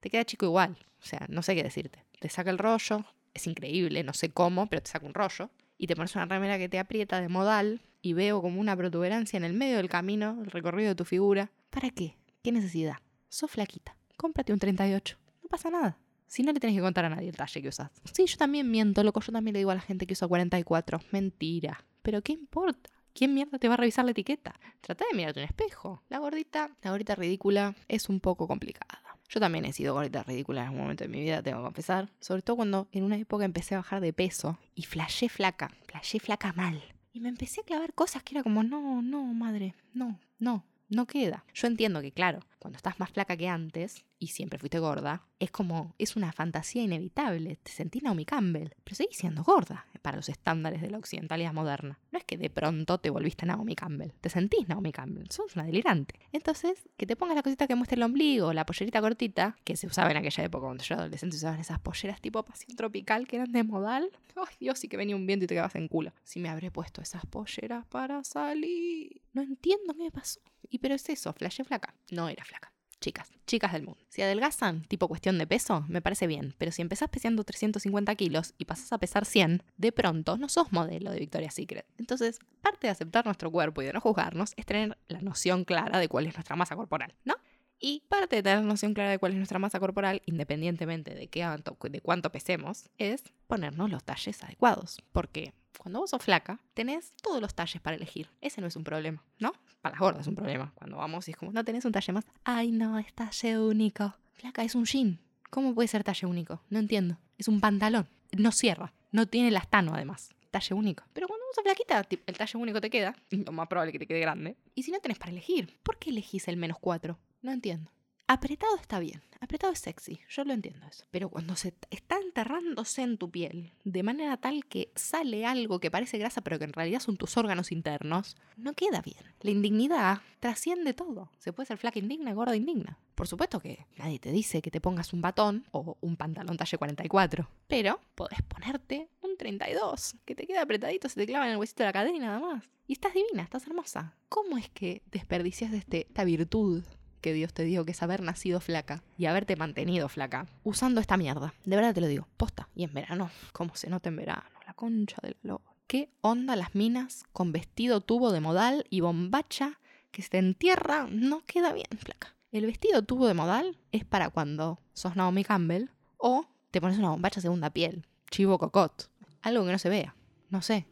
te 0.00 0.08
queda 0.08 0.24
chico 0.24 0.46
igual. 0.46 0.78
O 1.02 1.04
sea, 1.04 1.26
no 1.28 1.42
sé 1.42 1.54
qué 1.54 1.62
decirte. 1.62 2.04
Te 2.20 2.28
saca 2.30 2.50
el 2.50 2.58
rollo, 2.58 3.04
es 3.34 3.46
increíble, 3.46 4.02
no 4.04 4.14
sé 4.14 4.30
cómo, 4.30 4.68
pero 4.68 4.82
te 4.82 4.90
saca 4.90 5.04
un 5.04 5.14
rollo. 5.14 5.50
Y 5.76 5.88
te 5.88 5.96
pones 5.96 6.14
una 6.14 6.26
remera 6.26 6.58
que 6.58 6.68
te 6.68 6.78
aprieta 6.78 7.20
de 7.20 7.28
modal 7.28 7.82
y 8.00 8.12
veo 8.12 8.40
como 8.40 8.60
una 8.60 8.76
protuberancia 8.76 9.36
en 9.36 9.44
el 9.44 9.52
medio 9.52 9.76
del 9.78 9.88
camino, 9.88 10.38
el 10.42 10.50
recorrido 10.50 10.90
de 10.90 10.94
tu 10.94 11.04
figura. 11.04 11.50
¿Para 11.70 11.90
qué? 11.90 12.16
¿Qué 12.42 12.52
necesidad? 12.52 12.96
Sos 13.28 13.50
flaquita. 13.50 13.96
Cómprate 14.16 14.52
un 14.52 14.60
38. 14.60 15.18
No 15.42 15.48
pasa 15.48 15.70
nada. 15.70 15.98
Si 16.28 16.42
no 16.42 16.52
le 16.52 16.60
tenés 16.60 16.76
que 16.76 16.82
contar 16.82 17.04
a 17.04 17.08
nadie 17.10 17.28
el 17.28 17.36
talle 17.36 17.60
que 17.60 17.68
usas. 17.68 17.90
Sí, 18.12 18.26
yo 18.26 18.36
también 18.36 18.70
miento, 18.70 19.02
loco. 19.02 19.20
Yo 19.20 19.32
también 19.32 19.54
le 19.54 19.58
digo 19.58 19.70
a 19.70 19.74
la 19.74 19.80
gente 19.80 20.06
que 20.06 20.12
usa 20.12 20.28
44. 20.28 21.00
Mentira. 21.10 21.84
Pero 22.02 22.22
¿qué 22.22 22.32
importa? 22.32 22.90
¿Quién 23.14 23.34
mierda 23.34 23.58
te 23.58 23.68
va 23.68 23.74
a 23.74 23.76
revisar 23.76 24.04
la 24.04 24.12
etiqueta? 24.12 24.58
Trata 24.80 25.04
de 25.10 25.16
mirarte 25.16 25.40
un 25.40 25.44
espejo. 25.44 26.02
La 26.08 26.18
gordita, 26.18 26.70
la 26.82 26.90
gordita 26.90 27.14
ridícula 27.14 27.74
es 27.88 28.08
un 28.08 28.20
poco 28.20 28.48
complicada. 28.48 29.02
Yo 29.28 29.40
también 29.40 29.64
he 29.64 29.72
sido 29.72 29.94
gordita 29.94 30.22
ridícula 30.22 30.60
en 30.62 30.66
algún 30.68 30.82
momento 30.82 31.04
de 31.04 31.08
mi 31.08 31.20
vida, 31.20 31.42
tengo 31.42 31.58
que 31.58 31.64
confesar. 31.64 32.10
Sobre 32.20 32.42
todo 32.42 32.56
cuando 32.56 32.88
en 32.92 33.04
una 33.04 33.16
época 33.16 33.44
empecé 33.44 33.74
a 33.74 33.78
bajar 33.78 34.00
de 34.00 34.12
peso 34.12 34.58
y 34.74 34.82
flashé 34.82 35.28
flaca, 35.28 35.70
flashé 35.86 36.20
flaca 36.20 36.52
mal. 36.52 36.82
Y 37.12 37.20
me 37.20 37.28
empecé 37.28 37.60
a 37.60 37.64
clavar 37.64 37.94
cosas 37.94 38.22
que 38.22 38.34
era 38.34 38.42
como, 38.42 38.62
no, 38.62 39.02
no, 39.02 39.22
madre, 39.22 39.74
no, 39.94 40.18
no, 40.38 40.64
no 40.88 41.06
queda. 41.06 41.44
Yo 41.54 41.66
entiendo 41.66 42.00
que, 42.00 42.12
claro, 42.12 42.40
cuando 42.58 42.76
estás 42.76 42.98
más 42.98 43.10
flaca 43.10 43.36
que 43.36 43.48
antes 43.48 44.04
y 44.22 44.28
siempre 44.28 44.56
fuiste 44.56 44.78
gorda, 44.78 45.26
es 45.40 45.50
como, 45.50 45.96
es 45.98 46.14
una 46.14 46.30
fantasía 46.30 46.84
inevitable. 46.84 47.56
Te 47.56 47.72
sentís 47.72 48.04
Naomi 48.04 48.24
Campbell, 48.24 48.68
pero 48.84 48.94
seguís 48.94 49.18
siendo 49.18 49.42
gorda 49.42 49.84
para 50.00 50.16
los 50.16 50.28
estándares 50.28 50.80
de 50.80 50.90
la 50.90 50.98
occidentalidad 50.98 51.52
moderna. 51.52 51.98
No 52.12 52.18
es 52.20 52.24
que 52.24 52.38
de 52.38 52.48
pronto 52.48 52.98
te 52.98 53.10
volviste 53.10 53.46
Naomi 53.46 53.74
Campbell, 53.74 54.12
te 54.20 54.28
sentís 54.28 54.68
Naomi 54.68 54.92
Campbell, 54.92 55.28
sos 55.28 55.56
una 55.56 55.64
delirante. 55.64 56.20
Entonces, 56.30 56.88
que 56.96 57.04
te 57.04 57.16
pongas 57.16 57.34
la 57.34 57.42
cosita 57.42 57.66
que 57.66 57.74
muestre 57.74 57.96
el 57.96 58.04
ombligo, 58.04 58.52
la 58.52 58.64
pollerita 58.64 59.00
cortita, 59.00 59.56
que 59.64 59.76
se 59.76 59.88
usaba 59.88 60.12
en 60.12 60.18
aquella 60.18 60.44
época 60.44 60.66
cuando 60.66 60.84
yo 60.84 60.94
era 60.94 61.02
adolescente, 61.02 61.34
usaban 61.34 61.58
esas 61.58 61.80
polleras 61.80 62.20
tipo 62.20 62.44
pasión 62.44 62.76
tropical 62.76 63.26
que 63.26 63.36
eran 63.36 63.50
de 63.50 63.64
modal. 63.64 64.08
Ay, 64.36 64.54
Dios, 64.60 64.78
sí 64.78 64.86
que 64.86 64.96
venía 64.96 65.16
un 65.16 65.26
viento 65.26 65.46
y 65.46 65.48
te 65.48 65.54
quedabas 65.54 65.74
en 65.74 65.88
culo. 65.88 66.12
Si 66.22 66.38
me 66.38 66.48
habré 66.48 66.70
puesto 66.70 67.02
esas 67.02 67.26
polleras 67.26 67.84
para 67.86 68.22
salir. 68.22 69.20
No 69.32 69.42
entiendo 69.42 69.94
qué 69.94 70.04
me 70.04 70.10
pasó. 70.12 70.40
Y 70.70 70.78
pero 70.78 70.94
es 70.94 71.08
eso, 71.08 71.32
flashé 71.32 71.64
flaca. 71.64 71.92
No 72.12 72.28
era 72.28 72.44
flaca. 72.44 72.71
Chicas, 73.02 73.30
chicas 73.46 73.72
del 73.72 73.82
mundo. 73.82 74.00
Si 74.08 74.22
adelgazan, 74.22 74.82
tipo 74.84 75.08
cuestión 75.08 75.36
de 75.36 75.46
peso, 75.46 75.84
me 75.88 76.00
parece 76.00 76.26
bien, 76.26 76.54
pero 76.56 76.72
si 76.72 76.80
empezás 76.80 77.10
pesando 77.10 77.44
350 77.44 78.14
kilos 78.14 78.54
y 78.56 78.64
pasás 78.64 78.92
a 78.94 78.98
pesar 78.98 79.26
100, 79.26 79.62
de 79.76 79.92
pronto 79.92 80.38
no 80.38 80.48
sos 80.48 80.72
modelo 80.72 81.10
de 81.10 81.18
Victoria's 81.18 81.52
Secret. 81.52 81.84
Entonces, 81.98 82.38
parte 82.62 82.86
de 82.86 82.92
aceptar 82.92 83.26
nuestro 83.26 83.50
cuerpo 83.50 83.82
y 83.82 83.86
de 83.86 83.92
no 83.92 84.00
juzgarnos 84.00 84.54
es 84.56 84.64
tener 84.64 84.96
la 85.08 85.20
noción 85.20 85.64
clara 85.64 85.98
de 85.98 86.08
cuál 86.08 86.26
es 86.26 86.34
nuestra 86.34 86.56
masa 86.56 86.76
corporal, 86.76 87.14
¿no? 87.24 87.34
Y 87.78 88.04
parte 88.08 88.36
de 88.36 88.42
tener 88.44 88.62
noción 88.62 88.94
clara 88.94 89.10
de 89.10 89.18
cuál 89.18 89.32
es 89.32 89.38
nuestra 89.38 89.58
masa 89.58 89.80
corporal, 89.80 90.22
independientemente 90.24 91.16
de, 91.16 91.26
qué, 91.26 91.44
de 91.90 92.00
cuánto 92.00 92.30
pesemos, 92.30 92.88
es 92.96 93.24
ponernos 93.48 93.90
los 93.90 94.04
talles 94.04 94.40
adecuados. 94.44 95.02
Porque 95.10 95.52
cuando 95.82 95.98
vos 95.98 96.10
sos 96.10 96.22
flaca, 96.22 96.60
tenés 96.74 97.12
todos 97.20 97.40
los 97.40 97.56
talles 97.56 97.82
para 97.82 97.96
elegir. 97.96 98.30
Ese 98.40 98.60
no 98.60 98.68
es 98.68 98.76
un 98.76 98.84
problema, 98.84 99.24
¿no? 99.40 99.52
Para 99.80 99.94
las 99.94 100.00
gordas 100.00 100.20
es 100.20 100.28
un 100.28 100.36
problema. 100.36 100.72
Cuando 100.76 100.96
vamos 100.96 101.26
y 101.26 101.32
es 101.32 101.36
como, 101.36 101.50
no 101.50 101.64
tenés 101.64 101.84
un 101.84 101.90
talle 101.90 102.12
más. 102.12 102.24
Ay, 102.44 102.70
no, 102.70 103.00
es 103.00 103.12
talle 103.12 103.58
único. 103.58 104.14
Flaca, 104.34 104.62
es 104.62 104.76
un 104.76 104.84
jean. 104.84 105.18
¿Cómo 105.50 105.74
puede 105.74 105.88
ser 105.88 106.04
talle 106.04 106.28
único? 106.28 106.62
No 106.70 106.78
entiendo. 106.78 107.18
Es 107.36 107.48
un 107.48 107.60
pantalón. 107.60 108.06
No 108.30 108.52
cierra. 108.52 108.92
No 109.10 109.26
tiene 109.26 109.48
elastano, 109.48 109.92
además. 109.92 110.30
Talle 110.52 110.72
único. 110.72 111.02
Pero 111.12 111.26
cuando 111.26 111.44
vos 111.46 111.56
sos 111.56 111.64
flaquita, 111.64 112.06
el 112.26 112.38
talle 112.38 112.58
único 112.58 112.80
te 112.80 112.88
queda. 112.88 113.16
Lo 113.30 113.50
más 113.50 113.66
probable 113.66 113.90
que 113.90 113.98
te 113.98 114.06
quede 114.06 114.20
grande. 114.20 114.56
Y 114.76 114.84
si 114.84 114.92
no 114.92 115.00
tenés 115.00 115.18
para 115.18 115.32
elegir, 115.32 115.76
¿por 115.82 115.98
qué 115.98 116.10
elegís 116.10 116.46
el 116.46 116.58
menos 116.58 116.78
4? 116.78 117.18
No 117.42 117.50
entiendo. 117.50 117.90
Apretado 118.32 118.76
está 118.76 118.98
bien, 118.98 119.20
apretado 119.40 119.74
es 119.74 119.80
sexy, 119.80 120.20
yo 120.30 120.42
lo 120.44 120.54
entiendo 120.54 120.86
eso. 120.86 121.04
Pero 121.10 121.28
cuando 121.28 121.54
se 121.54 121.74
está 121.90 122.16
enterrándose 122.18 123.02
en 123.02 123.18
tu 123.18 123.30
piel, 123.30 123.74
de 123.84 124.02
manera 124.02 124.38
tal 124.38 124.64
que 124.64 124.90
sale 124.94 125.44
algo 125.44 125.80
que 125.80 125.90
parece 125.90 126.16
grasa 126.16 126.40
pero 126.40 126.58
que 126.58 126.64
en 126.64 126.72
realidad 126.72 127.00
son 127.00 127.18
tus 127.18 127.36
órganos 127.36 127.72
internos, 127.72 128.38
no 128.56 128.72
queda 128.72 129.02
bien. 129.02 129.18
La 129.42 129.50
indignidad 129.50 130.22
trasciende 130.40 130.94
todo. 130.94 131.30
Se 131.36 131.52
puede 131.52 131.66
ser 131.66 131.76
flaca 131.76 131.98
indigna, 131.98 132.32
gorda 132.32 132.56
indigna. 132.56 132.98
Por 133.14 133.28
supuesto 133.28 133.60
que 133.60 133.84
nadie 133.98 134.18
te 134.18 134.32
dice 134.32 134.62
que 134.62 134.70
te 134.70 134.80
pongas 134.80 135.12
un 135.12 135.20
batón 135.20 135.66
o 135.70 135.98
un 136.00 136.16
pantalón 136.16 136.56
talle 136.56 136.78
44, 136.78 137.50
pero 137.66 138.00
podés 138.14 138.40
ponerte 138.40 139.10
un 139.20 139.36
32, 139.36 140.16
que 140.24 140.34
te 140.34 140.46
queda 140.46 140.62
apretadito, 140.62 141.06
se 141.10 141.16
te 141.16 141.26
clava 141.26 141.44
en 141.44 141.52
el 141.52 141.58
huesito 141.58 141.82
de 141.82 141.88
la 141.88 141.92
cadera 141.92 142.16
y 142.16 142.18
nada 142.18 142.40
más. 142.40 142.64
Y 142.86 142.94
estás 142.94 143.12
divina, 143.12 143.42
estás 143.42 143.66
hermosa. 143.66 144.16
¿Cómo 144.30 144.56
es 144.56 144.70
que 144.70 145.02
desperdicias 145.10 145.70
de 145.70 145.76
este, 145.76 146.06
esta 146.06 146.24
virtud 146.24 146.82
que 147.22 147.32
Dios 147.32 147.54
te 147.54 147.64
dio, 147.64 147.86
que 147.86 147.92
es 147.92 148.02
haber 148.02 148.20
nacido 148.20 148.60
flaca 148.60 149.02
y 149.16 149.24
haberte 149.24 149.56
mantenido 149.56 150.10
flaca, 150.10 150.46
usando 150.64 151.00
esta 151.00 151.16
mierda. 151.16 151.54
De 151.64 151.76
verdad 151.76 151.94
te 151.94 152.02
lo 152.02 152.08
digo, 152.08 152.28
posta. 152.36 152.68
Y 152.74 152.84
en 152.84 152.92
verano, 152.92 153.30
¿cómo 153.52 153.74
se 153.74 153.88
nota 153.88 154.10
en 154.10 154.16
verano? 154.16 154.42
La 154.66 154.74
concha 154.74 155.16
del 155.22 155.36
lobo. 155.42 155.62
¿Qué 155.86 156.10
onda 156.20 156.56
las 156.56 156.74
minas 156.74 157.24
con 157.32 157.52
vestido 157.52 158.00
tubo 158.00 158.32
de 158.32 158.40
modal 158.40 158.84
y 158.90 159.00
bombacha 159.00 159.78
que 160.10 160.22
se 160.22 160.36
entierra? 160.38 161.06
No 161.10 161.42
queda 161.46 161.72
bien, 161.72 161.86
flaca. 161.96 162.34
El 162.50 162.66
vestido 162.66 163.02
tubo 163.02 163.26
de 163.26 163.34
modal 163.34 163.78
es 163.92 164.04
para 164.04 164.28
cuando 164.28 164.78
sos 164.92 165.16
Naomi 165.16 165.44
Campbell 165.44 165.90
o 166.18 166.46
te 166.70 166.80
pones 166.80 166.98
una 166.98 167.10
bombacha 167.10 167.40
segunda 167.40 167.70
piel, 167.70 168.06
chivo 168.30 168.58
cocot, 168.58 169.10
algo 169.42 169.64
que 169.64 169.72
no 169.72 169.78
se 169.78 169.88
vea, 169.88 170.14
no 170.50 170.60
sé. 170.60 170.86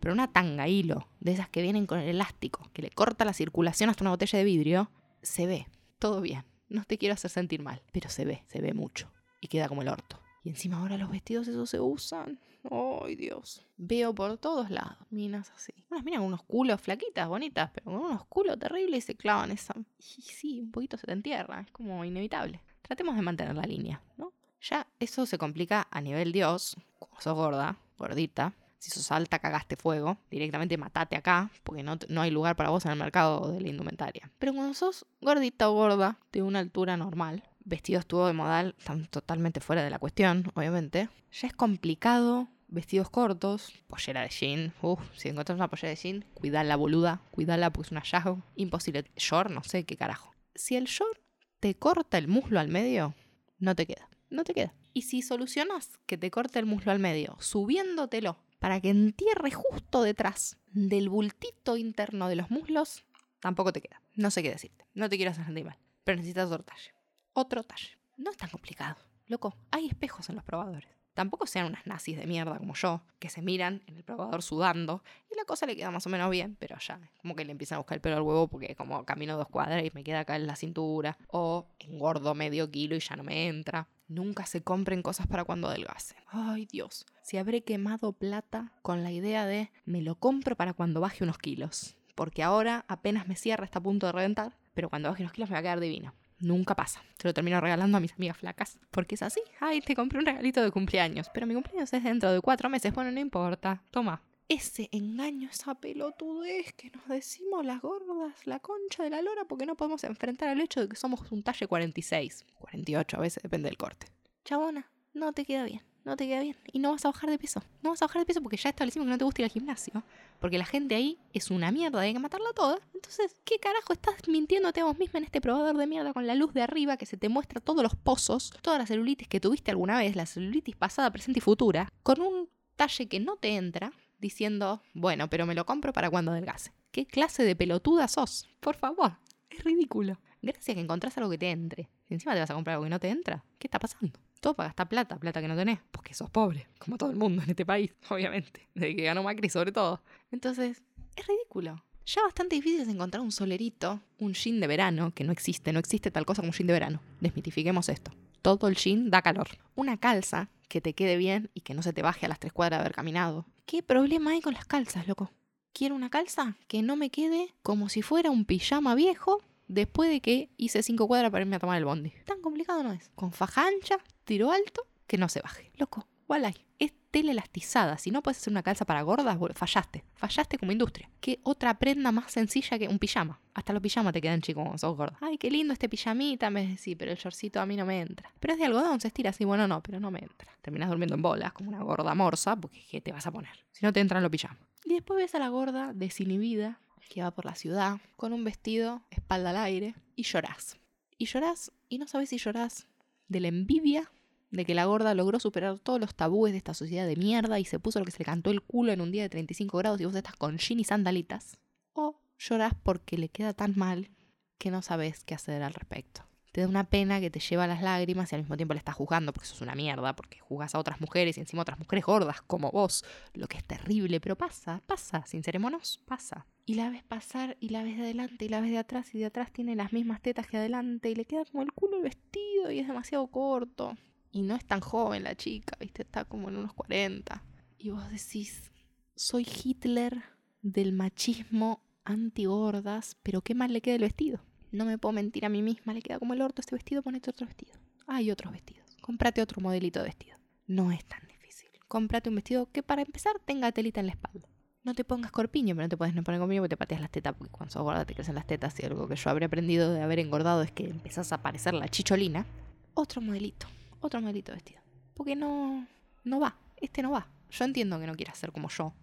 Pero 0.00 0.12
una 0.12 0.32
tanga 0.32 0.68
hilo, 0.68 1.08
de 1.20 1.32
esas 1.32 1.48
que 1.48 1.62
vienen 1.62 1.86
con 1.86 1.98
el 1.98 2.08
elástico, 2.08 2.70
que 2.72 2.82
le 2.82 2.90
corta 2.90 3.24
la 3.24 3.32
circulación 3.32 3.90
hasta 3.90 4.04
una 4.04 4.10
botella 4.10 4.38
de 4.38 4.44
vidrio, 4.44 4.90
se 5.22 5.46
ve, 5.46 5.66
todo 5.98 6.20
bien. 6.20 6.44
No 6.68 6.84
te 6.84 6.98
quiero 6.98 7.14
hacer 7.14 7.30
sentir 7.30 7.62
mal, 7.62 7.82
pero 7.92 8.10
se 8.10 8.24
ve, 8.24 8.44
se 8.46 8.60
ve 8.60 8.74
mucho. 8.74 9.10
Y 9.40 9.48
queda 9.48 9.68
como 9.68 9.82
el 9.82 9.88
orto. 9.88 10.20
Y 10.44 10.50
encima 10.50 10.78
ahora 10.78 10.98
los 10.98 11.10
vestidos 11.10 11.48
esos 11.48 11.70
se 11.70 11.80
usan. 11.80 12.38
¡Ay, 12.70 13.16
Dios! 13.16 13.64
Veo 13.76 14.14
por 14.14 14.36
todos 14.38 14.70
lados 14.70 14.98
minas 15.10 15.50
así. 15.50 15.72
Unas 15.90 16.04
minas 16.04 16.20
unos 16.20 16.42
culos 16.42 16.80
flaquitas, 16.80 17.28
bonitas, 17.28 17.70
pero 17.72 17.86
con 17.86 17.94
unos 17.96 18.26
culos 18.26 18.58
terribles 18.58 19.04
y 19.04 19.06
se 19.06 19.14
clavan 19.14 19.50
esa. 19.50 19.74
Y 19.98 20.22
sí, 20.22 20.60
un 20.60 20.70
poquito 20.70 20.96
se 20.96 21.06
te 21.06 21.12
entierra. 21.12 21.60
Es 21.60 21.70
como 21.70 22.04
inevitable. 22.04 22.60
Tratemos 22.82 23.16
de 23.16 23.22
mantener 23.22 23.54
la 23.54 23.62
línea, 23.62 24.02
¿no? 24.16 24.32
Ya 24.60 24.86
eso 24.98 25.24
se 25.24 25.38
complica 25.38 25.86
a 25.90 26.00
nivel 26.00 26.32
Dios, 26.32 26.76
como 26.98 27.20
sos 27.20 27.34
gorda, 27.34 27.78
gordita, 27.96 28.54
si 28.78 28.90
sos 28.90 29.10
alta, 29.12 29.38
cagaste 29.38 29.76
fuego. 29.76 30.18
Directamente 30.30 30.76
matate 30.78 31.16
acá, 31.16 31.50
porque 31.64 31.82
no, 31.82 31.98
no 32.08 32.22
hay 32.22 32.30
lugar 32.30 32.56
para 32.56 32.70
vos 32.70 32.84
en 32.86 32.92
el 32.92 32.98
mercado 32.98 33.52
de 33.52 33.60
la 33.60 33.68
indumentaria. 33.68 34.30
Pero 34.38 34.54
cuando 34.54 34.74
sos 34.74 35.06
gordita 35.20 35.68
o 35.68 35.74
gorda, 35.74 36.18
de 36.32 36.42
una 36.42 36.60
altura 36.60 36.96
normal, 36.96 37.42
vestidos 37.64 38.06
tuvo 38.06 38.26
de 38.26 38.32
modal, 38.32 38.74
están 38.78 39.06
totalmente 39.06 39.60
fuera 39.60 39.82
de 39.82 39.90
la 39.90 39.98
cuestión, 39.98 40.50
obviamente. 40.54 41.08
Ya 41.32 41.48
es 41.48 41.54
complicado 41.54 42.48
vestidos 42.68 43.10
cortos, 43.10 43.72
pollera 43.86 44.22
de 44.22 44.28
jean. 44.28 44.74
Uf, 44.82 45.00
si 45.16 45.28
encontrás 45.28 45.56
una 45.56 45.68
pollera 45.68 45.90
de 45.90 45.96
jean, 45.96 46.24
cuidala, 46.34 46.76
boluda, 46.76 47.22
cuidala 47.30 47.72
porque 47.72 47.88
es 47.88 47.92
un 47.92 47.98
hallazgo. 47.98 48.42
Imposible. 48.56 49.04
Short, 49.16 49.50
no 49.50 49.62
sé 49.64 49.84
qué 49.84 49.96
carajo. 49.96 50.32
Si 50.54 50.76
el 50.76 50.84
short 50.84 51.18
te 51.60 51.74
corta 51.74 52.18
el 52.18 52.28
muslo 52.28 52.60
al 52.60 52.68
medio, 52.68 53.14
no 53.58 53.74
te 53.74 53.86
queda. 53.86 54.08
No 54.30 54.44
te 54.44 54.54
queda. 54.54 54.74
Y 54.92 55.02
si 55.02 55.22
solucionas 55.22 55.98
que 56.06 56.18
te 56.18 56.30
corte 56.30 56.58
el 56.58 56.66
muslo 56.66 56.92
al 56.92 56.98
medio, 56.98 57.36
subiéndotelo 57.40 58.38
para 58.58 58.80
que 58.80 58.90
entierre 58.90 59.50
justo 59.50 60.02
detrás 60.02 60.56
del 60.72 61.08
bultito 61.08 61.76
interno 61.76 62.28
de 62.28 62.36
los 62.36 62.50
muslos, 62.50 63.04
tampoco 63.40 63.72
te 63.72 63.80
queda. 63.80 64.02
No 64.14 64.30
sé 64.30 64.42
qué 64.42 64.50
decirte. 64.50 64.84
No 64.94 65.08
te 65.08 65.16
quiero 65.16 65.30
hacer 65.30 65.44
sentir 65.44 65.64
mal. 65.64 65.78
Pero 66.04 66.16
necesitas 66.16 66.50
otro 66.50 66.64
talle. 66.64 66.92
Otro 67.32 67.62
talle. 67.62 67.98
No 68.16 68.30
es 68.30 68.36
tan 68.36 68.50
complicado. 68.50 68.96
Loco, 69.26 69.56
hay 69.70 69.86
espejos 69.86 70.28
en 70.28 70.36
los 70.36 70.44
probadores. 70.44 70.88
Tampoco 71.18 71.46
sean 71.48 71.66
unas 71.66 71.84
nazis 71.84 72.16
de 72.16 72.28
mierda 72.28 72.58
como 72.58 72.74
yo, 72.74 73.02
que 73.18 73.28
se 73.28 73.42
miran 73.42 73.82
en 73.86 73.96
el 73.96 74.04
probador 74.04 74.40
sudando 74.40 75.02
y 75.28 75.36
la 75.36 75.44
cosa 75.44 75.66
le 75.66 75.74
queda 75.74 75.90
más 75.90 76.06
o 76.06 76.10
menos 76.10 76.30
bien, 76.30 76.56
pero 76.60 76.76
ya, 76.78 77.00
como 77.20 77.34
que 77.34 77.44
le 77.44 77.50
empiezan 77.50 77.74
a 77.74 77.78
buscar 77.80 77.96
el 77.96 78.00
pelo 78.00 78.16
al 78.16 78.22
huevo 78.22 78.46
porque 78.46 78.76
como 78.76 79.04
camino 79.04 79.36
dos 79.36 79.48
cuadras 79.48 79.84
y 79.84 79.90
me 79.94 80.04
queda 80.04 80.20
acá 80.20 80.36
en 80.36 80.46
la 80.46 80.54
cintura, 80.54 81.18
o 81.26 81.66
engordo 81.80 82.36
medio 82.36 82.70
kilo 82.70 82.94
y 82.94 83.00
ya 83.00 83.16
no 83.16 83.24
me 83.24 83.48
entra. 83.48 83.88
Nunca 84.08 84.46
se 84.46 84.62
compren 84.62 85.02
cosas 85.02 85.26
para 85.26 85.44
cuando 85.44 85.68
adelgace. 85.68 86.16
Ay 86.28 86.66
Dios, 86.66 87.06
si 87.22 87.36
habré 87.36 87.62
quemado 87.62 88.12
plata 88.12 88.72
con 88.82 89.02
la 89.02 89.12
idea 89.12 89.44
de 89.44 89.70
me 89.84 90.00
lo 90.00 90.14
compro 90.14 90.56
para 90.56 90.72
cuando 90.72 91.00
baje 91.00 91.24
unos 91.24 91.38
kilos. 91.38 91.96
Porque 92.14 92.42
ahora 92.42 92.84
apenas 92.88 93.28
me 93.28 93.36
cierra, 93.36 93.64
está 93.64 93.78
a 93.80 93.82
punto 93.82 94.06
de 94.06 94.12
reventar, 94.12 94.56
pero 94.74 94.88
cuando 94.88 95.10
baje 95.10 95.22
unos 95.22 95.32
kilos 95.32 95.50
me 95.50 95.54
va 95.54 95.60
a 95.60 95.62
quedar 95.62 95.80
divino. 95.80 96.14
Nunca 96.40 96.74
pasa. 96.74 97.02
Se 97.18 97.28
lo 97.28 97.34
termino 97.34 97.60
regalando 97.60 97.96
a 97.98 98.00
mis 98.00 98.12
amigas 98.12 98.38
flacas. 98.38 98.78
Porque 98.90 99.16
es 99.16 99.22
así. 99.22 99.40
Ay, 99.60 99.80
te 99.80 99.96
compré 99.96 100.20
un 100.20 100.26
regalito 100.26 100.62
de 100.62 100.70
cumpleaños. 100.70 101.28
Pero 101.34 101.46
mi 101.46 101.54
cumpleaños 101.54 101.92
es 101.92 102.04
dentro 102.04 102.32
de 102.32 102.40
cuatro 102.40 102.68
meses. 102.68 102.94
Bueno, 102.94 103.10
no 103.10 103.18
importa. 103.18 103.82
Toma. 103.90 104.22
Ese 104.48 104.88
engaño, 104.92 105.50
esa 105.50 105.74
pelotudez 105.74 106.72
que 106.72 106.90
nos 106.90 107.06
decimos 107.08 107.66
las 107.66 107.82
gordas, 107.82 108.46
la 108.46 108.60
concha 108.60 109.02
de 109.02 109.10
la 109.10 109.20
lora, 109.20 109.44
porque 109.44 109.66
no 109.66 109.76
podemos 109.76 110.04
enfrentar 110.04 110.48
el 110.48 110.62
hecho 110.62 110.80
de 110.80 110.88
que 110.88 110.96
somos 110.96 111.20
un 111.30 111.42
talle 111.42 111.66
46. 111.66 112.46
48 112.70 113.16
a 113.16 113.20
veces, 113.20 113.42
depende 113.42 113.68
del 113.68 113.76
corte. 113.76 114.06
Chabona, 114.44 114.90
no 115.14 115.32
te 115.32 115.44
queda 115.44 115.64
bien 115.64 115.82
no 116.08 116.16
te 116.16 116.26
queda 116.26 116.40
bien. 116.40 116.56
Y 116.72 116.78
no 116.78 116.90
vas 116.92 117.04
a 117.04 117.08
bajar 117.08 117.30
de 117.30 117.38
peso. 117.38 117.62
No 117.82 117.90
vas 117.90 118.02
a 118.02 118.06
bajar 118.06 118.22
de 118.22 118.26
peso 118.26 118.42
porque 118.42 118.56
ya 118.56 118.70
establecimos 118.70 119.06
que 119.06 119.10
no 119.10 119.18
te 119.18 119.24
gusta 119.24 119.42
ir 119.42 119.44
al 119.44 119.50
gimnasio. 119.50 120.02
Porque 120.40 120.58
la 120.58 120.64
gente 120.64 120.94
ahí 120.94 121.18
es 121.32 121.50
una 121.50 121.70
mierda, 121.70 122.00
hay 122.00 122.14
que 122.14 122.18
matarla 122.18 122.52
toda. 122.54 122.78
Entonces, 122.94 123.36
¿qué 123.44 123.58
carajo 123.58 123.92
estás 123.92 124.14
mintiéndote 124.26 124.80
a 124.80 124.84
vos 124.84 124.98
misma 124.98 125.18
en 125.18 125.24
este 125.24 125.40
probador 125.40 125.76
de 125.76 125.86
mierda 125.86 126.12
con 126.12 126.26
la 126.26 126.34
luz 126.34 126.52
de 126.54 126.62
arriba 126.62 126.96
que 126.96 127.06
se 127.06 127.16
te 127.16 127.28
muestra 127.28 127.60
todos 127.60 127.82
los 127.82 127.94
pozos, 127.94 128.52
toda 128.62 128.78
la 128.78 128.86
celulitis 128.86 129.28
que 129.28 129.40
tuviste 129.40 129.70
alguna 129.70 129.98
vez, 129.98 130.16
la 130.16 130.26
celulitis 130.26 130.76
pasada, 130.76 131.10
presente 131.10 131.38
y 131.38 131.42
futura, 131.42 131.88
con 132.02 132.20
un 132.20 132.48
talle 132.76 133.06
que 133.06 133.20
no 133.20 133.36
te 133.36 133.56
entra, 133.56 133.92
diciendo, 134.18 134.82
bueno, 134.94 135.28
pero 135.28 135.46
me 135.46 135.54
lo 135.54 135.66
compro 135.66 135.92
para 135.92 136.10
cuando 136.10 136.32
adelgase. 136.32 136.72
¿Qué 136.90 137.06
clase 137.06 137.44
de 137.44 137.54
pelotuda 137.54 138.08
sos? 138.08 138.48
Por 138.60 138.76
favor, 138.76 139.18
es 139.50 139.62
ridículo. 139.62 140.18
Gracias 140.40 140.74
que 140.74 140.80
encontrás 140.80 141.16
algo 141.18 141.30
que 141.30 141.38
te 141.38 141.50
entre. 141.50 141.88
Si 142.06 142.14
encima 142.14 142.34
te 142.34 142.40
vas 142.40 142.50
a 142.50 142.54
comprar 142.54 142.74
algo 142.74 142.84
que 142.84 142.90
no 142.90 143.00
te 143.00 143.08
entra, 143.08 143.44
¿qué 143.58 143.66
está 143.66 143.78
pasando? 143.78 144.18
Todo 144.40 144.54
para 144.54 144.68
gastar 144.68 144.88
plata, 144.88 145.18
plata 145.18 145.40
que 145.40 145.48
no 145.48 145.56
tenés, 145.56 145.80
porque 145.90 146.14
sos 146.14 146.30
pobre, 146.30 146.68
como 146.78 146.96
todo 146.96 147.10
el 147.10 147.16
mundo 147.16 147.42
en 147.42 147.50
este 147.50 147.66
país, 147.66 147.92
obviamente, 148.08 148.68
desde 148.74 148.94
que 148.96 149.02
ganó 149.02 149.22
Macri 149.22 149.48
sobre 149.48 149.72
todo. 149.72 150.02
Entonces, 150.30 150.82
es 151.16 151.26
ridículo. 151.26 151.82
Ya 152.06 152.22
bastante 152.22 152.56
difícil 152.56 152.80
es 152.80 152.88
encontrar 152.88 153.22
un 153.22 153.32
solerito, 153.32 154.00
un 154.18 154.32
jean 154.32 154.60
de 154.60 154.66
verano, 154.66 155.12
que 155.14 155.24
no 155.24 155.32
existe, 155.32 155.72
no 155.72 155.78
existe 155.78 156.10
tal 156.10 156.24
cosa 156.24 156.40
como 156.40 156.50
un 156.50 156.54
jean 156.54 156.68
de 156.68 156.72
verano. 156.72 157.00
Desmitifiquemos 157.20 157.88
esto. 157.88 158.12
Todo 158.40 158.68
el 158.68 158.76
jean 158.76 159.10
da 159.10 159.20
calor. 159.20 159.48
Una 159.74 159.98
calza 159.98 160.48
que 160.68 160.80
te 160.80 160.94
quede 160.94 161.16
bien 161.16 161.50
y 161.52 161.62
que 161.62 161.74
no 161.74 161.82
se 161.82 161.92
te 161.92 162.02
baje 162.02 162.26
a 162.26 162.28
las 162.28 162.38
tres 162.38 162.52
cuadras 162.52 162.78
de 162.78 162.82
haber 162.82 162.94
caminado. 162.94 163.44
¿Qué 163.66 163.82
problema 163.82 164.30
hay 164.30 164.40
con 164.40 164.54
las 164.54 164.64
calzas, 164.64 165.06
loco? 165.08 165.30
Quiero 165.72 165.94
una 165.94 166.08
calza 166.08 166.56
que 166.66 166.80
no 166.80 166.96
me 166.96 167.10
quede 167.10 167.54
como 167.62 167.88
si 167.88 168.00
fuera 168.00 168.30
un 168.30 168.44
pijama 168.44 168.94
viejo 168.94 169.42
después 169.68 170.10
de 170.10 170.20
que 170.20 170.50
hice 170.56 170.82
cinco 170.82 171.06
cuadras 171.06 171.30
para 171.30 171.42
irme 171.42 171.56
a 171.56 171.60
tomar 171.60 171.78
el 171.78 171.84
bondi. 171.84 172.12
Tan 172.24 172.40
complicado 172.40 172.82
no 172.82 172.92
es. 172.92 173.10
Con 173.14 173.32
faja 173.32 173.66
ancha, 173.66 173.98
tiro 174.24 174.50
alto, 174.50 174.86
que 175.06 175.18
no 175.18 175.28
se 175.28 175.40
baje. 175.40 175.70
Loco, 175.76 176.06
igual 176.24 176.54
Es 176.78 176.92
tela 177.10 177.32
elastizada. 177.32 177.96
Si 177.98 178.10
no 178.10 178.22
puedes 178.22 178.38
hacer 178.38 178.52
una 178.52 178.62
calza 178.62 178.84
para 178.84 179.02
gordas, 179.02 179.38
fallaste. 179.54 180.04
Fallaste 180.14 180.58
como 180.58 180.72
industria. 180.72 181.10
¿Qué 181.20 181.40
otra 181.42 181.78
prenda 181.78 182.12
más 182.12 182.30
sencilla 182.30 182.78
que 182.78 182.88
un 182.88 182.98
pijama? 182.98 183.40
Hasta 183.54 183.72
los 183.72 183.82
pijamas 183.82 184.12
te 184.12 184.20
quedan 184.20 184.42
chicos 184.42 184.62
cuando 184.62 184.78
sos 184.78 184.96
gorda. 184.96 185.16
Ay, 185.20 185.38
qué 185.38 185.50
lindo 185.50 185.72
este 185.72 185.88
pijamita. 185.88 186.50
Me 186.50 186.66
decís, 186.66 186.96
pero 186.98 187.10
el 187.10 187.16
shortcito 187.16 187.60
a 187.60 187.66
mí 187.66 187.76
no 187.76 187.86
me 187.86 188.00
entra. 188.00 188.32
Pero 188.38 188.52
es 188.52 188.58
de 188.58 188.66
algodón, 188.66 189.00
se 189.00 189.08
estira 189.08 189.30
así. 189.30 189.44
Bueno, 189.44 189.66
no, 189.66 189.82
pero 189.82 190.00
no 190.00 190.10
me 190.10 190.20
entra. 190.20 190.52
Terminas 190.60 190.88
durmiendo 190.90 191.14
en 191.14 191.22
bolas 191.22 191.52
como 191.52 191.70
una 191.70 191.82
gorda 191.82 192.14
morsa, 192.14 192.56
porque 192.56 192.84
¿qué 192.90 193.00
te 193.00 193.12
vas 193.12 193.26
a 193.26 193.32
poner? 193.32 193.64
Si 193.72 193.84
no 193.84 193.92
te 193.92 194.00
entran 194.00 194.22
los 194.22 194.30
pijamas. 194.30 194.58
Y 194.84 194.94
después 194.94 195.16
ves 195.18 195.34
a 195.34 195.38
la 195.38 195.48
gorda 195.48 195.92
desinhibida, 195.94 196.80
que 197.08 197.22
va 197.22 197.30
por 197.30 197.44
la 197.44 197.54
ciudad 197.54 198.00
con 198.16 198.32
un 198.32 198.44
vestido, 198.44 199.02
espalda 199.10 199.50
al 199.50 199.56
aire, 199.56 199.94
y 200.14 200.22
llorás. 200.22 200.76
Y 201.16 201.26
llorás, 201.26 201.72
y 201.88 201.98
no 201.98 202.06
sabes 202.06 202.28
si 202.28 202.38
llorás 202.38 202.86
de 203.28 203.40
la 203.40 203.48
envidia 203.48 204.10
de 204.50 204.64
que 204.64 204.74
la 204.74 204.86
gorda 204.86 205.14
logró 205.14 205.40
superar 205.40 205.78
todos 205.78 206.00
los 206.00 206.14
tabúes 206.14 206.52
de 206.52 206.58
esta 206.58 206.74
sociedad 206.74 207.06
de 207.06 207.16
mierda 207.16 207.58
y 207.58 207.64
se 207.64 207.78
puso 207.78 207.98
lo 207.98 208.04
que 208.04 208.12
se 208.12 208.20
le 208.20 208.24
cantó 208.24 208.50
el 208.50 208.62
culo 208.62 208.92
en 208.92 209.00
un 209.00 209.12
día 209.12 209.22
de 209.22 209.28
35 209.28 209.76
grados 209.78 210.00
y 210.00 210.04
vos 210.04 210.14
estás 210.14 210.36
con 210.36 210.58
jean 210.58 210.80
y 210.80 210.84
sandalitas. 210.84 211.58
O 211.92 212.20
llorás 212.38 212.74
porque 212.82 213.18
le 213.18 213.28
queda 213.28 213.52
tan 213.52 213.74
mal 213.76 214.10
que 214.58 214.70
no 214.70 214.82
sabes 214.82 215.24
qué 215.24 215.34
hacer 215.34 215.62
al 215.62 215.74
respecto. 215.74 216.22
Te 216.52 216.62
da 216.62 216.68
una 216.68 216.84
pena 216.84 217.20
que 217.20 217.30
te 217.30 217.40
lleva 217.40 217.66
las 217.66 217.82
lágrimas 217.82 218.32
y 218.32 218.36
al 218.36 218.42
mismo 218.42 218.56
tiempo 218.56 218.74
le 218.74 218.78
estás 218.78 218.94
juzgando 218.94 219.32
porque 219.32 219.48
sos 219.48 219.60
una 219.60 219.74
mierda, 219.74 220.16
porque 220.16 220.38
juzgas 220.40 220.74
a 220.74 220.78
otras 220.78 221.00
mujeres 221.00 221.36
y 221.36 221.40
encima 221.40 221.62
otras 221.62 221.78
mujeres 221.78 222.04
gordas 222.04 222.40
como 222.42 222.70
vos, 222.70 223.04
lo 223.34 223.48
que 223.48 223.58
es 223.58 223.64
terrible, 223.64 224.18
pero 224.20 224.36
pasa, 224.36 224.82
pasa, 224.86 225.24
sincerémonos, 225.26 226.00
pasa. 226.06 226.46
Y 226.68 226.74
la 226.74 226.90
ves 226.90 227.02
pasar 227.02 227.56
y 227.60 227.70
la 227.70 227.82
ves 227.82 227.96
de 227.96 228.02
adelante 228.02 228.44
y 228.44 228.48
la 228.50 228.60
ves 228.60 228.70
de 228.70 228.76
atrás 228.76 229.14
y 229.14 229.18
de 229.18 229.24
atrás 229.24 229.50
tiene 229.50 229.74
las 229.74 229.94
mismas 229.94 230.20
tetas 230.20 230.46
que 230.46 230.58
adelante 230.58 231.10
y 231.10 231.14
le 231.14 231.24
queda 231.24 231.46
como 231.46 231.62
el 231.62 231.72
culo 231.72 231.96
el 231.96 232.02
vestido 232.02 232.70
y 232.70 232.78
es 232.78 232.86
demasiado 232.86 233.26
corto. 233.28 233.96
Y 234.32 234.42
no 234.42 234.54
es 234.54 234.66
tan 234.66 234.80
joven 234.80 235.24
la 235.24 235.34
chica, 235.34 235.78
viste, 235.80 236.02
está 236.02 236.26
como 236.26 236.50
en 236.50 236.56
unos 236.56 236.74
40. 236.74 237.42
Y 237.78 237.88
vos 237.88 238.10
decís, 238.10 238.70
soy 239.16 239.46
Hitler 239.48 240.22
del 240.60 240.92
machismo 240.92 241.82
anti-gordas, 242.04 243.16
pero 243.22 243.40
qué 243.40 243.54
mal 243.54 243.72
le 243.72 243.80
queda 243.80 243.94
el 243.94 244.02
vestido. 244.02 244.44
No 244.70 244.84
me 244.84 244.98
puedo 244.98 245.14
mentir 245.14 245.46
a 245.46 245.48
mí 245.48 245.62
misma, 245.62 245.94
le 245.94 246.02
queda 246.02 246.18
como 246.18 246.34
el 246.34 246.42
orto 246.42 246.60
este 246.60 246.76
vestido, 246.76 247.02
ponete 247.02 247.30
otro 247.30 247.46
vestido. 247.46 247.72
Hay 248.06 248.30
otros 248.30 248.52
vestidos. 248.52 248.94
Cómprate 249.00 249.40
otro 249.40 249.62
modelito 249.62 250.00
de 250.00 250.04
vestido. 250.04 250.36
No 250.66 250.92
es 250.92 251.02
tan 251.06 251.26
difícil. 251.28 251.70
Cómprate 251.88 252.28
un 252.28 252.34
vestido 252.34 252.70
que 252.70 252.82
para 252.82 253.00
empezar 253.00 253.40
tenga 253.46 253.72
telita 253.72 254.00
en 254.00 254.08
la 254.08 254.12
espalda. 254.12 254.46
No 254.88 254.94
te 254.94 255.04
pongas 255.04 255.30
corpiño, 255.30 255.74
pero 255.74 255.84
no 255.84 255.90
te 255.90 255.98
puedes 255.98 256.14
no 256.14 256.22
poner 256.22 256.40
corpiño 256.40 256.62
porque 256.62 256.70
te 256.70 256.76
pateas 256.78 257.02
las 257.02 257.10
tetas, 257.10 257.34
porque 257.34 257.52
cuando 257.52 257.70
sos 257.70 257.82
gorda 257.82 258.06
te 258.06 258.14
crecen 258.14 258.34
las 258.34 258.46
tetas 258.46 258.80
y 258.80 258.86
algo 258.86 259.06
que 259.06 259.16
yo 259.16 259.28
habré 259.28 259.44
aprendido 259.44 259.92
de 259.92 260.00
haber 260.00 260.18
engordado 260.18 260.62
es 260.62 260.72
que 260.72 260.88
empezás 260.88 261.30
a 261.30 261.42
parecer 261.42 261.74
la 261.74 261.88
chicholina. 261.88 262.46
Otro 262.94 263.20
modelito, 263.20 263.66
otro 264.00 264.22
modelito 264.22 264.50
de 264.50 264.56
vestido. 264.56 264.80
Porque 265.12 265.36
no, 265.36 265.86
no 266.24 266.40
va, 266.40 266.56
este 266.78 267.02
no 267.02 267.10
va. 267.10 267.26
Yo 267.50 267.66
entiendo 267.66 268.00
que 268.00 268.06
no 268.06 268.14
quieras 268.14 268.38
ser 268.38 268.50
como 268.50 268.70
yo, 268.70 268.94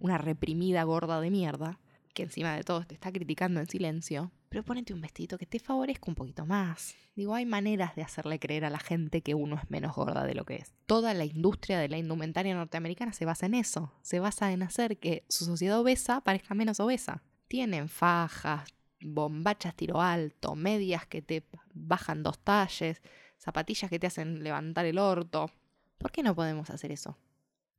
una 0.00 0.16
reprimida 0.16 0.82
gorda 0.84 1.20
de 1.20 1.30
mierda, 1.30 1.78
que 2.16 2.22
encima 2.22 2.56
de 2.56 2.64
todo 2.64 2.82
te 2.84 2.94
está 2.94 3.12
criticando 3.12 3.60
en 3.60 3.68
silencio, 3.68 4.32
pero 4.48 4.64
ponete 4.64 4.94
un 4.94 5.02
vestido 5.02 5.36
que 5.36 5.44
te 5.44 5.58
favorezca 5.58 6.06
un 6.08 6.14
poquito 6.14 6.46
más. 6.46 6.96
Digo, 7.14 7.34
hay 7.34 7.44
maneras 7.44 7.94
de 7.94 8.02
hacerle 8.02 8.38
creer 8.38 8.64
a 8.64 8.70
la 8.70 8.78
gente 8.78 9.20
que 9.20 9.34
uno 9.34 9.56
es 9.56 9.70
menos 9.70 9.94
gorda 9.94 10.24
de 10.24 10.34
lo 10.34 10.46
que 10.46 10.56
es. 10.56 10.72
Toda 10.86 11.12
la 11.12 11.26
industria 11.26 11.78
de 11.78 11.90
la 11.90 11.98
indumentaria 11.98 12.54
norteamericana 12.54 13.12
se 13.12 13.26
basa 13.26 13.44
en 13.44 13.52
eso, 13.52 13.92
se 14.00 14.18
basa 14.18 14.50
en 14.50 14.62
hacer 14.62 14.98
que 14.98 15.26
su 15.28 15.44
sociedad 15.44 15.78
obesa 15.78 16.22
parezca 16.22 16.54
menos 16.54 16.80
obesa. 16.80 17.22
Tienen 17.48 17.90
fajas, 17.90 18.70
bombachas 19.02 19.76
tiro 19.76 20.00
alto, 20.00 20.56
medias 20.56 21.06
que 21.06 21.20
te 21.20 21.46
bajan 21.74 22.22
dos 22.22 22.38
talles, 22.38 23.02
zapatillas 23.36 23.90
que 23.90 23.98
te 23.98 24.06
hacen 24.06 24.42
levantar 24.42 24.86
el 24.86 24.98
orto. 24.98 25.50
¿Por 25.98 26.10
qué 26.10 26.22
no 26.22 26.34
podemos 26.34 26.70
hacer 26.70 26.92
eso? 26.92 27.18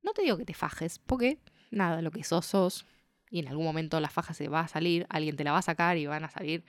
No 0.04 0.14
te 0.14 0.22
digo 0.22 0.38
que 0.38 0.46
te 0.46 0.54
fajes, 0.54 1.00
porque 1.00 1.40
nada, 1.72 2.04
lo 2.04 2.12
que 2.12 2.24
sos 2.24 2.46
sos, 2.46 2.86
y 3.30 3.40
en 3.40 3.48
algún 3.48 3.66
momento 3.66 4.00
la 4.00 4.10
faja 4.10 4.34
se 4.34 4.48
va 4.48 4.62
a 4.62 4.68
salir, 4.68 5.06
alguien 5.10 5.36
te 5.36 5.44
la 5.44 5.52
va 5.52 5.60
a 5.60 5.64
sacar 5.64 5.98
y 5.98 6.06
van 6.06 6.24
a 6.24 6.30
salir 6.30 6.64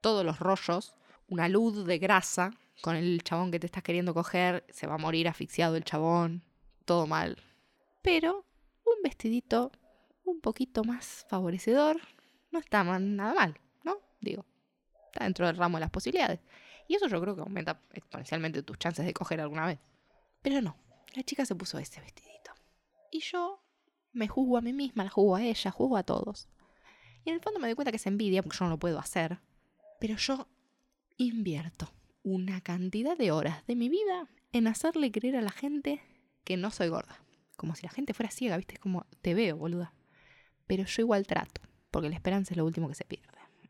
todos 0.00 0.24
los 0.24 0.38
rollos, 0.38 0.94
una 1.28 1.48
luz 1.48 1.86
de 1.86 1.98
grasa 1.98 2.52
con 2.82 2.96
el 2.96 3.22
chabón 3.22 3.50
que 3.50 3.58
te 3.58 3.66
estás 3.66 3.82
queriendo 3.82 4.14
coger, 4.14 4.64
se 4.68 4.86
va 4.86 4.94
a 4.94 4.98
morir 4.98 5.28
asfixiado 5.28 5.76
el 5.76 5.84
chabón, 5.84 6.42
todo 6.84 7.06
mal. 7.06 7.42
Pero 8.02 8.44
un 8.84 9.02
vestidito 9.02 9.72
un 10.24 10.40
poquito 10.40 10.84
más 10.84 11.24
favorecedor 11.28 12.00
no 12.50 12.58
está 12.58 12.84
nada 12.84 13.34
mal, 13.34 13.58
¿no? 13.84 13.98
Digo, 14.20 14.44
está 15.06 15.24
dentro 15.24 15.46
del 15.46 15.56
ramo 15.56 15.78
de 15.78 15.82
las 15.82 15.90
posibilidades. 15.90 16.40
Y 16.88 16.94
eso 16.94 17.08
yo 17.08 17.20
creo 17.20 17.34
que 17.34 17.42
aumenta 17.42 17.80
exponencialmente 17.92 18.62
tus 18.62 18.78
chances 18.78 19.04
de 19.04 19.12
coger 19.12 19.40
alguna 19.40 19.66
vez. 19.66 19.78
Pero 20.42 20.60
no, 20.60 20.76
la 21.14 21.22
chica 21.22 21.44
se 21.44 21.54
puso 21.54 21.78
ese 21.78 22.00
vestidito. 22.00 22.52
Y 23.10 23.20
yo 23.20 23.60
me 24.16 24.28
juzgo 24.28 24.56
a 24.56 24.62
mí 24.62 24.72
misma, 24.72 25.04
la 25.04 25.10
juzgo 25.10 25.36
a 25.36 25.42
ella, 25.42 25.70
juzgo 25.70 25.96
a 25.96 26.02
todos. 26.02 26.48
Y 27.24 27.30
en 27.30 27.36
el 27.36 27.42
fondo 27.42 27.60
me 27.60 27.68
doy 27.68 27.74
cuenta 27.74 27.90
que 27.90 27.98
es 27.98 28.06
envidia 28.06 28.42
porque 28.42 28.56
yo 28.58 28.64
no 28.64 28.70
lo 28.70 28.78
puedo 28.78 28.98
hacer. 28.98 29.40
Pero 30.00 30.16
yo 30.16 30.48
invierto 31.18 31.92
una 32.22 32.60
cantidad 32.60 33.16
de 33.16 33.30
horas 33.30 33.66
de 33.66 33.76
mi 33.76 33.88
vida 33.88 34.28
en 34.52 34.66
hacerle 34.66 35.12
creer 35.12 35.36
a 35.36 35.42
la 35.42 35.50
gente 35.50 36.00
que 36.44 36.56
no 36.56 36.70
soy 36.70 36.88
gorda. 36.88 37.20
Como 37.56 37.74
si 37.74 37.82
la 37.82 37.92
gente 37.92 38.14
fuera 38.14 38.30
ciega, 38.30 38.56
¿viste? 38.56 38.74
Es 38.74 38.80
como, 38.80 39.06
te 39.22 39.34
veo, 39.34 39.56
boluda. 39.56 39.92
Pero 40.66 40.84
yo 40.84 41.02
igual 41.02 41.26
trato, 41.26 41.60
porque 41.90 42.08
la 42.08 42.14
esperanza 42.14 42.54
es 42.54 42.58
lo 42.58 42.64
último 42.64 42.88
que 42.88 42.94
se 42.94 43.04
pierde. 43.04 43.26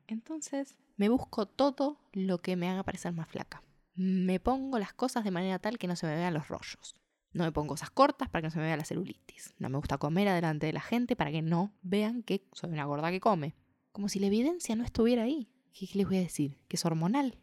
Entonces, 0.06 0.76
me 0.96 1.08
busco 1.08 1.46
todo 1.46 1.98
lo 2.12 2.38
que 2.38 2.56
me 2.56 2.68
haga 2.68 2.84
parecer 2.84 3.12
más 3.12 3.28
flaca. 3.28 3.62
Me 3.94 4.38
pongo 4.38 4.78
las 4.78 4.92
cosas 4.92 5.24
de 5.24 5.30
manera 5.30 5.58
tal 5.58 5.78
que 5.78 5.88
no 5.88 5.96
se 5.96 6.06
me 6.06 6.14
vean 6.14 6.34
los 6.34 6.48
rollos. 6.48 6.94
No 7.36 7.44
me 7.44 7.52
pongo 7.52 7.68
cosas 7.68 7.90
cortas 7.90 8.30
para 8.30 8.40
que 8.40 8.46
no 8.46 8.50
se 8.50 8.58
me 8.58 8.64
vea 8.64 8.78
la 8.78 8.84
celulitis. 8.86 9.54
No 9.58 9.68
me 9.68 9.76
gusta 9.76 9.98
comer 9.98 10.26
adelante 10.26 10.64
de 10.64 10.72
la 10.72 10.80
gente 10.80 11.16
para 11.16 11.30
que 11.30 11.42
no 11.42 11.70
vean 11.82 12.22
que 12.22 12.48
soy 12.52 12.70
una 12.70 12.86
gorda 12.86 13.10
que 13.10 13.20
come. 13.20 13.54
Como 13.92 14.08
si 14.08 14.18
la 14.20 14.28
evidencia 14.28 14.74
no 14.74 14.84
estuviera 14.84 15.24
ahí. 15.24 15.46
¿Qué, 15.74 15.86
les 15.92 16.06
voy 16.06 16.16
a 16.16 16.20
decir? 16.20 16.56
¿Que 16.66 16.76
es 16.76 16.86
hormonal? 16.86 17.36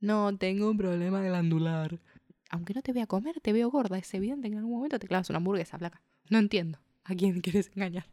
No, 0.00 0.34
tengo 0.38 0.70
un 0.70 0.78
problema 0.78 1.20
glandular. 1.20 2.00
Aunque 2.48 2.72
no 2.72 2.80
te 2.80 2.94
vea 2.94 3.06
comer, 3.06 3.38
te 3.42 3.52
veo 3.52 3.70
gorda. 3.70 3.98
Es 3.98 4.14
evidente 4.14 4.48
que 4.48 4.54
en 4.54 4.60
algún 4.60 4.76
momento 4.76 4.98
te 4.98 5.06
clavas 5.06 5.28
una 5.28 5.36
hamburguesa, 5.36 5.76
placa. 5.76 6.00
No 6.30 6.38
entiendo 6.38 6.78
a 7.04 7.14
quién 7.14 7.40
quieres 7.42 7.70
engañar. 7.74 8.06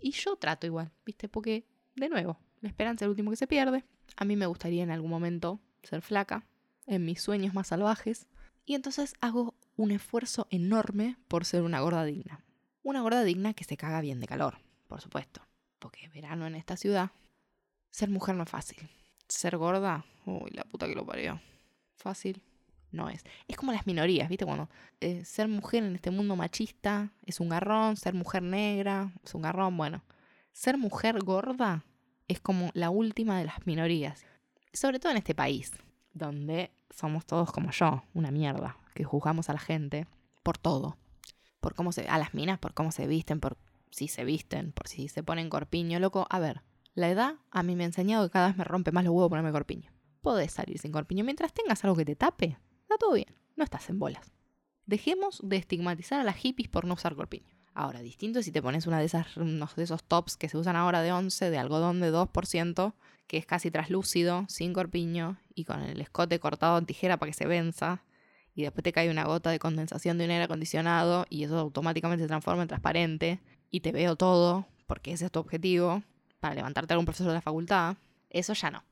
Y 0.00 0.10
yo 0.10 0.34
trato 0.34 0.66
igual, 0.66 0.90
¿viste? 1.06 1.28
Porque, 1.28 1.68
de 1.94 2.08
nuevo, 2.08 2.36
la 2.62 2.68
esperanza 2.68 3.04
es 3.04 3.06
el 3.06 3.10
último 3.10 3.30
que 3.30 3.36
se 3.36 3.46
pierde. 3.46 3.84
A 4.16 4.24
mí 4.24 4.34
me 4.34 4.46
gustaría 4.46 4.82
en 4.82 4.90
algún 4.90 5.10
momento 5.10 5.60
ser 5.84 6.02
flaca, 6.02 6.48
en 6.88 7.04
mis 7.04 7.22
sueños 7.22 7.54
más 7.54 7.68
salvajes. 7.68 8.26
Y 8.66 8.74
entonces 8.74 9.14
hago 9.20 9.54
un 9.78 9.92
esfuerzo 9.92 10.48
enorme 10.50 11.16
por 11.28 11.44
ser 11.44 11.62
una 11.62 11.80
gorda 11.80 12.04
digna. 12.04 12.44
Una 12.82 13.00
gorda 13.00 13.22
digna 13.22 13.54
que 13.54 13.62
se 13.62 13.76
caga 13.76 14.00
bien 14.00 14.18
de 14.20 14.26
calor, 14.26 14.58
por 14.88 15.00
supuesto. 15.00 15.40
Porque 15.78 16.08
verano 16.08 16.46
en 16.46 16.56
esta 16.56 16.76
ciudad, 16.76 17.12
ser 17.90 18.10
mujer 18.10 18.34
no 18.34 18.42
es 18.42 18.50
fácil. 18.50 18.90
Ser 19.28 19.56
gorda, 19.56 20.04
uy, 20.26 20.50
la 20.50 20.64
puta 20.64 20.88
que 20.88 20.96
lo 20.96 21.06
parió. 21.06 21.40
Fácil 21.94 22.42
no 22.90 23.08
es. 23.08 23.22
Es 23.46 23.56
como 23.56 23.72
las 23.72 23.86
minorías, 23.86 24.28
¿viste? 24.28 24.44
Cuando 24.44 24.68
eh, 25.00 25.24
ser 25.24 25.46
mujer 25.46 25.84
en 25.84 25.94
este 25.94 26.10
mundo 26.10 26.34
machista 26.34 27.12
es 27.24 27.38
un 27.38 27.48
garrón, 27.48 27.96
ser 27.96 28.14
mujer 28.14 28.42
negra 28.42 29.12
es 29.22 29.34
un 29.36 29.42
garrón, 29.42 29.76
bueno. 29.76 30.02
Ser 30.52 30.76
mujer 30.76 31.20
gorda 31.20 31.84
es 32.26 32.40
como 32.40 32.72
la 32.74 32.90
última 32.90 33.38
de 33.38 33.44
las 33.44 33.64
minorías. 33.64 34.24
Sobre 34.72 34.98
todo 34.98 35.12
en 35.12 35.18
este 35.18 35.36
país, 35.36 35.70
donde 36.12 36.72
somos 36.90 37.26
todos 37.26 37.52
como 37.52 37.70
yo, 37.70 38.02
una 38.12 38.32
mierda 38.32 38.76
que 38.98 39.04
juzgamos 39.04 39.48
a 39.48 39.52
la 39.52 39.60
gente 39.60 40.08
por 40.42 40.58
todo. 40.58 40.96
Por 41.60 41.76
cómo 41.76 41.92
se. 41.92 42.08
a 42.08 42.18
las 42.18 42.34
minas, 42.34 42.58
por 42.58 42.74
cómo 42.74 42.90
se 42.90 43.06
visten, 43.06 43.38
por 43.38 43.56
si 43.90 44.08
se 44.08 44.24
visten, 44.24 44.72
por 44.72 44.88
si 44.88 45.06
se 45.06 45.22
ponen 45.22 45.48
corpiño, 45.48 46.00
loco. 46.00 46.26
A 46.30 46.40
ver, 46.40 46.62
la 46.94 47.08
edad 47.08 47.36
a 47.52 47.62
mí 47.62 47.76
me 47.76 47.84
ha 47.84 47.86
enseñado 47.86 48.26
que 48.26 48.32
cada 48.32 48.48
vez 48.48 48.56
me 48.56 48.64
rompe 48.64 48.90
más 48.90 49.04
los 49.04 49.12
huevos 49.12 49.30
ponerme 49.30 49.52
corpiño. 49.52 49.92
Podés 50.20 50.52
salir 50.52 50.80
sin 50.80 50.90
corpiño 50.90 51.24
mientras 51.24 51.52
tengas 51.52 51.84
algo 51.84 51.96
que 51.96 52.04
te 52.04 52.16
tape. 52.16 52.58
Está 52.82 52.96
todo 52.98 53.12
bien, 53.12 53.32
no 53.54 53.62
estás 53.62 53.88
en 53.88 54.00
bolas. 54.00 54.32
Dejemos 54.84 55.40
de 55.44 55.58
estigmatizar 55.58 56.20
a 56.20 56.24
las 56.24 56.36
hippies 56.36 56.68
por 56.68 56.84
no 56.84 56.94
usar 56.94 57.14
corpiño. 57.14 57.46
Ahora, 57.72 58.00
distinto 58.00 58.42
si 58.42 58.50
te 58.50 58.60
pones 58.60 58.88
una 58.88 58.98
de 58.98 59.04
esas, 59.04 59.28
de 59.36 59.82
esos 59.84 60.02
tops 60.02 60.36
que 60.36 60.48
se 60.48 60.58
usan 60.58 60.74
ahora 60.74 61.02
de 61.02 61.12
11, 61.12 61.50
de 61.50 61.58
algodón 61.58 62.00
de 62.00 62.12
2%, 62.12 62.94
que 63.28 63.36
es 63.36 63.46
casi 63.46 63.70
traslúcido, 63.70 64.44
sin 64.48 64.72
corpiño 64.72 65.38
y 65.54 65.64
con 65.66 65.82
el 65.82 66.00
escote 66.00 66.40
cortado 66.40 66.78
en 66.78 66.86
tijera 66.86 67.16
para 67.18 67.30
que 67.30 67.38
se 67.38 67.46
venza 67.46 68.02
y 68.58 68.62
después 68.62 68.82
te 68.82 68.92
cae 68.92 69.08
una 69.08 69.24
gota 69.24 69.50
de 69.50 69.60
condensación 69.60 70.18
de 70.18 70.24
un 70.24 70.32
aire 70.32 70.42
acondicionado 70.42 71.26
y 71.30 71.44
eso 71.44 71.56
automáticamente 71.56 72.24
se 72.24 72.28
transforma 72.28 72.62
en 72.62 72.66
transparente 72.66 73.40
y 73.70 73.80
te 73.82 73.92
veo 73.92 74.16
todo, 74.16 74.66
porque 74.88 75.12
ese 75.12 75.26
es 75.26 75.30
tu 75.30 75.38
objetivo, 75.38 76.02
para 76.40 76.56
levantarte 76.56 76.92
algún 76.92 77.04
profesor 77.04 77.28
de 77.28 77.34
la 77.34 77.40
facultad, 77.40 77.98
eso 78.30 78.54
ya 78.54 78.72
no. 78.72 78.82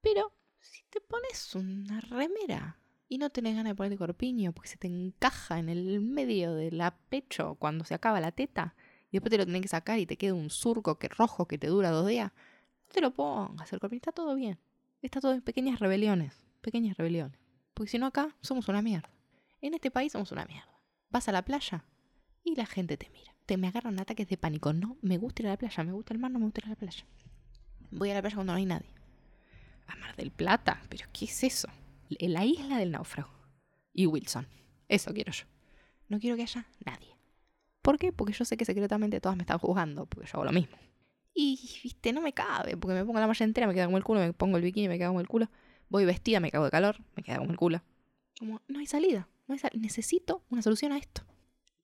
Pero 0.00 0.32
si 0.60 0.84
te 0.90 1.00
pones 1.00 1.56
una 1.56 2.00
remera 2.02 2.78
y 3.08 3.18
no 3.18 3.30
tenés 3.30 3.56
ganas 3.56 3.72
de 3.72 3.74
ponerte 3.74 3.98
corpiño 3.98 4.52
porque 4.52 4.68
se 4.68 4.76
te 4.76 4.86
encaja 4.86 5.58
en 5.58 5.70
el 5.70 6.00
medio 6.00 6.54
de 6.54 6.70
la 6.70 6.96
pecho 6.96 7.56
cuando 7.58 7.84
se 7.84 7.94
acaba 7.94 8.20
la 8.20 8.30
teta 8.30 8.76
y 9.10 9.16
después 9.16 9.32
te 9.32 9.38
lo 9.38 9.46
tenés 9.46 9.62
que 9.62 9.68
sacar 9.68 9.98
y 9.98 10.06
te 10.06 10.16
queda 10.16 10.34
un 10.34 10.50
surco 10.50 11.00
que 11.00 11.08
rojo 11.08 11.48
que 11.48 11.58
te 11.58 11.66
dura 11.66 11.90
dos 11.90 12.06
días, 12.06 12.30
no 12.30 12.92
te 12.94 13.00
lo 13.00 13.12
pongas, 13.12 13.72
el 13.72 13.80
corpiño 13.80 13.98
está 13.98 14.12
todo 14.12 14.36
bien. 14.36 14.60
Está 15.02 15.20
todo 15.20 15.32
en 15.32 15.42
pequeñas 15.42 15.80
rebeliones, 15.80 16.40
pequeñas 16.60 16.96
rebeliones. 16.96 17.40
Porque 17.74 17.90
si 17.90 17.98
no 17.98 18.06
acá 18.06 18.36
somos 18.40 18.68
una 18.68 18.82
mierda. 18.82 19.15
En 19.66 19.74
este 19.74 19.90
país 19.90 20.12
somos 20.12 20.30
una 20.30 20.44
mierda. 20.44 20.78
Vas 21.10 21.28
a 21.28 21.32
la 21.32 21.42
playa 21.42 21.84
y 22.44 22.54
la 22.54 22.66
gente 22.66 22.96
te 22.96 23.10
mira. 23.10 23.34
Te 23.46 23.56
me 23.56 23.66
agarran 23.66 23.98
ataques 23.98 24.28
de 24.28 24.36
pánico. 24.36 24.72
No 24.72 24.96
me 25.02 25.18
gusta 25.18 25.42
ir 25.42 25.48
a 25.48 25.50
la 25.50 25.56
playa, 25.56 25.82
me 25.82 25.90
gusta 25.90 26.14
el 26.14 26.20
mar, 26.20 26.30
no 26.30 26.38
me 26.38 26.44
gusta 26.44 26.60
ir 26.60 26.66
a 26.66 26.68
la 26.68 26.76
playa. 26.76 27.04
Voy 27.90 28.10
a 28.10 28.14
la 28.14 28.20
playa 28.20 28.36
cuando 28.36 28.52
no 28.52 28.58
hay 28.58 28.64
nadie. 28.64 28.86
A 29.88 29.96
Mar 29.96 30.14
del 30.14 30.30
Plata, 30.30 30.80
pero 30.88 31.08
¿qué 31.12 31.24
es 31.24 31.42
eso? 31.42 31.66
La 32.20 32.44
isla 32.44 32.78
del 32.78 32.92
náufrago. 32.92 33.28
Y 33.92 34.06
Wilson. 34.06 34.46
Eso 34.86 35.12
quiero 35.12 35.32
yo. 35.32 35.46
No 36.08 36.20
quiero 36.20 36.36
que 36.36 36.42
haya 36.42 36.64
nadie. 36.84 37.16
¿Por 37.82 37.98
qué? 37.98 38.12
Porque 38.12 38.34
yo 38.34 38.44
sé 38.44 38.56
que 38.56 38.64
secretamente 38.64 39.20
todas 39.20 39.36
me 39.36 39.42
están 39.42 39.58
juzgando, 39.58 40.06
porque 40.06 40.28
yo 40.28 40.34
hago 40.34 40.44
lo 40.44 40.52
mismo. 40.52 40.76
Y, 41.34 41.58
viste, 41.82 42.12
no 42.12 42.20
me 42.20 42.32
cabe, 42.32 42.76
porque 42.76 42.94
me 42.94 43.04
pongo 43.04 43.18
la 43.18 43.26
malla 43.26 43.44
entera, 43.44 43.66
me 43.66 43.74
queda 43.74 43.86
como 43.86 43.96
el 43.96 44.04
culo, 44.04 44.20
me 44.20 44.32
pongo 44.32 44.58
el 44.58 44.62
bikini, 44.62 44.86
me 44.86 44.96
queda 44.96 45.08
como 45.08 45.20
el 45.20 45.26
culo. 45.26 45.50
Voy 45.88 46.04
vestida, 46.04 46.38
me 46.38 46.52
cago 46.52 46.66
de 46.66 46.70
calor, 46.70 46.98
me 47.16 47.24
queda 47.24 47.38
como 47.38 47.50
el 47.50 47.56
culo. 47.56 47.82
Como, 48.38 48.62
no 48.68 48.78
hay 48.78 48.86
salida, 48.86 49.28
necesito 49.46 50.44
una 50.50 50.62
solución 50.62 50.92
a 50.92 50.98
esto. 50.98 51.22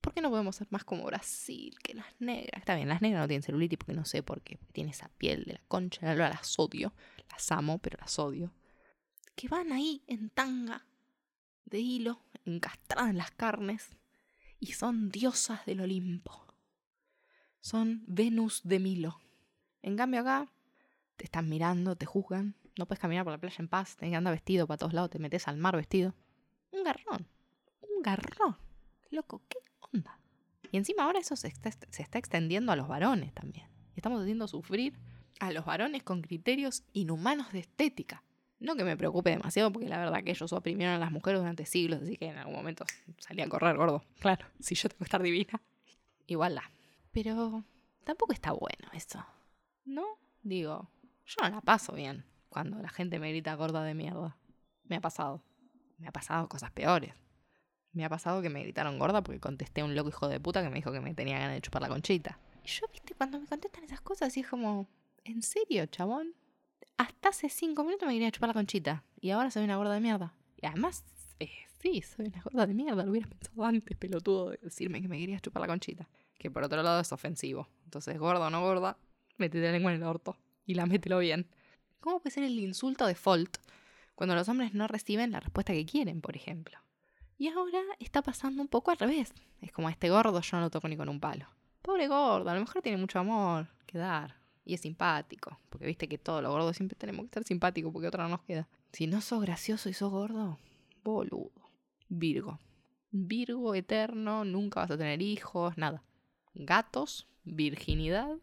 ¿Por 0.01 0.13
qué 0.13 0.21
no 0.21 0.29
podemos 0.29 0.57
ser 0.57 0.67
más 0.69 0.83
como 0.83 1.05
Brasil, 1.05 1.77
que 1.81 1.93
las 1.93 2.07
negras? 2.19 2.59
Está 2.59 2.75
bien, 2.75 2.89
las 2.89 3.01
negras 3.01 3.21
no 3.21 3.27
tienen 3.27 3.43
celulitis 3.43 3.77
porque 3.77 3.93
no 3.93 4.03
sé 4.03 4.21
por 4.21 4.41
qué, 4.41 4.57
porque 4.57 4.73
tienen 4.73 4.91
esa 4.91 5.07
piel 5.17 5.45
de 5.45 5.53
la 5.53 5.61
concha, 5.69 6.13
las 6.13 6.59
odio, 6.59 6.93
las 7.31 7.51
amo, 7.53 7.77
pero 7.77 7.97
las 8.01 8.19
odio. 8.19 8.53
Que 9.35 9.47
van 9.47 9.71
ahí 9.71 10.03
en 10.07 10.29
tanga 10.29 10.85
de 11.63 11.79
hilo, 11.79 12.21
encastradas 12.45 13.11
en 13.11 13.17
las 13.17 13.31
carnes, 13.31 13.95
y 14.59 14.73
son 14.73 15.09
diosas 15.09 15.65
del 15.65 15.79
Olimpo. 15.79 16.45
Son 17.61 18.03
Venus 18.05 18.61
de 18.63 18.79
Milo. 18.79 19.21
En 19.81 19.95
cambio 19.95 20.19
acá 20.19 20.51
te 21.15 21.23
están 21.23 21.47
mirando, 21.47 21.95
te 21.95 22.05
juzgan, 22.05 22.55
no 22.77 22.85
puedes 22.85 22.99
caminar 22.99 23.23
por 23.23 23.31
la 23.31 23.39
playa 23.39 23.55
en 23.59 23.69
paz, 23.69 23.95
tenés 23.95 24.11
que 24.11 24.17
andar 24.17 24.33
vestido 24.33 24.67
para 24.67 24.77
todos 24.77 24.93
lados, 24.93 25.11
te 25.11 25.19
metes 25.19 25.47
al 25.47 25.57
mar 25.57 25.75
vestido. 25.77 26.13
Un 26.71 26.83
garrón, 26.83 27.27
garrón. 28.03 28.57
Loco, 29.09 29.41
¿qué 29.49 29.57
onda? 29.91 30.19
Y 30.71 30.77
encima 30.77 31.03
ahora 31.03 31.19
eso 31.19 31.35
se 31.35 31.47
está, 31.47 31.71
se 31.71 32.01
está 32.01 32.19
extendiendo 32.19 32.71
a 32.71 32.75
los 32.75 32.87
varones 32.87 33.33
también. 33.33 33.67
Estamos 33.95 34.21
haciendo 34.21 34.47
sufrir 34.47 34.93
a 35.39 35.51
los 35.51 35.65
varones 35.65 36.03
con 36.03 36.21
criterios 36.21 36.83
inhumanos 36.93 37.51
de 37.51 37.59
estética. 37.59 38.23
No 38.59 38.75
que 38.75 38.83
me 38.83 38.95
preocupe 38.95 39.29
demasiado, 39.29 39.71
porque 39.71 39.89
la 39.89 39.97
verdad 39.97 40.23
que 40.23 40.31
ellos 40.31 40.53
oprimieron 40.53 40.95
a 40.95 40.99
las 40.99 41.11
mujeres 41.11 41.41
durante 41.41 41.65
siglos, 41.65 42.01
así 42.01 42.15
que 42.15 42.27
en 42.27 42.37
algún 42.37 42.55
momento 42.55 42.85
salí 43.17 43.41
a 43.41 43.49
correr, 43.49 43.75
gordo. 43.75 44.03
Claro, 44.19 44.45
si 44.59 44.75
yo 44.75 44.87
tengo 44.87 44.99
que 44.99 45.03
estar 45.03 45.21
divina. 45.21 45.61
Igual 46.27 46.55
la. 46.55 46.63
Pero 47.11 47.65
tampoco 48.05 48.31
está 48.31 48.51
bueno 48.53 48.87
eso. 48.93 49.25
¿No? 49.83 50.05
Digo, 50.41 50.89
yo 51.25 51.35
no 51.41 51.49
la 51.49 51.61
paso 51.61 51.93
bien 51.93 52.25
cuando 52.47 52.81
la 52.81 52.89
gente 52.89 53.19
me 53.19 53.29
grita 53.29 53.53
gorda 53.55 53.83
de 53.83 53.93
mierda. 53.93 54.37
Me 54.85 54.95
ha 54.95 55.01
pasado. 55.01 55.43
Me 55.97 56.07
ha 56.07 56.11
pasado 56.11 56.47
cosas 56.47 56.71
peores. 56.71 57.13
Me 57.93 58.03
ha 58.03 58.09
pasado 58.09 58.41
que 58.41 58.49
me 58.49 58.61
gritaron 58.63 58.97
gorda 58.97 59.21
porque 59.21 59.39
contesté 59.39 59.81
a 59.81 59.85
un 59.85 59.95
loco 59.95 60.09
hijo 60.09 60.27
de 60.27 60.39
puta 60.39 60.63
que 60.63 60.69
me 60.69 60.75
dijo 60.75 60.91
que 60.91 60.99
me 60.99 61.13
tenía 61.13 61.37
ganas 61.37 61.55
de 61.55 61.61
chupar 61.61 61.83
la 61.83 61.89
conchita. 61.89 62.39
Y 62.63 62.67
yo, 62.67 62.87
viste, 62.91 63.13
cuando 63.13 63.39
me 63.39 63.45
contestan 63.45 63.83
esas 63.83 64.01
cosas, 64.01 64.35
y 64.35 64.39
es 64.39 64.47
como, 64.47 64.87
¿en 65.23 65.43
serio, 65.43 65.85
chabón? 65.85 66.33
Hasta 66.97 67.29
hace 67.29 67.49
cinco 67.49 67.83
minutos 67.83 68.07
me 68.07 68.13
quería 68.13 68.31
chupar 68.31 68.49
la 68.49 68.53
conchita. 68.53 69.03
Y 69.21 69.29
ahora 69.29 69.51
soy 69.51 69.63
una 69.63 69.77
gorda 69.77 69.93
de 69.93 69.99
mierda. 69.99 70.33
Y 70.59 70.65
además, 70.65 71.03
eh, 71.39 71.51
sí, 71.81 72.01
soy 72.01 72.27
una 72.27 72.41
gorda 72.41 72.65
de 72.65 72.73
mierda. 72.73 73.03
Lo 73.03 73.11
hubieras 73.11 73.29
pensado 73.29 73.63
antes, 73.63 73.95
pelotudo, 73.97 74.51
de 74.51 74.59
decirme 74.63 75.01
que 75.01 75.07
me 75.07 75.19
querías 75.19 75.41
chupar 75.41 75.61
la 75.61 75.67
conchita. 75.67 76.09
Que 76.39 76.49
por 76.49 76.63
otro 76.63 76.81
lado 76.81 76.99
es 76.99 77.11
ofensivo. 77.11 77.67
Entonces, 77.83 78.17
gorda 78.17 78.47
o 78.47 78.49
no 78.49 78.61
gorda, 78.61 78.97
métete 79.37 79.65
la 79.65 79.71
lengua 79.71 79.93
en 79.93 80.01
el 80.01 80.07
orto. 80.07 80.37
Y 80.65 80.73
la 80.73 80.87
mételo 80.87 81.19
bien. 81.19 81.47
¿Cómo 81.99 82.19
puede 82.19 82.33
ser 82.33 82.43
el 82.43 82.57
insulto 82.57 83.05
default 83.05 83.57
cuando 84.15 84.35
los 84.35 84.49
hombres 84.49 84.73
no 84.73 84.87
reciben 84.87 85.31
la 85.31 85.39
respuesta 85.39 85.73
que 85.73 85.85
quieren, 85.85 86.21
por 86.21 86.35
ejemplo? 86.35 86.79
Y 87.37 87.49
ahora 87.49 87.81
está 87.99 88.21
pasando 88.21 88.61
un 88.61 88.67
poco 88.67 88.91
al 88.91 88.97
revés. 88.97 89.33
Es 89.61 89.71
como 89.71 89.89
este 89.89 90.09
gordo 90.09 90.39
yo 90.39 90.57
no 90.57 90.63
lo 90.63 90.69
toco 90.69 90.87
ni 90.87 90.97
con 90.97 91.09
un 91.09 91.19
palo. 91.19 91.47
Pobre 91.81 92.07
gordo, 92.07 92.49
a 92.49 92.53
lo 92.53 92.59
mejor 92.59 92.81
tiene 92.81 92.97
mucho 92.97 93.19
amor 93.19 93.67
que 93.85 93.97
dar. 93.97 94.35
Y 94.65 94.73
es 94.73 94.81
simpático. 94.81 95.59
Porque 95.69 95.85
viste 95.85 96.07
que 96.07 96.17
todos 96.17 96.41
los 96.41 96.51
gordos 96.51 96.77
siempre 96.77 96.97
tenemos 96.97 97.25
que 97.25 97.33
ser 97.33 97.43
simpáticos 97.43 97.91
porque 97.91 98.07
otra 98.07 98.23
no 98.23 98.29
nos 98.29 98.41
queda. 98.43 98.67
Si 98.91 99.07
no 99.07 99.21
sos 99.21 99.41
gracioso 99.41 99.89
y 99.89 99.93
sos 99.93 100.11
gordo, 100.11 100.59
boludo. 101.03 101.51
Virgo. 102.07 102.59
Virgo 103.11 103.75
eterno, 103.75 104.45
nunca 104.45 104.81
vas 104.81 104.91
a 104.91 104.97
tener 104.97 105.21
hijos, 105.21 105.77
nada. 105.77 106.03
Gatos, 106.53 107.27
virginidad 107.43 108.37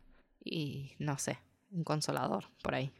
y 0.44 0.92
no 0.98 1.18
sé, 1.18 1.38
un 1.70 1.84
consolador 1.84 2.50
por 2.62 2.74
ahí. 2.74 2.92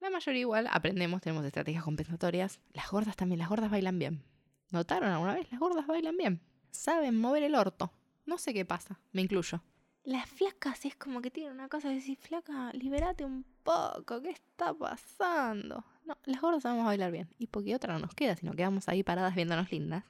La 0.00 0.10
mayoría 0.10 0.40
igual 0.40 0.68
aprendemos, 0.70 1.20
tenemos 1.20 1.44
estrategias 1.44 1.84
compensatorias. 1.84 2.60
Las 2.72 2.90
gordas 2.90 3.16
también, 3.16 3.38
las 3.38 3.48
gordas 3.48 3.70
bailan 3.70 3.98
bien. 3.98 4.22
¿Notaron 4.70 5.10
alguna 5.10 5.34
vez? 5.34 5.50
Las 5.50 5.60
gordas 5.60 5.86
bailan 5.86 6.16
bien. 6.16 6.40
Saben 6.70 7.18
mover 7.18 7.42
el 7.42 7.54
orto. 7.54 7.92
No 8.24 8.38
sé 8.38 8.52
qué 8.52 8.64
pasa, 8.64 8.98
me 9.12 9.22
incluyo. 9.22 9.62
Las 10.04 10.28
flacas 10.28 10.84
es 10.84 10.94
como 10.94 11.20
que 11.20 11.30
tienen 11.30 11.52
una 11.52 11.68
cosa 11.68 11.88
de 11.88 11.96
decir, 11.96 12.16
flaca, 12.16 12.72
liberate 12.72 13.24
un 13.24 13.44
poco, 13.64 14.22
¿qué 14.22 14.30
está 14.30 14.72
pasando? 14.72 15.84
No, 16.04 16.16
las 16.24 16.40
gordas 16.40 16.62
sabemos 16.62 16.86
bailar 16.86 17.10
bien. 17.10 17.28
Y 17.38 17.48
porque 17.48 17.74
otra 17.74 17.94
no 17.94 18.00
nos 18.00 18.14
queda, 18.14 18.36
si 18.36 18.46
nos 18.46 18.54
quedamos 18.54 18.88
ahí 18.88 19.02
paradas 19.02 19.34
viéndonos 19.34 19.70
lindas, 19.72 20.04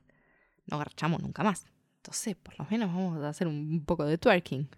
no 0.66 0.78
garchamos 0.78 1.22
nunca 1.22 1.42
más. 1.42 1.66
Entonces, 1.96 2.36
por 2.36 2.58
lo 2.58 2.66
menos 2.70 2.88
vamos 2.88 3.22
a 3.22 3.28
hacer 3.28 3.48
un 3.48 3.84
poco 3.84 4.04
de 4.04 4.18
twerking. 4.18 4.68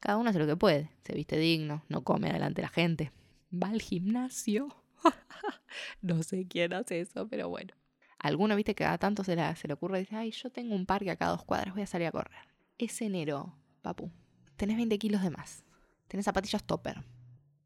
Cada 0.00 0.18
uno 0.18 0.30
hace 0.30 0.38
lo 0.38 0.46
que 0.46 0.56
puede. 0.56 0.90
Se 1.02 1.14
viste 1.14 1.36
digno, 1.38 1.82
no 1.88 2.04
come 2.04 2.32
delante 2.32 2.62
de 2.62 2.66
la 2.66 2.72
gente. 2.72 3.12
Va 3.52 3.68
al 3.68 3.82
gimnasio. 3.82 4.68
no 6.02 6.22
sé 6.22 6.46
quién 6.46 6.72
hace 6.72 7.00
eso, 7.00 7.28
pero 7.28 7.48
bueno. 7.48 7.74
Alguno, 8.18 8.56
viste, 8.56 8.74
que 8.74 8.84
cada 8.84 8.98
tanto 8.98 9.24
se, 9.24 9.36
la- 9.36 9.54
se 9.56 9.68
le 9.68 9.74
ocurre 9.74 9.98
y 9.98 10.00
dice, 10.02 10.16
ay, 10.16 10.30
yo 10.30 10.50
tengo 10.50 10.74
un 10.74 10.86
parque 10.86 11.10
acá 11.10 11.26
a 11.28 11.30
dos 11.30 11.44
cuadras, 11.44 11.74
voy 11.74 11.82
a 11.82 11.86
salir 11.86 12.06
a 12.08 12.12
correr. 12.12 12.48
Es 12.78 13.00
enero, 13.02 13.54
papu. 13.82 14.10
Tenés 14.56 14.76
20 14.76 14.98
kilos 14.98 15.22
de 15.22 15.30
más. 15.30 15.64
Tenés 16.08 16.24
zapatillas 16.24 16.64
topper. 16.64 17.04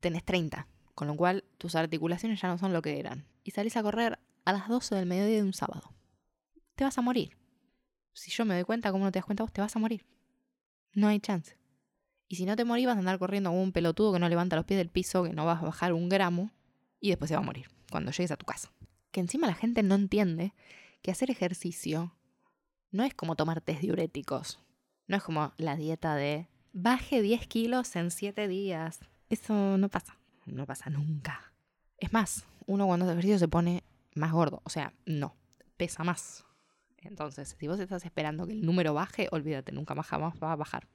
Tenés 0.01 0.25
30. 0.25 0.67
Con 0.95 1.09
lo 1.09 1.17
cual, 1.17 1.45
tus 1.59 1.75
articulaciones 1.77 2.41
ya 2.41 2.49
no 2.49 2.59
son 2.59 2.73
lo 2.73 2.83
que 2.83 2.99
eran. 2.99 3.27
Y 3.45 3.53
salís 3.53 3.77
a 3.77 3.83
correr 3.83 4.19
a 4.45 4.53
las 4.53 4.69
12 4.69 4.95
del 4.95 5.07
mediodía 5.07 5.37
de 5.37 5.43
un 5.43 5.53
sábado. 5.53 5.95
Te 6.75 6.85
vas 6.85 6.99
a 6.99 7.03
morir. 7.03 7.37
Si 8.13 8.31
yo 8.31 8.45
me 8.45 8.55
doy 8.55 8.65
cuenta, 8.65 8.91
¿cómo 8.93 9.05
no 9.05 9.13
te 9.13 9.19
das 9.19 9.25
cuenta 9.27 9.45
vos? 9.45 9.53
Te 9.53 9.61
vas 9.61 9.75
a 9.77 9.79
morir. 9.79 10.05
No 10.93 11.07
hay 11.07 11.21
chance. 11.21 11.57
Y 12.29 12.37
si 12.37 12.45
no 12.45 12.57
te 12.57 12.65
morís, 12.65 12.87
vas 12.87 12.97
a 12.97 13.01
andar 13.01 13.19
corriendo 13.19 13.51
como 13.51 13.63
un 13.63 13.73
pelotudo 13.73 14.13
que 14.13 14.19
no 14.19 14.29
levanta 14.29 14.57
los 14.57 14.65
pies 14.65 14.79
del 14.79 14.89
piso, 14.91 15.25
que 15.25 15.33
no 15.33 15.47
vas 15.47 15.63
a 15.63 15.67
bajar 15.67 15.93
un 15.93 16.09
gramo, 16.09 16.51
y 17.01 17.09
después 17.11 17.29
se 17.29 17.35
va 17.35 17.41
a 17.41 17.45
morir 17.45 17.69
cuando 17.91 18.11
llegues 18.13 18.31
a 18.31 18.37
tu 18.37 18.47
casa. 18.47 18.71
Que 19.11 19.21
encima 19.21 19.47
la 19.47 19.55
gente 19.55 19.83
no 19.83 19.95
entiende 19.95 20.55
que 21.03 21.11
hacer 21.11 21.31
ejercicio 21.31 22.15
no 22.91 23.05
es 23.05 23.15
como 23.15 23.37
tomar 23.37 23.61
test 23.61 23.81
diuréticos. 23.81 24.61
No 25.07 25.17
es 25.17 25.23
como 25.23 25.53
la 25.57 25.77
dieta 25.77 26.15
de 26.15 26.49
baje 26.73 27.23
10 27.23 27.47
kilos 27.47 27.97
en 27.97 28.11
7 28.11 28.49
días. 28.49 29.01
Eso 29.29 29.79
no 29.79 29.89
pasa. 29.89 30.19
No 30.47 30.67
pasa 30.67 30.91
nunca. 30.91 31.53
Es 31.99 32.13
más, 32.13 32.47
uno 32.67 32.87
cuando 32.87 33.05
hace 33.05 33.13
ejercicio 33.13 33.39
se 33.39 33.49
pone 33.49 33.85
más 34.15 34.33
gordo. 34.33 34.63
O 34.65 34.71
sea, 34.71 34.93
no, 35.07 35.37
pesa 35.77 36.05
más. 36.05 36.45
Entonces, 36.99 37.57
si 37.59 37.69
vos 37.69 37.81
estás 37.81 38.05
esperando 38.05 38.47
que 38.47 38.53
el 38.53 38.65
número 38.65 38.95
baje, 38.95 39.29
olvídate, 39.31 39.73
nunca 39.73 39.95
más 39.95 40.07
jamás 40.07 40.35
va 40.43 40.53
a 40.53 40.57
bajar. 40.57 40.89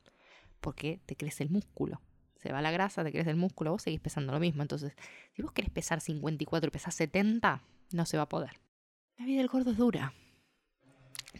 Porque 0.61 1.01
te 1.05 1.15
crece 1.15 1.43
el 1.43 1.49
músculo. 1.49 2.01
Se 2.45 2.51
va 2.51 2.61
la 2.61 2.69
grasa, 2.69 3.03
te 3.03 3.11
crece 3.11 3.31
el 3.31 3.37
músculo, 3.37 3.71
vos 3.71 3.81
seguís 3.81 3.99
pesando 3.99 4.31
lo 4.31 4.39
mismo. 4.39 4.61
Entonces, 4.61 4.93
si 5.33 5.41
vos 5.41 5.51
querés 5.51 5.71
pesar 5.71 5.99
54 5.99 6.67
y 6.67 6.69
pesás 6.69 6.93
70, 6.93 7.63
no 7.91 8.05
se 8.05 8.17
va 8.17 8.23
a 8.23 8.29
poder. 8.29 8.61
La 9.17 9.25
vida 9.25 9.39
del 9.39 9.47
gordo 9.47 9.71
es 9.71 9.77
dura. 9.77 10.13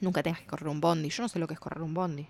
Nunca 0.02 0.24
tengas 0.24 0.40
que 0.40 0.48
correr 0.48 0.68
un 0.68 0.82
bondi. 0.82 1.10
Yo 1.10 1.22
no 1.22 1.30
sé 1.30 1.38
lo 1.38 1.46
que 1.46 1.54
es 1.54 1.60
correr 1.60 1.84
un 1.84 1.94
bondi. 1.94 2.28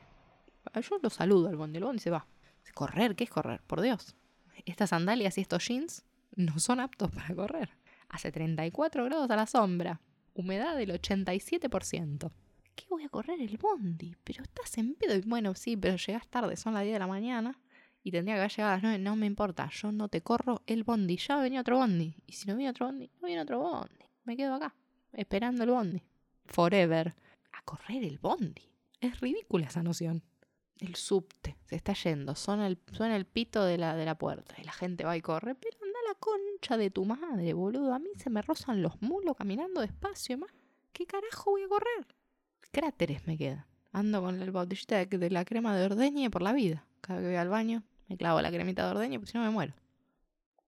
Yo 0.73 0.97
lo 1.01 1.09
saludo 1.09 1.47
al 1.47 1.55
bondi. 1.55 1.78
El 1.78 1.86
bondi 1.86 2.01
se 2.01 2.09
va. 2.09 2.28
¿Correr? 2.73 3.15
¿Qué 3.15 3.23
es 3.23 3.30
correr? 3.30 3.61
Por 3.61 3.80
Dios. 3.80 4.17
Estas 4.65 4.89
sandalias 4.89 5.38
y 5.38 5.41
estos 5.41 5.65
jeans 5.65 6.03
no 6.36 6.59
son 6.59 6.82
aptos 6.82 7.11
para 7.11 7.34
correr. 7.34 7.69
Hace 8.09 8.34
34 8.34 9.05
grados 9.05 9.32
a 9.32 9.38
la 9.38 9.45
sombra. 9.45 10.01
Humedad 10.34 10.76
del 10.76 10.89
87%. 10.89 12.30
¿Qué 12.76 12.86
voy 12.89 13.05
a 13.05 13.09
correr 13.09 13.39
el 13.39 13.57
bondi? 13.57 14.17
Pero 14.26 14.43
estás 14.43 14.78
en 14.78 14.95
pedo. 14.95 15.17
Bueno, 15.26 15.55
sí, 15.55 15.78
pero 15.78 15.95
llegás 15.95 16.28
tarde. 16.28 16.57
Son 16.57 16.73
las 16.73 16.84
10 16.84 16.95
de 16.95 16.99
la 16.99 17.07
mañana. 17.07 17.57
Y 18.05 18.11
tendría 18.11 18.35
que 18.35 18.41
haber 18.41 18.51
llegado 18.51 18.71
a 18.71 18.75
las 18.75 18.83
9. 18.83 18.99
No 18.99 19.15
me 19.15 19.25
importa. 19.25 19.67
Yo 19.73 19.91
no 19.91 20.09
te 20.09 20.21
corro 20.21 20.61
el 20.67 20.83
bondi. 20.83 21.17
Ya 21.17 21.37
venía 21.37 21.61
otro 21.61 21.77
bondi. 21.77 22.13
Y 22.27 22.33
si 22.33 22.47
no 22.47 22.55
viene 22.55 22.69
otro 22.69 22.85
bondi, 22.85 23.09
no 23.19 23.25
viene 23.25 23.41
otro 23.41 23.57
bondi. 23.57 24.05
Me 24.25 24.37
quedo 24.37 24.53
acá. 24.53 24.75
Esperando 25.11 25.63
el 25.63 25.71
bondi. 25.71 26.03
Forever. 26.45 27.15
A 27.51 27.63
correr 27.63 28.03
el 28.03 28.19
bondi. 28.19 28.61
Es 29.01 29.19
ridícula 29.21 29.65
esa 29.65 29.81
noción. 29.81 30.21
El 30.77 30.93
subte 30.93 31.57
se 31.65 31.77
está 31.77 31.93
yendo, 31.93 32.35
suena 32.35 32.67
el, 32.67 32.77
suena 32.91 33.15
el 33.15 33.25
pito 33.25 33.63
de 33.63 33.79
la, 33.79 33.95
de 33.95 34.05
la 34.05 34.17
puerta 34.17 34.53
y 34.59 34.65
la 34.65 34.73
gente 34.73 35.03
va 35.03 35.17
y 35.17 35.21
corre, 35.21 35.55
pero 35.55 35.77
anda 35.81 35.97
la 36.07 36.15
concha 36.15 36.77
de 36.77 36.91
tu 36.91 37.05
madre, 37.05 37.53
boludo. 37.53 37.91
A 37.91 37.97
mí 37.97 38.09
se 38.17 38.29
me 38.29 38.43
rozan 38.43 38.83
los 38.83 39.01
mulos 39.01 39.35
caminando 39.35 39.81
despacio, 39.81 40.37
más. 40.37 40.51
¿Qué 40.93 41.07
carajo 41.07 41.51
voy 41.51 41.63
a 41.63 41.69
correr? 41.69 42.05
Cráteres 42.71 43.25
me 43.25 43.35
quedan. 43.35 43.65
Ando 43.93 44.21
con 44.21 44.39
la 44.39 44.51
botellita 44.51 45.03
de, 45.03 45.05
de 45.17 45.29
la 45.31 45.43
crema 45.43 45.75
de 45.75 45.85
ordeñe 45.85 46.29
por 46.29 46.43
la 46.43 46.53
vida. 46.53 46.85
Cada 47.01 47.21
que 47.21 47.27
voy 47.27 47.35
al 47.35 47.49
baño 47.49 47.83
me 48.07 48.17
clavo 48.17 48.41
la 48.41 48.51
cremita 48.51 48.85
de 48.85 48.91
ordeñe 48.91 49.19
porque 49.19 49.31
si 49.31 49.37
no 49.37 49.43
me 49.43 49.49
muero. 49.49 49.73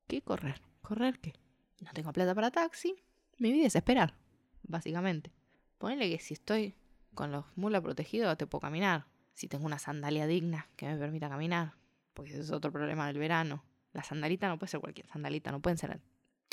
¿Qué 0.07 0.21
correr? 0.21 0.61
¿Correr 0.81 1.19
qué? 1.19 1.33
No 1.81 1.91
tengo 1.93 2.11
plata 2.13 2.33
para 2.33 2.51
taxi. 2.51 2.95
Mi 3.37 3.51
vida 3.51 3.67
es 3.67 3.75
esperar, 3.75 4.15
básicamente. 4.63 5.31
Ponele 5.77 6.09
que 6.09 6.19
si 6.19 6.33
estoy 6.33 6.75
con 7.13 7.31
los 7.31 7.45
mulos 7.55 7.81
protegidos 7.81 8.37
te 8.37 8.47
puedo 8.47 8.61
caminar 8.61 9.05
si 9.33 9.47
tengo 9.47 9.65
una 9.65 9.77
sandalia 9.77 10.25
digna 10.25 10.67
que 10.75 10.87
me 10.87 10.97
permita 10.97 11.29
caminar, 11.29 11.75
porque 12.15 12.31
ese 12.31 12.41
es 12.41 12.51
otro 12.51 12.71
problema 12.71 13.05
del 13.05 13.19
verano. 13.19 13.63
La 13.93 14.03
sandalita 14.03 14.47
no 14.47 14.57
puede 14.57 14.71
ser 14.71 14.79
cualquier 14.79 15.07
sandalita, 15.07 15.51
no 15.51 15.61
pueden 15.61 15.77
ser 15.77 16.01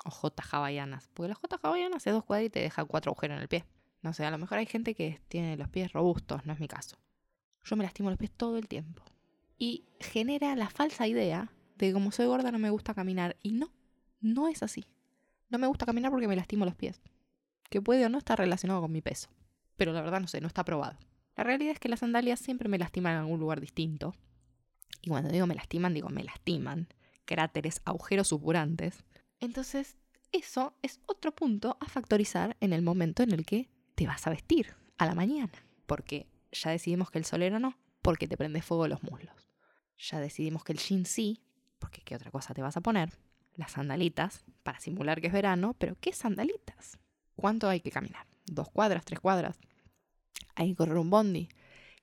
ojotas 0.04 0.52
hawaianas, 0.52 1.08
porque 1.14 1.28
las 1.30 1.38
jotas 1.38 1.60
hawaianas 1.62 1.96
hace 1.96 2.10
dos 2.10 2.24
cuadras 2.24 2.46
y 2.46 2.50
te 2.50 2.60
deja 2.60 2.84
cuatro 2.84 3.12
agujeros 3.12 3.36
en 3.36 3.42
el 3.42 3.48
pie. 3.48 3.64
No 4.02 4.12
sé, 4.12 4.26
a 4.26 4.30
lo 4.30 4.36
mejor 4.36 4.58
hay 4.58 4.66
gente 4.66 4.94
que 4.94 5.22
tiene 5.28 5.56
los 5.56 5.70
pies 5.70 5.94
robustos, 5.94 6.44
no 6.44 6.52
es 6.52 6.60
mi 6.60 6.68
caso. 6.68 6.98
Yo 7.64 7.76
me 7.76 7.84
lastimo 7.84 8.10
los 8.10 8.18
pies 8.18 8.32
todo 8.32 8.58
el 8.58 8.68
tiempo. 8.68 9.02
Y 9.58 9.84
genera 10.00 10.56
la 10.56 10.68
falsa 10.68 11.06
idea 11.06 11.52
de 11.76 11.92
como 11.92 12.12
soy 12.12 12.26
gorda 12.26 12.52
no 12.52 12.58
me 12.58 12.70
gusta 12.70 12.94
caminar. 12.94 13.36
Y 13.42 13.52
no, 13.52 13.72
no 14.20 14.48
es 14.48 14.62
así. 14.62 14.84
No 15.48 15.58
me 15.58 15.66
gusta 15.66 15.86
caminar 15.86 16.10
porque 16.10 16.28
me 16.28 16.36
lastimo 16.36 16.64
los 16.64 16.74
pies. 16.74 17.00
Que 17.70 17.80
puede 17.80 18.04
o 18.06 18.08
no 18.08 18.18
estar 18.18 18.38
relacionado 18.38 18.80
con 18.80 18.92
mi 18.92 19.00
peso. 19.00 19.28
Pero 19.76 19.92
la 19.92 20.02
verdad 20.02 20.20
no 20.20 20.28
sé, 20.28 20.40
no 20.40 20.46
está 20.46 20.64
probado. 20.64 20.98
La 21.36 21.44
realidad 21.44 21.72
es 21.72 21.80
que 21.80 21.88
las 21.88 22.00
sandalias 22.00 22.40
siempre 22.40 22.68
me 22.68 22.78
lastiman 22.78 23.14
en 23.14 23.18
algún 23.20 23.40
lugar 23.40 23.60
distinto. 23.60 24.14
Y 25.02 25.10
cuando 25.10 25.30
digo 25.30 25.46
me 25.46 25.54
lastiman, 25.54 25.94
digo 25.94 26.08
me 26.08 26.24
lastiman. 26.24 26.88
Cráteres, 27.24 27.80
agujeros 27.84 28.28
supurantes. 28.28 29.04
Entonces, 29.40 29.96
eso 30.32 30.74
es 30.82 31.00
otro 31.06 31.34
punto 31.34 31.76
a 31.80 31.86
factorizar 31.86 32.56
en 32.60 32.72
el 32.72 32.82
momento 32.82 33.22
en 33.22 33.32
el 33.32 33.44
que 33.44 33.68
te 33.94 34.06
vas 34.06 34.26
a 34.26 34.30
vestir 34.30 34.74
a 34.98 35.06
la 35.06 35.14
mañana. 35.14 35.52
Porque 35.86 36.26
ya 36.52 36.70
decidimos 36.70 37.10
que 37.10 37.18
el 37.18 37.24
solero 37.24 37.58
no, 37.58 37.76
porque 38.02 38.28
te 38.28 38.36
prende 38.36 38.62
fuego 38.62 38.88
los 38.88 39.02
muslos. 39.02 39.43
Ya 39.98 40.20
decidimos 40.20 40.64
que 40.64 40.72
el 40.72 40.78
jean 40.78 41.06
sí, 41.06 41.40
porque 41.78 42.02
¿qué 42.02 42.16
otra 42.16 42.30
cosa 42.30 42.54
te 42.54 42.62
vas 42.62 42.76
a 42.76 42.80
poner? 42.80 43.10
Las 43.54 43.72
sandalitas, 43.72 44.44
para 44.62 44.80
simular 44.80 45.20
que 45.20 45.28
es 45.28 45.32
verano, 45.32 45.74
pero 45.78 45.96
¿qué 46.00 46.12
sandalitas? 46.12 46.98
¿Cuánto 47.36 47.68
hay 47.68 47.80
que 47.80 47.90
caminar? 47.90 48.26
¿Dos 48.46 48.70
cuadras, 48.70 49.04
tres 49.04 49.20
cuadras? 49.20 49.58
¿Hay 50.54 50.70
que 50.70 50.76
correr 50.76 50.98
un 50.98 51.10
bondi? 51.10 51.48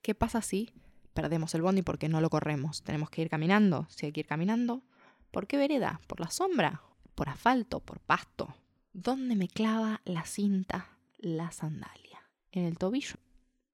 ¿Qué 0.02 0.16
pasa 0.16 0.42
si 0.42 0.72
perdemos 1.14 1.54
el 1.56 1.62
bondi 1.62 1.82
porque 1.82 2.10
no 2.10 2.22
lo 2.22 2.30
corremos? 2.30 2.84
¿Tenemos 2.84 3.10
que 3.10 3.22
ir 3.22 3.30
caminando? 3.30 3.88
Si 3.90 4.06
hay 4.06 4.12
que 4.12 4.22
ir 4.22 4.28
caminando, 4.28 4.84
¿por 5.32 5.48
qué 5.48 5.58
vereda? 5.58 6.02
¿Por 6.08 6.20
la 6.20 6.32
sombra? 6.32 6.82
¿Por 7.16 7.30
asfalto? 7.30 7.80
¿Por 7.80 8.00
pasto? 8.00 8.56
¿Dónde 8.94 9.36
me 9.36 9.48
clava 9.48 10.02
la 10.06 10.26
cinta 10.26 10.98
la 11.18 11.52
sandalia? 11.52 12.22
¿En 12.52 12.66
el 12.66 12.78
tobillo? 12.78 13.16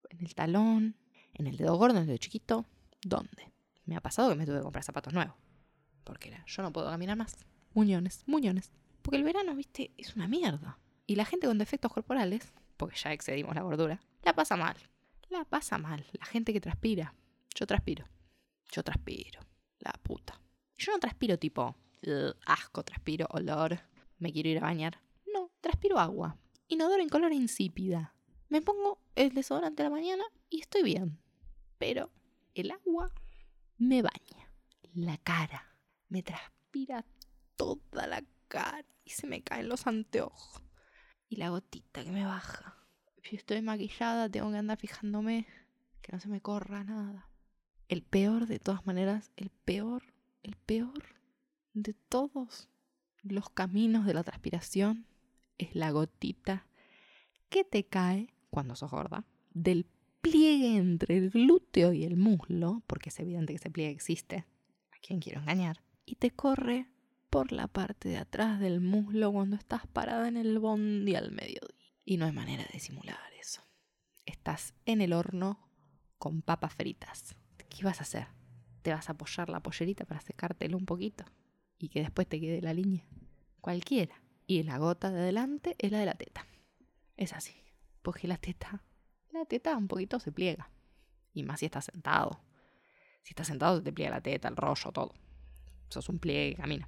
¿En 0.10 0.26
el 0.26 0.36
talón? 0.36 0.96
¿En 1.34 1.48
el 1.48 1.58
dedo 1.58 1.76
gordo? 1.76 1.98
¿En 1.98 2.02
el 2.02 2.08
dedo 2.08 2.18
chiquito? 2.18 2.66
¿Dónde? 3.02 3.52
Me 3.88 3.96
ha 3.96 4.02
pasado 4.02 4.30
que 4.30 4.36
me 4.36 4.46
tuve 4.46 4.58
que 4.58 4.64
comprar 4.64 4.84
zapatos 4.84 5.14
nuevos. 5.14 5.36
Porque 6.04 6.30
era, 6.30 6.44
yo 6.46 6.62
no 6.62 6.72
puedo 6.72 6.88
caminar 6.88 7.18
más. 7.18 7.36
Muñones, 7.74 8.24
muñones. 8.28 8.72
Porque 9.02 9.18
el 9.18 9.24
verano, 9.24 9.56
viste, 9.56 9.92
es 9.98 10.16
una 10.16 10.28
mierda. 10.28 10.78
Y 11.08 11.16
la 11.16 11.26
gente 11.26 11.48
con 11.48 11.58
defectos 11.58 11.92
corporales, 11.92 12.54
porque 12.76 12.98
ya 12.98 13.14
excedimos 13.14 13.56
la 13.56 13.62
gordura, 13.64 14.00
la 14.24 14.36
pasa 14.36 14.56
mal. 14.56 14.76
La 15.30 15.46
pasa 15.46 15.78
mal. 15.78 16.06
La 16.14 16.26
gente 16.26 16.54
que 16.54 16.62
transpira. 16.62 17.14
Yo 17.56 17.66
transpiro. 17.66 18.06
Yo 18.72 18.84
transpiro. 18.84 19.40
La 19.80 19.94
puta. 20.04 20.40
Yo 20.78 20.92
no 20.92 21.00
transpiro 21.00 21.40
tipo 21.40 21.76
asco, 22.46 22.84
transpiro 22.84 23.28
olor, 23.32 23.80
me 24.20 24.32
quiero 24.32 24.50
ir 24.50 24.58
a 24.60 24.62
bañar. 24.62 25.02
No, 25.34 25.52
transpiro 25.62 25.98
agua. 26.00 26.38
Inodoro 26.68 27.02
en 27.02 27.10
color 27.10 27.34
insípida. 27.34 28.14
Me 28.50 28.62
pongo 28.62 29.00
el 29.16 29.34
desodorante 29.34 29.82
a 29.82 29.86
la 29.86 29.92
mañana 29.92 30.24
y 30.50 30.62
estoy 30.62 30.84
bien. 30.84 31.20
Pero 31.78 32.12
el 32.54 32.72
agua 32.72 33.12
me 33.78 34.02
baña. 34.02 34.52
La 34.94 35.18
cara. 35.18 35.64
Me 36.10 36.24
transpira 36.24 37.06
toda 37.56 38.08
la 38.08 38.24
cara 38.48 38.86
y 39.04 39.12
se 39.12 39.28
me 39.28 39.42
caen 39.44 39.70
los 39.70 39.88
anteojos. 39.88 40.64
Y 41.30 41.36
la 41.36 41.50
gotita 41.50 42.04
que 42.04 42.12
me 42.12 42.26
baja. 42.26 42.78
Si 43.24 43.36
estoy 43.36 43.62
maquillada, 43.62 44.30
tengo 44.30 44.52
que 44.52 44.58
andar 44.58 44.78
fijándome 44.78 45.48
que 46.02 46.14
no 46.14 46.20
se 46.20 46.30
me 46.30 46.42
corra 46.42 46.84
nada. 46.84 47.30
El 47.90 48.04
peor, 48.04 48.48
de 48.48 48.60
todas 48.60 48.86
maneras, 48.86 49.32
el 49.36 49.50
peor, 49.50 50.04
el 50.44 50.56
peor 50.56 51.04
de 51.74 51.94
todos 51.94 52.70
los 53.24 53.50
caminos 53.50 54.06
de 54.06 54.14
la 54.14 54.24
transpiración 54.24 55.06
es 55.58 55.76
la 55.76 55.92
gotita 55.92 56.66
que 57.50 57.64
te 57.64 57.86
cae 57.86 58.34
cuando 58.50 58.76
sos 58.76 58.92
gorda 58.92 59.26
del 59.54 59.86
pliegue 60.30 60.78
entre 60.78 61.18
el 61.18 61.30
glúteo 61.30 61.94
y 61.94 62.04
el 62.04 62.18
muslo, 62.18 62.84
porque 62.88 63.10
es 63.10 63.20
evidente 63.20 63.54
que 63.54 63.58
ese 63.58 63.70
pliegue 63.70 63.92
existe, 63.92 64.46
a 64.92 64.98
quien 65.02 65.20
quiero 65.20 65.42
engañar, 65.42 65.84
y 66.06 66.16
te 66.16 66.32
corre 66.32 66.88
por 67.30 67.52
la 67.52 67.68
parte 67.68 68.10
de 68.10 68.18
atrás 68.18 68.60
del 68.60 68.82
muslo 68.82 69.32
cuando 69.32 69.56
estás 69.56 69.86
parada 69.88 70.28
en 70.28 70.38
el 70.38 70.60
bondi 70.60 71.16
al 71.16 71.32
mediodía. 71.32 71.76
Y 72.06 72.18
no 72.18 72.26
hay 72.26 72.32
manera 72.32 72.66
de 72.72 72.80
simular 72.80 73.18
eso. 73.40 73.62
Estás 74.26 74.74
en 74.86 75.02
el 75.02 75.14
horno 75.14 75.60
con 76.18 76.42
papas 76.42 76.74
fritas. 76.74 77.36
¿Qué 77.70 77.84
vas 77.84 78.00
a 78.00 78.04
hacer? 78.04 78.28
¿Te 78.82 78.94
vas 78.94 79.10
a 79.10 79.14
apoyar 79.14 79.50
la 79.50 79.62
pollerita 79.62 80.06
para 80.06 80.22
secártelo 80.22 80.78
un 80.78 80.86
poquito? 80.86 81.26
Y 81.78 81.90
que 81.90 82.00
después 82.00 82.28
te 82.28 82.40
quede 82.40 82.62
la 82.62 82.74
línea. 82.74 83.06
Cualquiera. 83.60 84.22
Y 84.46 84.64
la 84.64 84.78
gota 84.78 85.12
de 85.12 85.20
adelante 85.20 85.76
es 85.80 85.92
la 85.92 86.00
de 86.00 86.06
la 86.06 86.14
teta. 86.14 86.48
Es 87.18 87.34
así. 87.34 87.56
Porque 88.02 88.28
la 88.28 88.38
teta 88.38 88.84
la 89.38 89.46
teta 89.46 89.76
un 89.78 89.88
poquito 89.88 90.20
se 90.20 90.32
pliega. 90.32 90.70
Y 91.34 91.44
más 91.44 91.60
si 91.60 91.66
estás 91.66 91.86
sentado. 91.86 92.42
Si 93.24 93.32
estás 93.32 93.48
sentado 93.48 93.78
se 93.78 93.84
te 93.84 93.92
pliega 93.92 94.12
la 94.12 94.22
teta, 94.22 94.48
el 94.48 94.56
rollo, 94.56 94.92
todo. 94.92 95.14
Eso 95.90 96.00
es 96.00 96.10
un 96.10 96.20
pliegue 96.20 96.56
camina. 96.56 96.88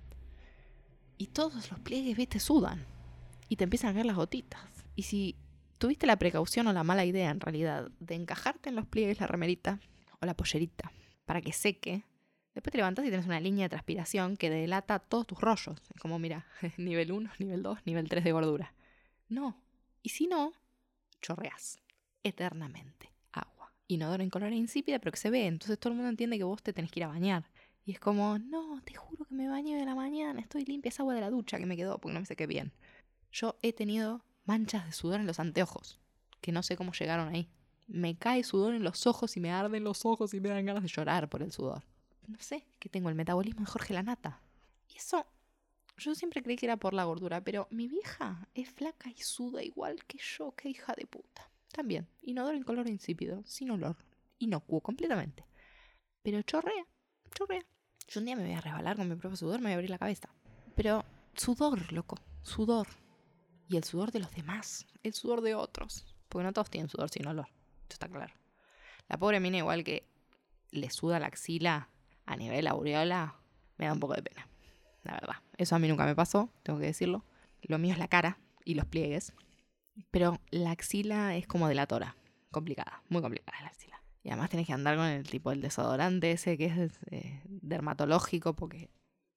Y 1.17 1.27
todos 1.27 1.69
los 1.69 1.79
pliegues, 1.81 2.15
viste, 2.15 2.39
sudan. 2.39 2.85
Y 3.49 3.57
te 3.57 3.65
empiezan 3.65 3.91
a 3.91 3.93
caer 3.93 4.05
las 4.05 4.15
gotitas. 4.15 4.61
Y 4.95 5.03
si 5.03 5.35
tuviste 5.77 6.05
la 6.05 6.17
precaución 6.17 6.67
o 6.67 6.73
la 6.73 6.83
mala 6.83 7.05
idea, 7.05 7.29
en 7.29 7.39
realidad, 7.39 7.91
de 7.99 8.15
encajarte 8.15 8.69
en 8.69 8.75
los 8.75 8.85
pliegues 8.85 9.19
la 9.19 9.27
remerita 9.27 9.79
o 10.21 10.25
la 10.25 10.33
pollerita 10.33 10.91
para 11.25 11.41
que 11.41 11.51
seque, 11.51 12.05
después 12.53 12.71
te 12.71 12.77
levantas 12.77 13.05
y 13.05 13.09
tienes 13.09 13.25
una 13.25 13.39
línea 13.39 13.65
de 13.65 13.69
transpiración 13.69 14.37
que 14.37 14.49
delata 14.49 14.99
todos 14.99 15.27
tus 15.27 15.39
rollos. 15.39 15.81
Es 15.93 16.01
como, 16.01 16.19
mira, 16.19 16.47
nivel 16.77 17.11
1, 17.11 17.31
nivel 17.39 17.63
2, 17.63 17.79
nivel 17.85 18.09
3 18.09 18.23
de 18.23 18.31
gordura. 18.31 18.73
No. 19.27 19.61
Y 20.01 20.09
si 20.09 20.27
no, 20.27 20.53
chorreas 21.21 21.79
eternamente 22.23 23.11
agua. 23.31 23.73
Inodoro 23.87 24.27
color 24.29 24.53
insípida, 24.53 24.99
pero 24.99 25.11
que 25.11 25.17
se 25.17 25.29
ve. 25.29 25.47
Entonces 25.47 25.79
todo 25.79 25.91
el 25.91 25.97
mundo 25.97 26.09
entiende 26.09 26.37
que 26.37 26.43
vos 26.43 26.61
te 26.61 26.73
tenés 26.73 26.91
que 26.91 26.99
ir 26.99 27.05
a 27.05 27.07
bañar. 27.07 27.49
Y 27.85 27.91
es 27.93 27.99
como, 27.99 28.37
no, 28.37 28.81
te 28.83 28.93
juro 28.93 29.25
que 29.25 29.33
me 29.33 29.47
baño 29.47 29.77
de 29.77 29.85
la 29.85 29.95
mañana, 29.95 30.41
estoy 30.41 30.63
limpia, 30.63 30.89
es 30.89 30.99
agua 30.99 31.15
de 31.15 31.21
la 31.21 31.31
ducha 31.31 31.57
que 31.57 31.65
me 31.65 31.75
quedó 31.75 31.97
porque 31.97 32.13
no 32.13 32.19
me 32.19 32.25
sé 32.25 32.35
qué 32.35 32.45
bien. 32.45 32.71
Yo 33.31 33.57
he 33.63 33.73
tenido 33.73 34.23
manchas 34.45 34.85
de 34.85 34.91
sudor 34.91 35.19
en 35.19 35.25
los 35.25 35.39
anteojos, 35.39 35.99
que 36.41 36.51
no 36.51 36.61
sé 36.61 36.77
cómo 36.77 36.91
llegaron 36.91 37.29
ahí. 37.29 37.49
Me 37.87 38.15
cae 38.15 38.43
sudor 38.43 38.75
en 38.75 38.83
los 38.83 39.07
ojos 39.07 39.35
y 39.37 39.39
me 39.39 39.51
arden 39.51 39.83
los 39.83 40.05
ojos 40.05 40.33
y 40.35 40.39
me 40.39 40.49
dan 40.49 40.65
ganas 40.65 40.83
de 40.83 40.89
llorar 40.89 41.29
por 41.29 41.41
el 41.41 41.51
sudor. 41.51 41.83
No 42.27 42.37
sé, 42.39 42.67
que 42.77 42.89
tengo 42.89 43.09
el 43.09 43.15
metabolismo 43.15 43.61
de 43.61 43.71
Jorge 43.71 43.95
Lanata. 43.95 44.39
Y 44.87 44.97
eso, 44.97 45.25
yo 45.97 46.13
siempre 46.13 46.43
creí 46.43 46.57
que 46.57 46.67
era 46.67 46.77
por 46.77 46.93
la 46.93 47.05
gordura, 47.05 47.43
pero 47.43 47.67
mi 47.71 47.87
vieja 47.87 48.47
es 48.53 48.69
flaca 48.69 49.09
y 49.09 49.17
suda 49.17 49.63
igual 49.63 50.05
que 50.05 50.19
yo, 50.19 50.53
qué 50.55 50.69
hija 50.69 50.93
de 50.95 51.07
puta. 51.07 51.48
También, 51.71 52.07
inodoro 52.21 52.63
color 52.65 52.87
insípido, 52.89 53.43
sin 53.45 53.71
olor, 53.71 53.95
inocuo 54.39 54.81
completamente. 54.81 55.45
Pero 56.23 56.41
chorrea, 56.41 56.85
chorrea. 57.33 57.65
Yo 58.07 58.19
un 58.19 58.25
día 58.25 58.35
me 58.35 58.43
voy 58.43 58.53
a 58.53 58.61
resbalar 58.61 58.97
con 58.97 59.07
mi 59.07 59.15
propio 59.15 59.37
sudor, 59.37 59.59
me 59.59 59.65
voy 59.65 59.71
a 59.71 59.75
abrir 59.75 59.89
la 59.89 59.99
cabeza. 59.99 60.29
Pero 60.75 61.05
sudor, 61.35 61.91
loco, 61.93 62.17
sudor. 62.41 62.87
Y 63.67 63.77
el 63.77 63.83
sudor 63.83 64.11
de 64.11 64.19
los 64.19 64.33
demás, 64.33 64.87
el 65.03 65.13
sudor 65.13 65.41
de 65.41 65.53
otros. 65.53 66.05
Porque 66.27 66.43
no 66.43 66.53
todos 66.53 66.69
tienen 66.69 66.89
sudor 66.89 67.09
sin 67.09 67.27
olor, 67.27 67.47
esto 67.83 67.93
está 67.93 68.09
claro. 68.09 68.33
La 69.07 69.17
pobre 69.17 69.39
mina 69.39 69.57
igual 69.57 69.83
que 69.83 70.07
le 70.71 70.89
suda 70.89 71.19
la 71.19 71.27
axila 71.27 71.89
a 72.25 72.35
nivel 72.35 72.67
aureola, 72.67 73.35
me 73.77 73.85
da 73.85 73.93
un 73.93 73.99
poco 73.99 74.13
de 74.13 74.23
pena. 74.23 74.47
La 75.03 75.13
verdad. 75.13 75.37
Eso 75.57 75.75
a 75.75 75.79
mí 75.79 75.87
nunca 75.87 76.05
me 76.05 76.15
pasó, 76.15 76.51
tengo 76.63 76.79
que 76.79 76.85
decirlo. 76.85 77.25
Lo 77.61 77.77
mío 77.79 77.93
es 77.93 77.99
la 77.99 78.07
cara 78.07 78.39
y 78.65 78.75
los 78.75 78.85
pliegues. 78.85 79.33
Pero 80.11 80.39
la 80.51 80.71
axila 80.71 81.35
es 81.35 81.47
como 81.47 81.67
de 81.67 81.75
la 81.75 81.87
tora. 81.87 82.15
Complicada, 82.51 83.03
muy 83.09 83.21
complicada 83.21 83.57
la 83.61 83.67
axila. 83.67 84.01
Y 84.23 84.29
además 84.29 84.49
tienes 84.49 84.67
que 84.67 84.73
andar 84.73 84.97
con 84.97 85.05
el 85.05 85.27
tipo 85.29 85.49
del 85.49 85.61
desodorante 85.61 86.31
ese 86.31 86.57
que 86.57 86.65
es 86.65 86.99
eh, 87.11 87.41
dermatológico 87.45 88.55
porque 88.55 88.89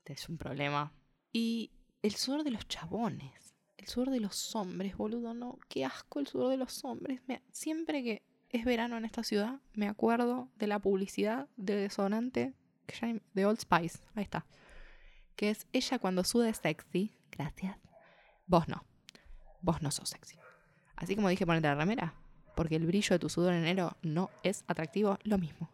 es 0.04 0.28
un 0.28 0.38
problema. 0.38 0.92
Y 1.32 1.70
el 2.02 2.14
sudor 2.14 2.44
de 2.44 2.50
los 2.50 2.66
chabones. 2.68 3.54
El 3.76 3.88
sudor 3.88 4.10
de 4.10 4.20
los 4.20 4.54
hombres, 4.54 4.96
boludo, 4.96 5.34
no. 5.34 5.58
Qué 5.68 5.84
asco 5.84 6.20
el 6.20 6.26
sudor 6.26 6.50
de 6.50 6.56
los 6.56 6.84
hombres. 6.84 7.20
siempre 7.50 8.02
que 8.02 8.22
es 8.50 8.64
verano 8.64 8.96
en 8.96 9.04
esta 9.04 9.24
ciudad, 9.24 9.60
me 9.72 9.88
acuerdo 9.88 10.48
de 10.56 10.66
la 10.66 10.78
publicidad 10.78 11.48
de 11.56 11.76
desodorante 11.76 12.54
de 13.32 13.46
Old 13.46 13.60
Spice. 13.60 14.00
Ahí 14.14 14.24
está. 14.24 14.46
Que 15.36 15.50
es 15.50 15.66
ella 15.72 15.98
cuando 15.98 16.24
suda 16.24 16.52
sexy. 16.52 17.12
Gracias. 17.30 17.76
Vos 18.46 18.68
no. 18.68 18.84
Vos 19.62 19.80
no 19.80 19.90
sos 19.90 20.10
sexy. 20.10 20.41
Así 21.02 21.16
como 21.16 21.28
dije 21.28 21.44
ponete 21.44 21.66
la 21.66 21.74
remera, 21.74 22.14
porque 22.54 22.76
el 22.76 22.86
brillo 22.86 23.14
de 23.14 23.18
tu 23.18 23.28
sudor 23.28 23.54
en 23.54 23.64
enero 23.64 23.96
no 24.02 24.30
es 24.44 24.64
atractivo, 24.68 25.18
lo 25.24 25.36
mismo. 25.36 25.68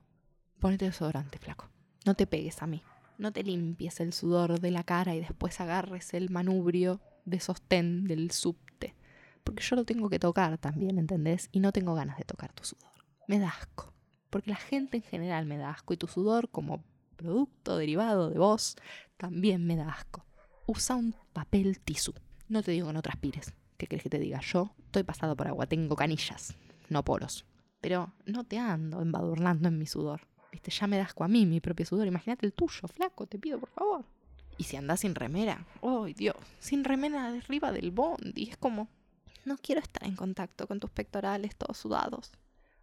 Ponete 0.59 0.87
desodorante, 0.87 1.39
flaco. 1.39 1.69
No 2.07 2.15
te 2.15 2.27
pegues 2.27 2.63
a 2.63 2.67
mí. 2.67 2.83
No 3.19 3.31
te 3.31 3.43
limpies 3.43 4.01
el 4.01 4.15
sudor 4.15 4.59
de 4.59 4.71
la 4.71 4.85
cara 4.85 5.15
y 5.15 5.21
después 5.21 5.61
agarres 5.61 6.15
el 6.15 6.31
manubrio 6.31 7.01
de 7.27 7.41
sostén 7.41 8.05
del 8.05 8.31
subte. 8.31 8.95
Porque 9.45 9.63
yo 9.63 9.77
lo 9.77 9.85
tengo 9.85 10.09
que 10.09 10.19
tocar 10.19 10.57
también, 10.57 10.99
¿entendés? 10.99 11.51
Y 11.53 11.61
no 11.61 11.73
tengo 11.73 11.95
ganas 11.95 12.17
de 12.17 12.25
tocar 12.25 12.53
tu 12.55 12.65
sudor. 12.65 12.93
Me 13.27 13.39
da 13.39 13.49
asco. 13.49 13.93
Porque 14.31 14.51
la 14.51 14.57
gente 14.57 14.97
en 14.97 15.03
general 15.03 15.45
me 15.45 15.59
da 15.59 15.71
asco 15.71 15.93
y 15.93 15.99
tu 15.99 16.07
sudor 16.07 16.49
como 16.49 16.85
producto 17.17 17.77
derivado 17.77 18.31
de 18.31 18.39
vos 18.39 18.77
también 19.19 19.67
me 19.67 19.77
da 19.77 19.91
asco. 19.91 20.25
Usa 20.67 20.97
un 20.97 21.15
papel 21.35 21.81
tisú. 21.81 22.15
No 22.49 22.63
te 22.63 22.71
digo 22.71 22.87
que 22.87 22.93
no 22.95 23.03
transpires, 23.03 23.55
¿Qué 23.79 23.87
crees 23.87 24.03
que 24.03 24.11
te 24.11 24.19
diga? 24.19 24.41
Yo 24.41 24.73
estoy 24.87 25.05
pasado 25.05 25.37
por 25.37 25.47
agua, 25.47 25.67
tengo 25.67 25.95
canillas, 25.95 26.57
no 26.89 27.05
poros. 27.05 27.47
Pero 27.81 28.13
no 28.27 28.45
te 28.45 28.59
ando 28.59 29.01
embadurnando 29.01 29.69
en 29.69 29.79
mi 29.79 29.87
sudor. 29.87 30.23
Viste, 30.51 30.73
ya 30.73 30.89
me 30.89 30.99
das 30.99 31.15
a 31.17 31.29
mí 31.29 31.47
mi 31.47 31.61
propio 31.61 31.87
sudor. 31.87 32.09
Imagínate 32.09 32.45
el 32.45 32.53
tuyo, 32.53 32.89
flaco, 32.89 33.27
te 33.27 33.39
pido 33.39 33.61
por 33.61 33.71
favor. 33.71 34.05
Y 34.57 34.65
si 34.65 34.77
andás 34.77 35.01
sin 35.01 35.15
remera, 35.15 35.65
¡ay 35.81 36.13
Dios! 36.15 36.37
sin 36.59 36.83
remera 36.83 37.29
arriba 37.29 37.71
del 37.71 37.93
bondi. 37.93 38.49
Es 38.51 38.57
como, 38.57 38.89
no 39.45 39.57
quiero 39.57 39.81
estar 39.81 40.05
en 40.05 40.17
contacto 40.17 40.67
con 40.67 40.81
tus 40.81 40.91
pectorales 40.91 41.55
todos 41.55 41.79
sudados 41.79 42.33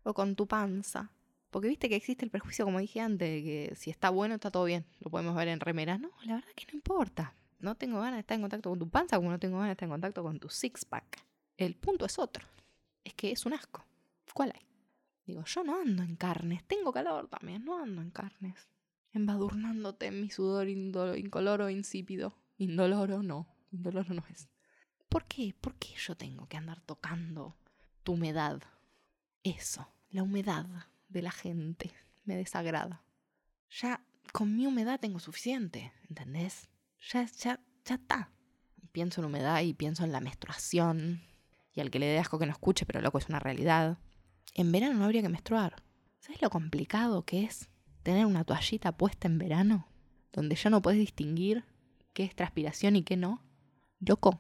o 0.03 0.13
con 0.13 0.37
tu 0.37 0.47
panza. 0.47 1.11
Porque 1.51 1.67
viste 1.67 1.89
que 1.89 1.97
existe 1.97 2.23
el 2.23 2.31
prejuicio, 2.31 2.63
como 2.63 2.79
dije 2.79 3.01
antes, 3.01 3.29
de 3.29 3.43
que 3.43 3.75
si 3.75 3.89
está 3.89 4.09
bueno 4.09 4.35
está 4.35 4.49
todo 4.49 4.63
bien, 4.63 4.85
lo 5.01 5.11
podemos 5.11 5.35
ver 5.35 5.49
en 5.49 5.59
remera. 5.59 5.97
No, 5.97 6.11
la 6.23 6.35
verdad 6.35 6.49
que 6.55 6.65
no 6.67 6.75
importa. 6.75 7.33
No 7.65 7.73
tengo 7.73 7.99
ganas 7.99 8.17
de 8.17 8.19
estar 8.19 8.35
en 8.35 8.41
contacto 8.41 8.69
con 8.69 8.77
tu 8.77 8.87
panza 8.91 9.17
como 9.17 9.31
no 9.31 9.39
tengo 9.39 9.55
ganas 9.55 9.69
de 9.69 9.71
estar 9.71 9.87
en 9.87 9.93
contacto 9.93 10.21
con 10.21 10.39
tu 10.39 10.49
six-pack. 10.49 11.25
El 11.57 11.75
punto 11.75 12.05
es 12.05 12.19
otro. 12.19 12.45
Es 13.03 13.15
que 13.15 13.31
es 13.31 13.43
un 13.47 13.53
asco. 13.53 13.83
¿Cuál 14.35 14.51
hay? 14.53 14.67
Digo, 15.25 15.43
yo 15.45 15.63
no 15.63 15.81
ando 15.81 16.03
en 16.03 16.15
carnes. 16.15 16.63
Tengo 16.65 16.93
calor 16.93 17.27
también, 17.27 17.65
no 17.65 17.81
ando 17.81 18.03
en 18.03 18.11
carnes. 18.11 18.69
Embadurnándote 19.13 20.05
en 20.05 20.21
mi 20.21 20.29
sudor 20.29 20.69
incoloro, 20.69 21.71
insípido. 21.71 22.37
Indoloro 22.59 23.23
no. 23.23 23.47
Indoloro 23.71 24.13
no 24.13 24.23
es. 24.29 24.47
¿Por 25.09 25.25
qué? 25.25 25.55
¿Por 25.59 25.73
qué 25.73 25.95
yo 25.97 26.15
tengo 26.15 26.47
que 26.47 26.57
andar 26.57 26.81
tocando 26.81 27.57
tu 28.03 28.11
humedad? 28.11 28.61
Eso, 29.41 29.87
la 30.11 30.21
humedad 30.21 30.67
de 31.09 31.23
la 31.23 31.31
gente 31.31 31.91
me 32.25 32.35
desagrada. 32.35 33.01
Ya 33.71 34.05
con 34.33 34.55
mi 34.55 34.67
humedad 34.67 34.99
tengo 34.99 35.17
suficiente, 35.17 35.91
¿entendés? 36.07 36.69
Ya, 37.11 37.25
ya, 37.25 37.59
ya 37.85 37.95
está. 37.95 38.31
Pienso 38.91 39.21
en 39.21 39.25
humedad 39.25 39.61
y 39.61 39.73
pienso 39.73 40.03
en 40.03 40.11
la 40.11 40.21
menstruación. 40.21 41.21
Y 41.73 41.81
al 41.81 41.91
que 41.91 41.99
le 41.99 42.07
dé 42.07 42.17
asco 42.17 42.39
que 42.39 42.45
no 42.45 42.51
escuche, 42.51 42.85
pero 42.85 43.01
loco, 43.01 43.17
es 43.17 43.29
una 43.29 43.39
realidad. 43.39 43.99
En 44.53 44.71
verano 44.71 44.95
no 44.95 45.05
habría 45.05 45.21
que 45.21 45.29
menstruar. 45.29 45.83
¿Sabes 46.19 46.41
lo 46.41 46.49
complicado 46.49 47.23
que 47.23 47.43
es 47.43 47.69
tener 48.03 48.25
una 48.25 48.43
toallita 48.43 48.93
puesta 48.93 49.27
en 49.27 49.37
verano? 49.37 49.87
Donde 50.31 50.55
ya 50.55 50.69
no 50.69 50.81
puedes 50.81 50.99
distinguir 50.99 51.65
qué 52.13 52.23
es 52.23 52.35
transpiración 52.35 52.95
y 52.95 53.03
qué 53.03 53.17
no. 53.17 53.43
Loco, 53.99 54.39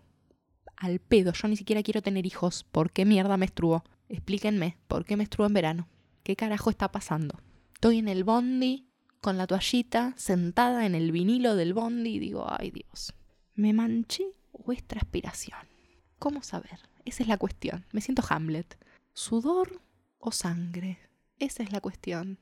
al 0.77 0.99
pedo, 0.99 1.33
yo 1.33 1.47
ni 1.47 1.57
siquiera 1.57 1.83
quiero 1.83 2.01
tener 2.01 2.25
hijos. 2.25 2.63
¿Por 2.63 2.91
qué 2.91 3.05
mierda 3.05 3.37
menstruo? 3.37 3.83
Explíquenme, 4.09 4.77
¿por 4.87 5.05
qué 5.05 5.17
menstruo 5.17 5.45
en 5.45 5.53
verano? 5.53 5.87
¿Qué 6.23 6.35
carajo 6.35 6.69
está 6.69 6.91
pasando? 6.91 7.39
Estoy 7.73 7.99
en 7.99 8.07
el 8.07 8.23
bondi 8.23 8.87
con 9.25 9.39
la 9.39 9.47
toallita 9.47 10.13
sentada 10.17 10.85
en 10.85 10.93
el 10.93 11.11
vinilo 11.11 11.55
del 11.55 11.73
bondi 11.73 12.17
y 12.17 12.19
digo, 12.19 12.45
ay 12.47 12.69
Dios, 12.69 13.11
¿me 13.55 13.73
manché 13.73 14.23
o 14.51 14.71
es 14.71 14.83
transpiración? 14.83 15.57
¿Cómo 16.19 16.43
saber? 16.43 16.77
Esa 17.05 17.23
es 17.23 17.29
la 17.29 17.37
cuestión. 17.37 17.87
Me 17.91 18.01
siento 18.01 18.21
Hamlet. 18.29 18.77
¿Sudor 19.13 19.81
o 20.19 20.31
sangre? 20.31 20.99
Esa 21.39 21.63
es 21.63 21.71
la 21.71 21.81
cuestión. 21.81 22.37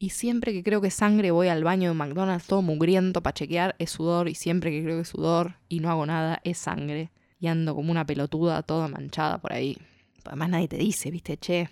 Y 0.00 0.10
siempre 0.10 0.52
que 0.52 0.64
creo 0.64 0.80
que 0.80 0.90
sangre 0.90 1.30
voy 1.30 1.46
al 1.46 1.62
baño 1.62 1.90
de 1.90 1.94
McDonald's 1.94 2.48
todo 2.48 2.60
mugriento 2.60 3.22
para 3.22 3.34
chequear, 3.34 3.76
es 3.78 3.92
sudor. 3.92 4.28
Y 4.28 4.34
siempre 4.34 4.72
que 4.72 4.82
creo 4.82 4.96
que 4.96 5.02
es 5.02 5.08
sudor 5.08 5.60
y 5.68 5.78
no 5.78 5.90
hago 5.90 6.06
nada, 6.06 6.40
es 6.42 6.58
sangre. 6.58 7.12
Y 7.38 7.46
ando 7.46 7.76
como 7.76 7.92
una 7.92 8.04
pelotuda 8.04 8.64
toda 8.64 8.88
manchada 8.88 9.38
por 9.38 9.52
ahí. 9.52 9.78
Además 10.24 10.48
nadie 10.48 10.66
te 10.66 10.76
dice, 10.76 11.12
viste, 11.12 11.36
che, 11.36 11.70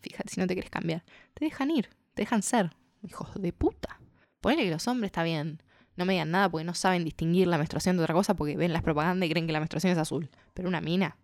fíjate 0.00 0.30
si 0.30 0.40
no 0.40 0.46
te 0.46 0.54
quieres 0.54 0.70
cambiar. 0.70 1.04
Te 1.34 1.44
dejan 1.44 1.70
ir, 1.70 1.90
te 2.14 2.22
dejan 2.22 2.42
ser. 2.42 2.72
Hijos 3.02 3.30
de 3.34 3.52
puta. 3.52 4.00
Ponele 4.40 4.64
que 4.64 4.70
los 4.70 4.86
hombres 4.88 5.08
está 5.08 5.22
bien. 5.22 5.62
No 5.96 6.04
me 6.04 6.14
digan 6.14 6.30
nada 6.30 6.48
porque 6.48 6.64
no 6.64 6.74
saben 6.74 7.04
distinguir 7.04 7.46
la 7.48 7.58
menstruación 7.58 7.96
de 7.96 8.02
otra 8.02 8.14
cosa 8.14 8.34
porque 8.34 8.56
ven 8.56 8.72
las 8.72 8.82
propagandas 8.82 9.26
y 9.26 9.30
creen 9.30 9.46
que 9.46 9.52
la 9.52 9.60
menstruación 9.60 9.92
es 9.92 9.98
azul. 9.98 10.30
Pero 10.54 10.68
una 10.68 10.80
mina, 10.80 11.16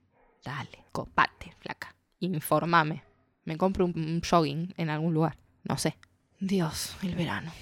dale, 0.45 0.85
copate, 0.93 1.55
flaca. 1.59 1.95
Informame. 2.21 3.05
Me 3.45 3.57
compro 3.57 3.87
un 3.87 4.21
jogging 4.29 4.75
en 4.77 4.91
algún 4.91 5.15
lugar. 5.15 5.39
No 5.65 5.79
sé. 5.79 5.97
Dios, 6.41 6.97
el 7.03 7.15
verano. 7.15 7.53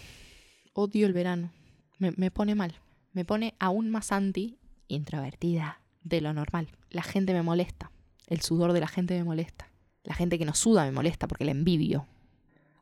Odio 0.72 1.06
el 1.06 1.12
verano. 1.12 1.52
Me, 1.98 2.12
me 2.16 2.30
pone 2.30 2.54
mal. 2.54 2.74
Me 3.12 3.24
pone 3.24 3.54
aún 3.58 3.90
más 3.90 4.12
anti, 4.12 4.58
introvertida, 4.88 5.80
de 6.02 6.20
lo 6.20 6.32
normal. 6.32 6.68
La 6.90 7.02
gente 7.02 7.32
me 7.32 7.42
molesta. 7.42 7.90
El 8.26 8.40
sudor 8.40 8.72
de 8.72 8.80
la 8.80 8.88
gente 8.88 9.16
me 9.16 9.24
molesta. 9.24 9.70
La 10.02 10.14
gente 10.14 10.38
que 10.38 10.44
no 10.44 10.54
suda 10.54 10.84
me 10.84 10.92
molesta 10.92 11.28
porque 11.28 11.44
la 11.44 11.52
envidio. 11.52 12.06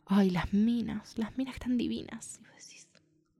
Ay, 0.06 0.30
las 0.30 0.52
minas, 0.52 1.16
las 1.16 1.36
minas 1.38 1.54
están 1.54 1.78
divinas. 1.78 2.40
Y 2.40 2.46
vos 2.46 2.68
decís, 2.68 2.88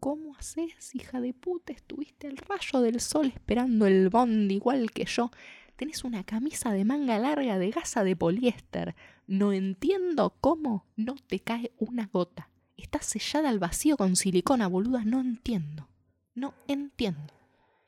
¿cómo 0.01 0.35
haces, 0.37 0.95
hija 0.95 1.21
de 1.21 1.35
puta? 1.35 1.73
Estuviste 1.73 2.27
al 2.27 2.39
rayo 2.39 2.81
del 2.81 3.01
sol 3.01 3.27
esperando 3.27 3.87
el 3.87 4.09
bond 4.09 4.51
igual 4.51 4.91
que 4.91 5.05
yo. 5.05 5.31
Tenés 5.77 6.05
una 6.05 6.25
camisa 6.25 6.73
de 6.73 6.85
manga 6.85 7.19
larga 7.19 7.59
de 7.59 7.71
gasa 7.71 8.05
de 8.05 8.17
poliéster. 8.17 8.95
No 9.27 9.53
entiendo 9.53 10.37
cómo 10.41 10.87
no 10.97 11.17
te 11.17 11.41
cae 11.41 11.73
una 11.79 12.09
gota. 12.13 12.49
Estás 12.77 13.07
sellada 13.07 13.49
al 13.49 13.59
vacío 13.59 13.97
con 13.97 14.17
silicona, 14.17 14.67
boluda. 14.67 15.05
No 15.05 15.21
entiendo. 15.21 15.89
No 16.35 16.55
entiendo. 16.69 17.35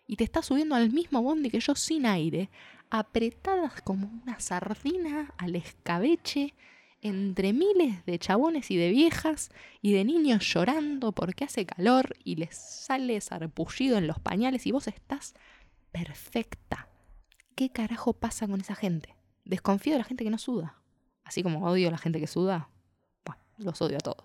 Y 0.07 0.17
te 0.17 0.25
estás 0.25 0.47
subiendo 0.47 0.75
al 0.75 0.93
mismo 0.93 1.23
bondi 1.23 1.51
que 1.51 1.61
yo 1.61 1.75
sin 1.75 2.07
aire, 2.07 2.51
apretadas 2.91 3.83
como 3.83 4.09
una 4.23 4.39
sardina 4.39 5.33
al 5.39 5.57
escabeche 5.57 6.55
entre 7.07 7.53
miles 7.53 8.05
de 8.05 8.19
chabones 8.19 8.71
y 8.71 8.77
de 8.77 8.91
viejas 8.91 9.51
y 9.81 9.93
de 9.93 10.05
niños 10.05 10.45
llorando 10.45 11.13
porque 11.13 11.45
hace 11.45 11.67
calor 11.67 12.17
y 12.25 12.37
les 12.37 12.57
sale 12.57 13.21
sarpullido 13.21 13.99
en 13.99 14.07
los 14.07 14.19
pañales 14.19 14.67
y 14.67 14.73
vos 14.73 14.87
estás 14.89 15.35
perfecta. 15.93 16.89
¿Qué 17.55 17.71
carajo 17.71 18.13
pasa 18.13 18.47
con 18.47 18.61
esa 18.61 18.75
gente? 18.75 19.17
Desconfío 19.45 19.95
de 19.95 19.99
la 19.99 20.05
gente 20.05 20.25
que 20.25 20.31
no 20.31 20.39
suda. 20.39 20.83
Así 21.25 21.43
como 21.43 21.67
odio 21.67 21.89
a 21.89 21.91
la 21.91 21.99
gente 21.99 22.21
que 22.21 22.27
suda. 22.27 22.69
Bueno, 23.25 23.43
los 23.59 23.81
odio 23.81 23.97
a 23.97 24.01
todos. 24.01 24.25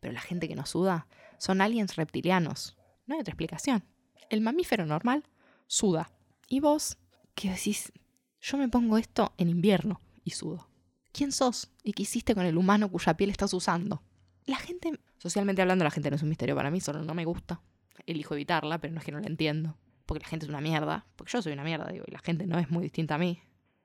Pero 0.00 0.12
la 0.12 0.20
gente 0.20 0.48
que 0.48 0.56
no 0.56 0.66
suda 0.66 1.06
son 1.38 1.60
aliens 1.60 1.96
reptilianos. 1.96 2.76
No 3.06 3.14
hay 3.14 3.20
otra 3.20 3.32
explicación. 3.32 3.84
El 4.30 4.40
mamífero 4.40 4.86
normal 4.86 5.24
suda. 5.66 6.10
Y 6.48 6.60
vos 6.60 6.98
que 7.34 7.50
decís, 7.50 7.92
yo 8.40 8.58
me 8.58 8.68
pongo 8.68 8.98
esto 8.98 9.32
en 9.38 9.48
invierno 9.48 10.00
y 10.24 10.30
sudo. 10.30 10.68
¿Quién 11.14 11.30
sos 11.30 11.70
y 11.84 11.92
qué 11.92 12.02
hiciste 12.02 12.34
con 12.34 12.44
el 12.44 12.58
humano 12.58 12.90
cuya 12.90 13.16
piel 13.16 13.30
estás 13.30 13.54
usando? 13.54 14.02
La 14.46 14.56
gente, 14.56 14.98
socialmente 15.18 15.62
hablando, 15.62 15.84
la 15.84 15.92
gente 15.92 16.10
no 16.10 16.16
es 16.16 16.22
un 16.22 16.28
misterio 16.28 16.56
para 16.56 16.72
mí, 16.72 16.80
solo 16.80 17.04
no 17.04 17.14
me 17.14 17.24
gusta. 17.24 17.60
Elijo 18.04 18.34
evitarla, 18.34 18.78
pero 18.80 18.92
no 18.92 18.98
es 18.98 19.06
que 19.06 19.12
no 19.12 19.20
la 19.20 19.28
entiendo. 19.28 19.78
Porque 20.06 20.24
la 20.24 20.28
gente 20.28 20.46
es 20.46 20.50
una 20.50 20.60
mierda. 20.60 21.06
Porque 21.14 21.32
yo 21.32 21.40
soy 21.40 21.52
una 21.52 21.62
mierda, 21.62 21.86
digo, 21.92 22.04
y 22.08 22.10
la 22.10 22.18
gente 22.18 22.48
no 22.48 22.58
es 22.58 22.68
muy 22.68 22.82
distinta 22.82 23.14
a 23.14 23.18
mí. 23.18 23.40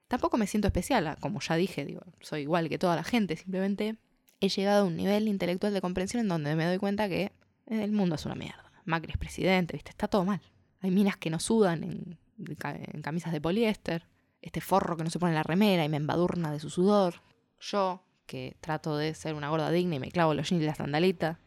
Tampoco 0.08 0.38
me 0.38 0.48
siento 0.48 0.66
especial, 0.66 1.16
como 1.20 1.40
ya 1.40 1.54
dije, 1.54 1.84
digo, 1.84 2.02
soy 2.20 2.40
igual 2.42 2.68
que 2.68 2.78
toda 2.78 2.96
la 2.96 3.04
gente. 3.04 3.36
Simplemente 3.36 3.96
he 4.40 4.48
llegado 4.48 4.82
a 4.82 4.86
un 4.88 4.96
nivel 4.96 5.28
intelectual 5.28 5.72
de 5.72 5.80
comprensión 5.80 6.22
en 6.22 6.28
donde 6.28 6.56
me 6.56 6.66
doy 6.66 6.78
cuenta 6.78 7.08
que 7.08 7.30
el 7.66 7.92
mundo 7.92 8.16
es 8.16 8.26
una 8.26 8.34
mierda. 8.34 8.72
Macri 8.84 9.12
es 9.12 9.18
presidente, 9.18 9.74
¿viste? 9.74 9.90
Está 9.90 10.08
todo 10.08 10.24
mal. 10.24 10.40
Hay 10.80 10.90
minas 10.90 11.16
que 11.16 11.30
no 11.30 11.38
sudan 11.38 11.84
en, 11.84 12.18
camisas 13.02 13.32
de 13.32 13.40
poliéster. 13.40 14.04
Este 14.42 14.60
forro 14.60 14.96
que 14.96 15.04
no 15.04 15.10
se 15.10 15.18
pone 15.18 15.32
en 15.32 15.36
la 15.36 15.42
remera 15.42 15.84
y 15.84 15.88
me 15.88 15.98
embadurna 15.98 16.50
de 16.52 16.60
su 16.60 16.70
sudor. 16.70 17.22
Yo, 17.60 18.02
que 18.26 18.56
trato 18.60 18.96
de 18.96 19.14
ser 19.14 19.34
una 19.34 19.50
gorda 19.50 19.70
digna 19.70 19.96
y 19.96 20.00
me 20.00 20.10
clavo 20.10 20.34
los 20.34 20.48
jeans 20.48 20.62
y 20.62 20.66
la 20.66 20.74
sandalita. 20.74 21.38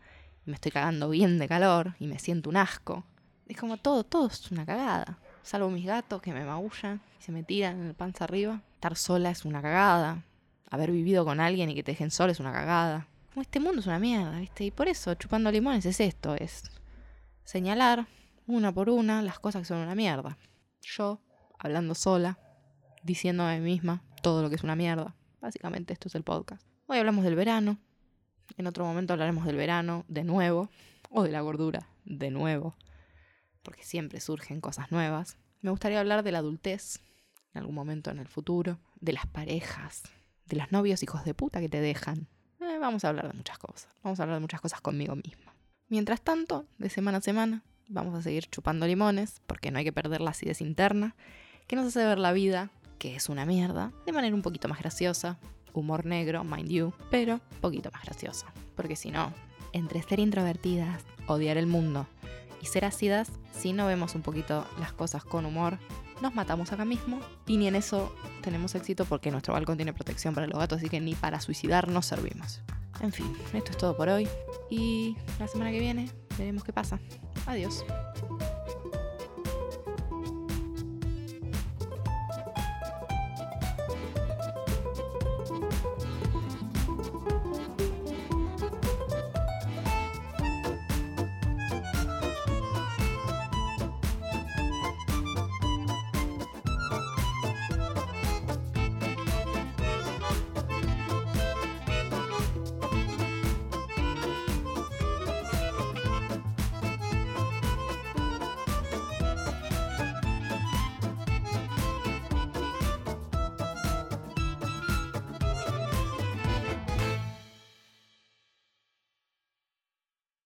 Y 0.46 0.52
me 0.52 0.56
estoy 0.56 0.72
cagando 0.72 1.10
bien 1.10 1.40
de 1.40 1.48
calor 1.48 1.96
y 2.00 2.08
me 2.08 2.20
siento 2.20 2.50
un 2.50 2.58
asco. 2.58 3.06
Es 3.48 3.58
como 3.58 3.78
todo, 3.78 4.04
todo 4.04 4.28
es 4.28 4.52
una 4.52 4.66
cagada. 4.66 5.18
Salvo 5.42 5.70
mis 5.70 5.86
gatos 5.86 6.22
que 6.22 6.34
me 6.34 6.46
maullan 6.46 7.02
y 7.20 7.24
se 7.24 7.32
me 7.32 7.44
tiran 7.44 7.80
en 7.80 7.88
el 7.88 7.94
panza 7.94 8.24
arriba. 8.26 8.62
Estar 8.76 8.96
sola 8.96 9.32
es 9.32 9.46
una 9.46 9.62
cagada. 9.62 10.24
Haber 10.70 10.92
vivido 10.92 11.26
con 11.26 11.40
alguien 11.40 11.70
y 11.70 11.76
que 11.76 11.84
te 11.84 11.92
dejen 11.92 12.12
sola 12.12 12.32
es 12.32 12.40
una 12.40 12.52
cagada. 12.52 13.08
Como 13.34 13.42
este 13.42 13.60
mundo 13.60 13.80
es 13.80 13.88
una 13.88 14.00
mierda, 14.00 14.40
¿viste? 14.40 14.64
Y 14.66 14.72
por 14.72 14.88
eso, 14.88 15.14
chupando 15.16 15.52
limones 15.52 15.86
es 15.86 16.00
esto, 16.00 16.36
es 16.36 16.64
señalar 17.44 18.08
una 18.46 18.72
por 18.72 18.90
una 18.90 19.22
las 19.22 19.40
cosas 19.40 19.62
que 19.62 19.68
son 19.68 19.80
una 19.80 19.96
mierda. 19.96 20.38
Yo, 20.82 21.20
hablando 21.58 21.96
sola, 21.96 22.38
diciendo 23.04 23.44
a 23.44 23.54
mí 23.56 23.60
misma 23.60 24.02
todo 24.22 24.42
lo 24.42 24.50
que 24.50 24.56
es 24.56 24.64
una 24.64 24.76
mierda. 24.76 25.16
Básicamente 25.42 25.94
esto 25.94 26.08
es 26.08 26.16
el 26.16 26.24
podcast. 26.24 26.66
Hoy 26.88 26.98
hablamos 26.98 27.24
del 27.24 27.36
verano. 27.36 27.78
En 28.58 28.68
otro 28.68 28.86
momento 28.86 29.14
hablaremos 29.14 29.46
del 29.46 29.58
verano 29.58 30.06
de 30.08 30.24
nuevo. 30.24 30.70
O 31.10 31.24
de 31.24 31.32
la 31.32 31.42
gordura 31.42 31.88
de 32.06 32.32
nuevo. 32.32 32.76
Porque 33.62 33.84
siempre 33.84 34.20
surgen 34.20 34.62
cosas 34.62 34.92
nuevas. 34.92 35.38
Me 35.62 35.70
gustaría 35.70 36.00
hablar 36.00 36.24
de 36.24 36.32
la 36.32 36.40
adultez 36.40 37.02
en 37.54 37.60
algún 37.60 37.76
momento 37.76 38.10
en 38.10 38.20
el 38.20 38.28
futuro. 38.28 38.80
De 39.00 39.14
las 39.14 39.28
parejas. 39.28 40.04
De 40.46 40.56
los 40.56 40.72
novios 40.72 41.04
hijos 41.04 41.24
de 41.26 41.34
puta 41.34 41.60
que 41.60 41.70
te 41.70 41.82
dejan. 41.82 42.28
Eh, 42.62 42.78
vamos 42.80 43.04
a 43.04 43.10
hablar 43.10 43.28
de 43.28 43.38
muchas 43.38 43.58
cosas. 43.58 43.90
Vamos 44.02 44.20
a 44.20 44.24
hablar 44.24 44.38
de 44.38 44.42
muchas 44.42 44.62
cosas 44.62 44.82
conmigo 44.82 45.16
misma. 45.16 45.54
Mientras 45.90 46.22
tanto, 46.22 46.66
de 46.78 46.90
semana 46.90 47.20
a 47.20 47.22
semana, 47.22 47.64
vamos 47.88 48.18
a 48.18 48.22
seguir 48.22 48.48
chupando 48.48 48.88
limones, 48.88 49.42
porque 49.46 49.70
no 49.70 49.80
hay 49.80 49.84
que 49.84 49.94
perder 49.94 50.22
la 50.22 50.32
acidez 50.32 50.62
interna, 50.62 51.16
que 51.68 51.76
nos 51.76 51.88
hace 51.88 52.06
ver 52.06 52.18
la 52.18 52.32
vida, 52.32 52.72
que 53.04 53.18
es 53.18 53.28
una 53.28 53.46
mierda, 53.46 53.92
de 54.06 54.14
manera 54.14 54.34
un 54.34 54.42
poquito 54.42 54.70
más 54.70 54.80
graciosa. 54.80 55.38
Humor 55.74 56.06
negro, 56.06 56.46
mind 56.46 56.70
you, 56.70 56.94
pero 57.12 57.34
un 57.34 57.60
poquito 57.60 57.92
más 57.92 58.06
graciosa. 58.06 58.54
Porque 58.78 58.96
si 58.96 59.12
no, 59.12 59.34
entre 59.74 60.02
ser 60.02 60.22
introvertidas, 60.22 61.04
odiar 61.28 61.58
el 61.58 61.68
mundo 61.68 62.08
y 62.62 62.68
ser 62.68 62.86
ácidas, 62.86 63.30
si 63.52 63.74
no 63.74 63.88
vemos 63.88 64.16
un 64.16 64.22
poquito 64.22 64.66
las 64.80 64.94
cosas 64.94 65.26
con 65.26 65.46
humor, 65.46 65.80
nos 66.22 66.34
matamos 66.34 66.72
acá 66.72 66.86
mismo 66.86 67.20
y 67.46 67.58
ni 67.58 67.68
en 67.68 67.76
eso 67.76 68.16
tenemos 68.42 68.74
éxito 68.74 69.04
porque 69.04 69.32
nuestro 69.32 69.54
balcón 69.54 69.76
tiene 69.76 69.92
protección 69.92 70.34
para 70.34 70.48
los 70.48 70.58
gatos, 70.58 70.78
así 70.78 70.88
que 70.88 71.02
ni 71.02 71.14
para 71.14 71.42
suicidarnos 71.42 72.06
servimos. 72.06 72.62
En 73.02 73.12
fin, 73.12 73.36
esto 73.54 73.72
es 73.72 73.78
todo 73.78 73.98
por 73.98 74.08
hoy 74.08 74.30
y 74.70 75.18
la 75.40 75.50
semana 75.50 75.72
que 75.72 75.82
viene 75.82 76.10
veremos 76.38 76.64
qué 76.64 76.72
pasa. 76.72 77.02
Adiós. 77.48 77.84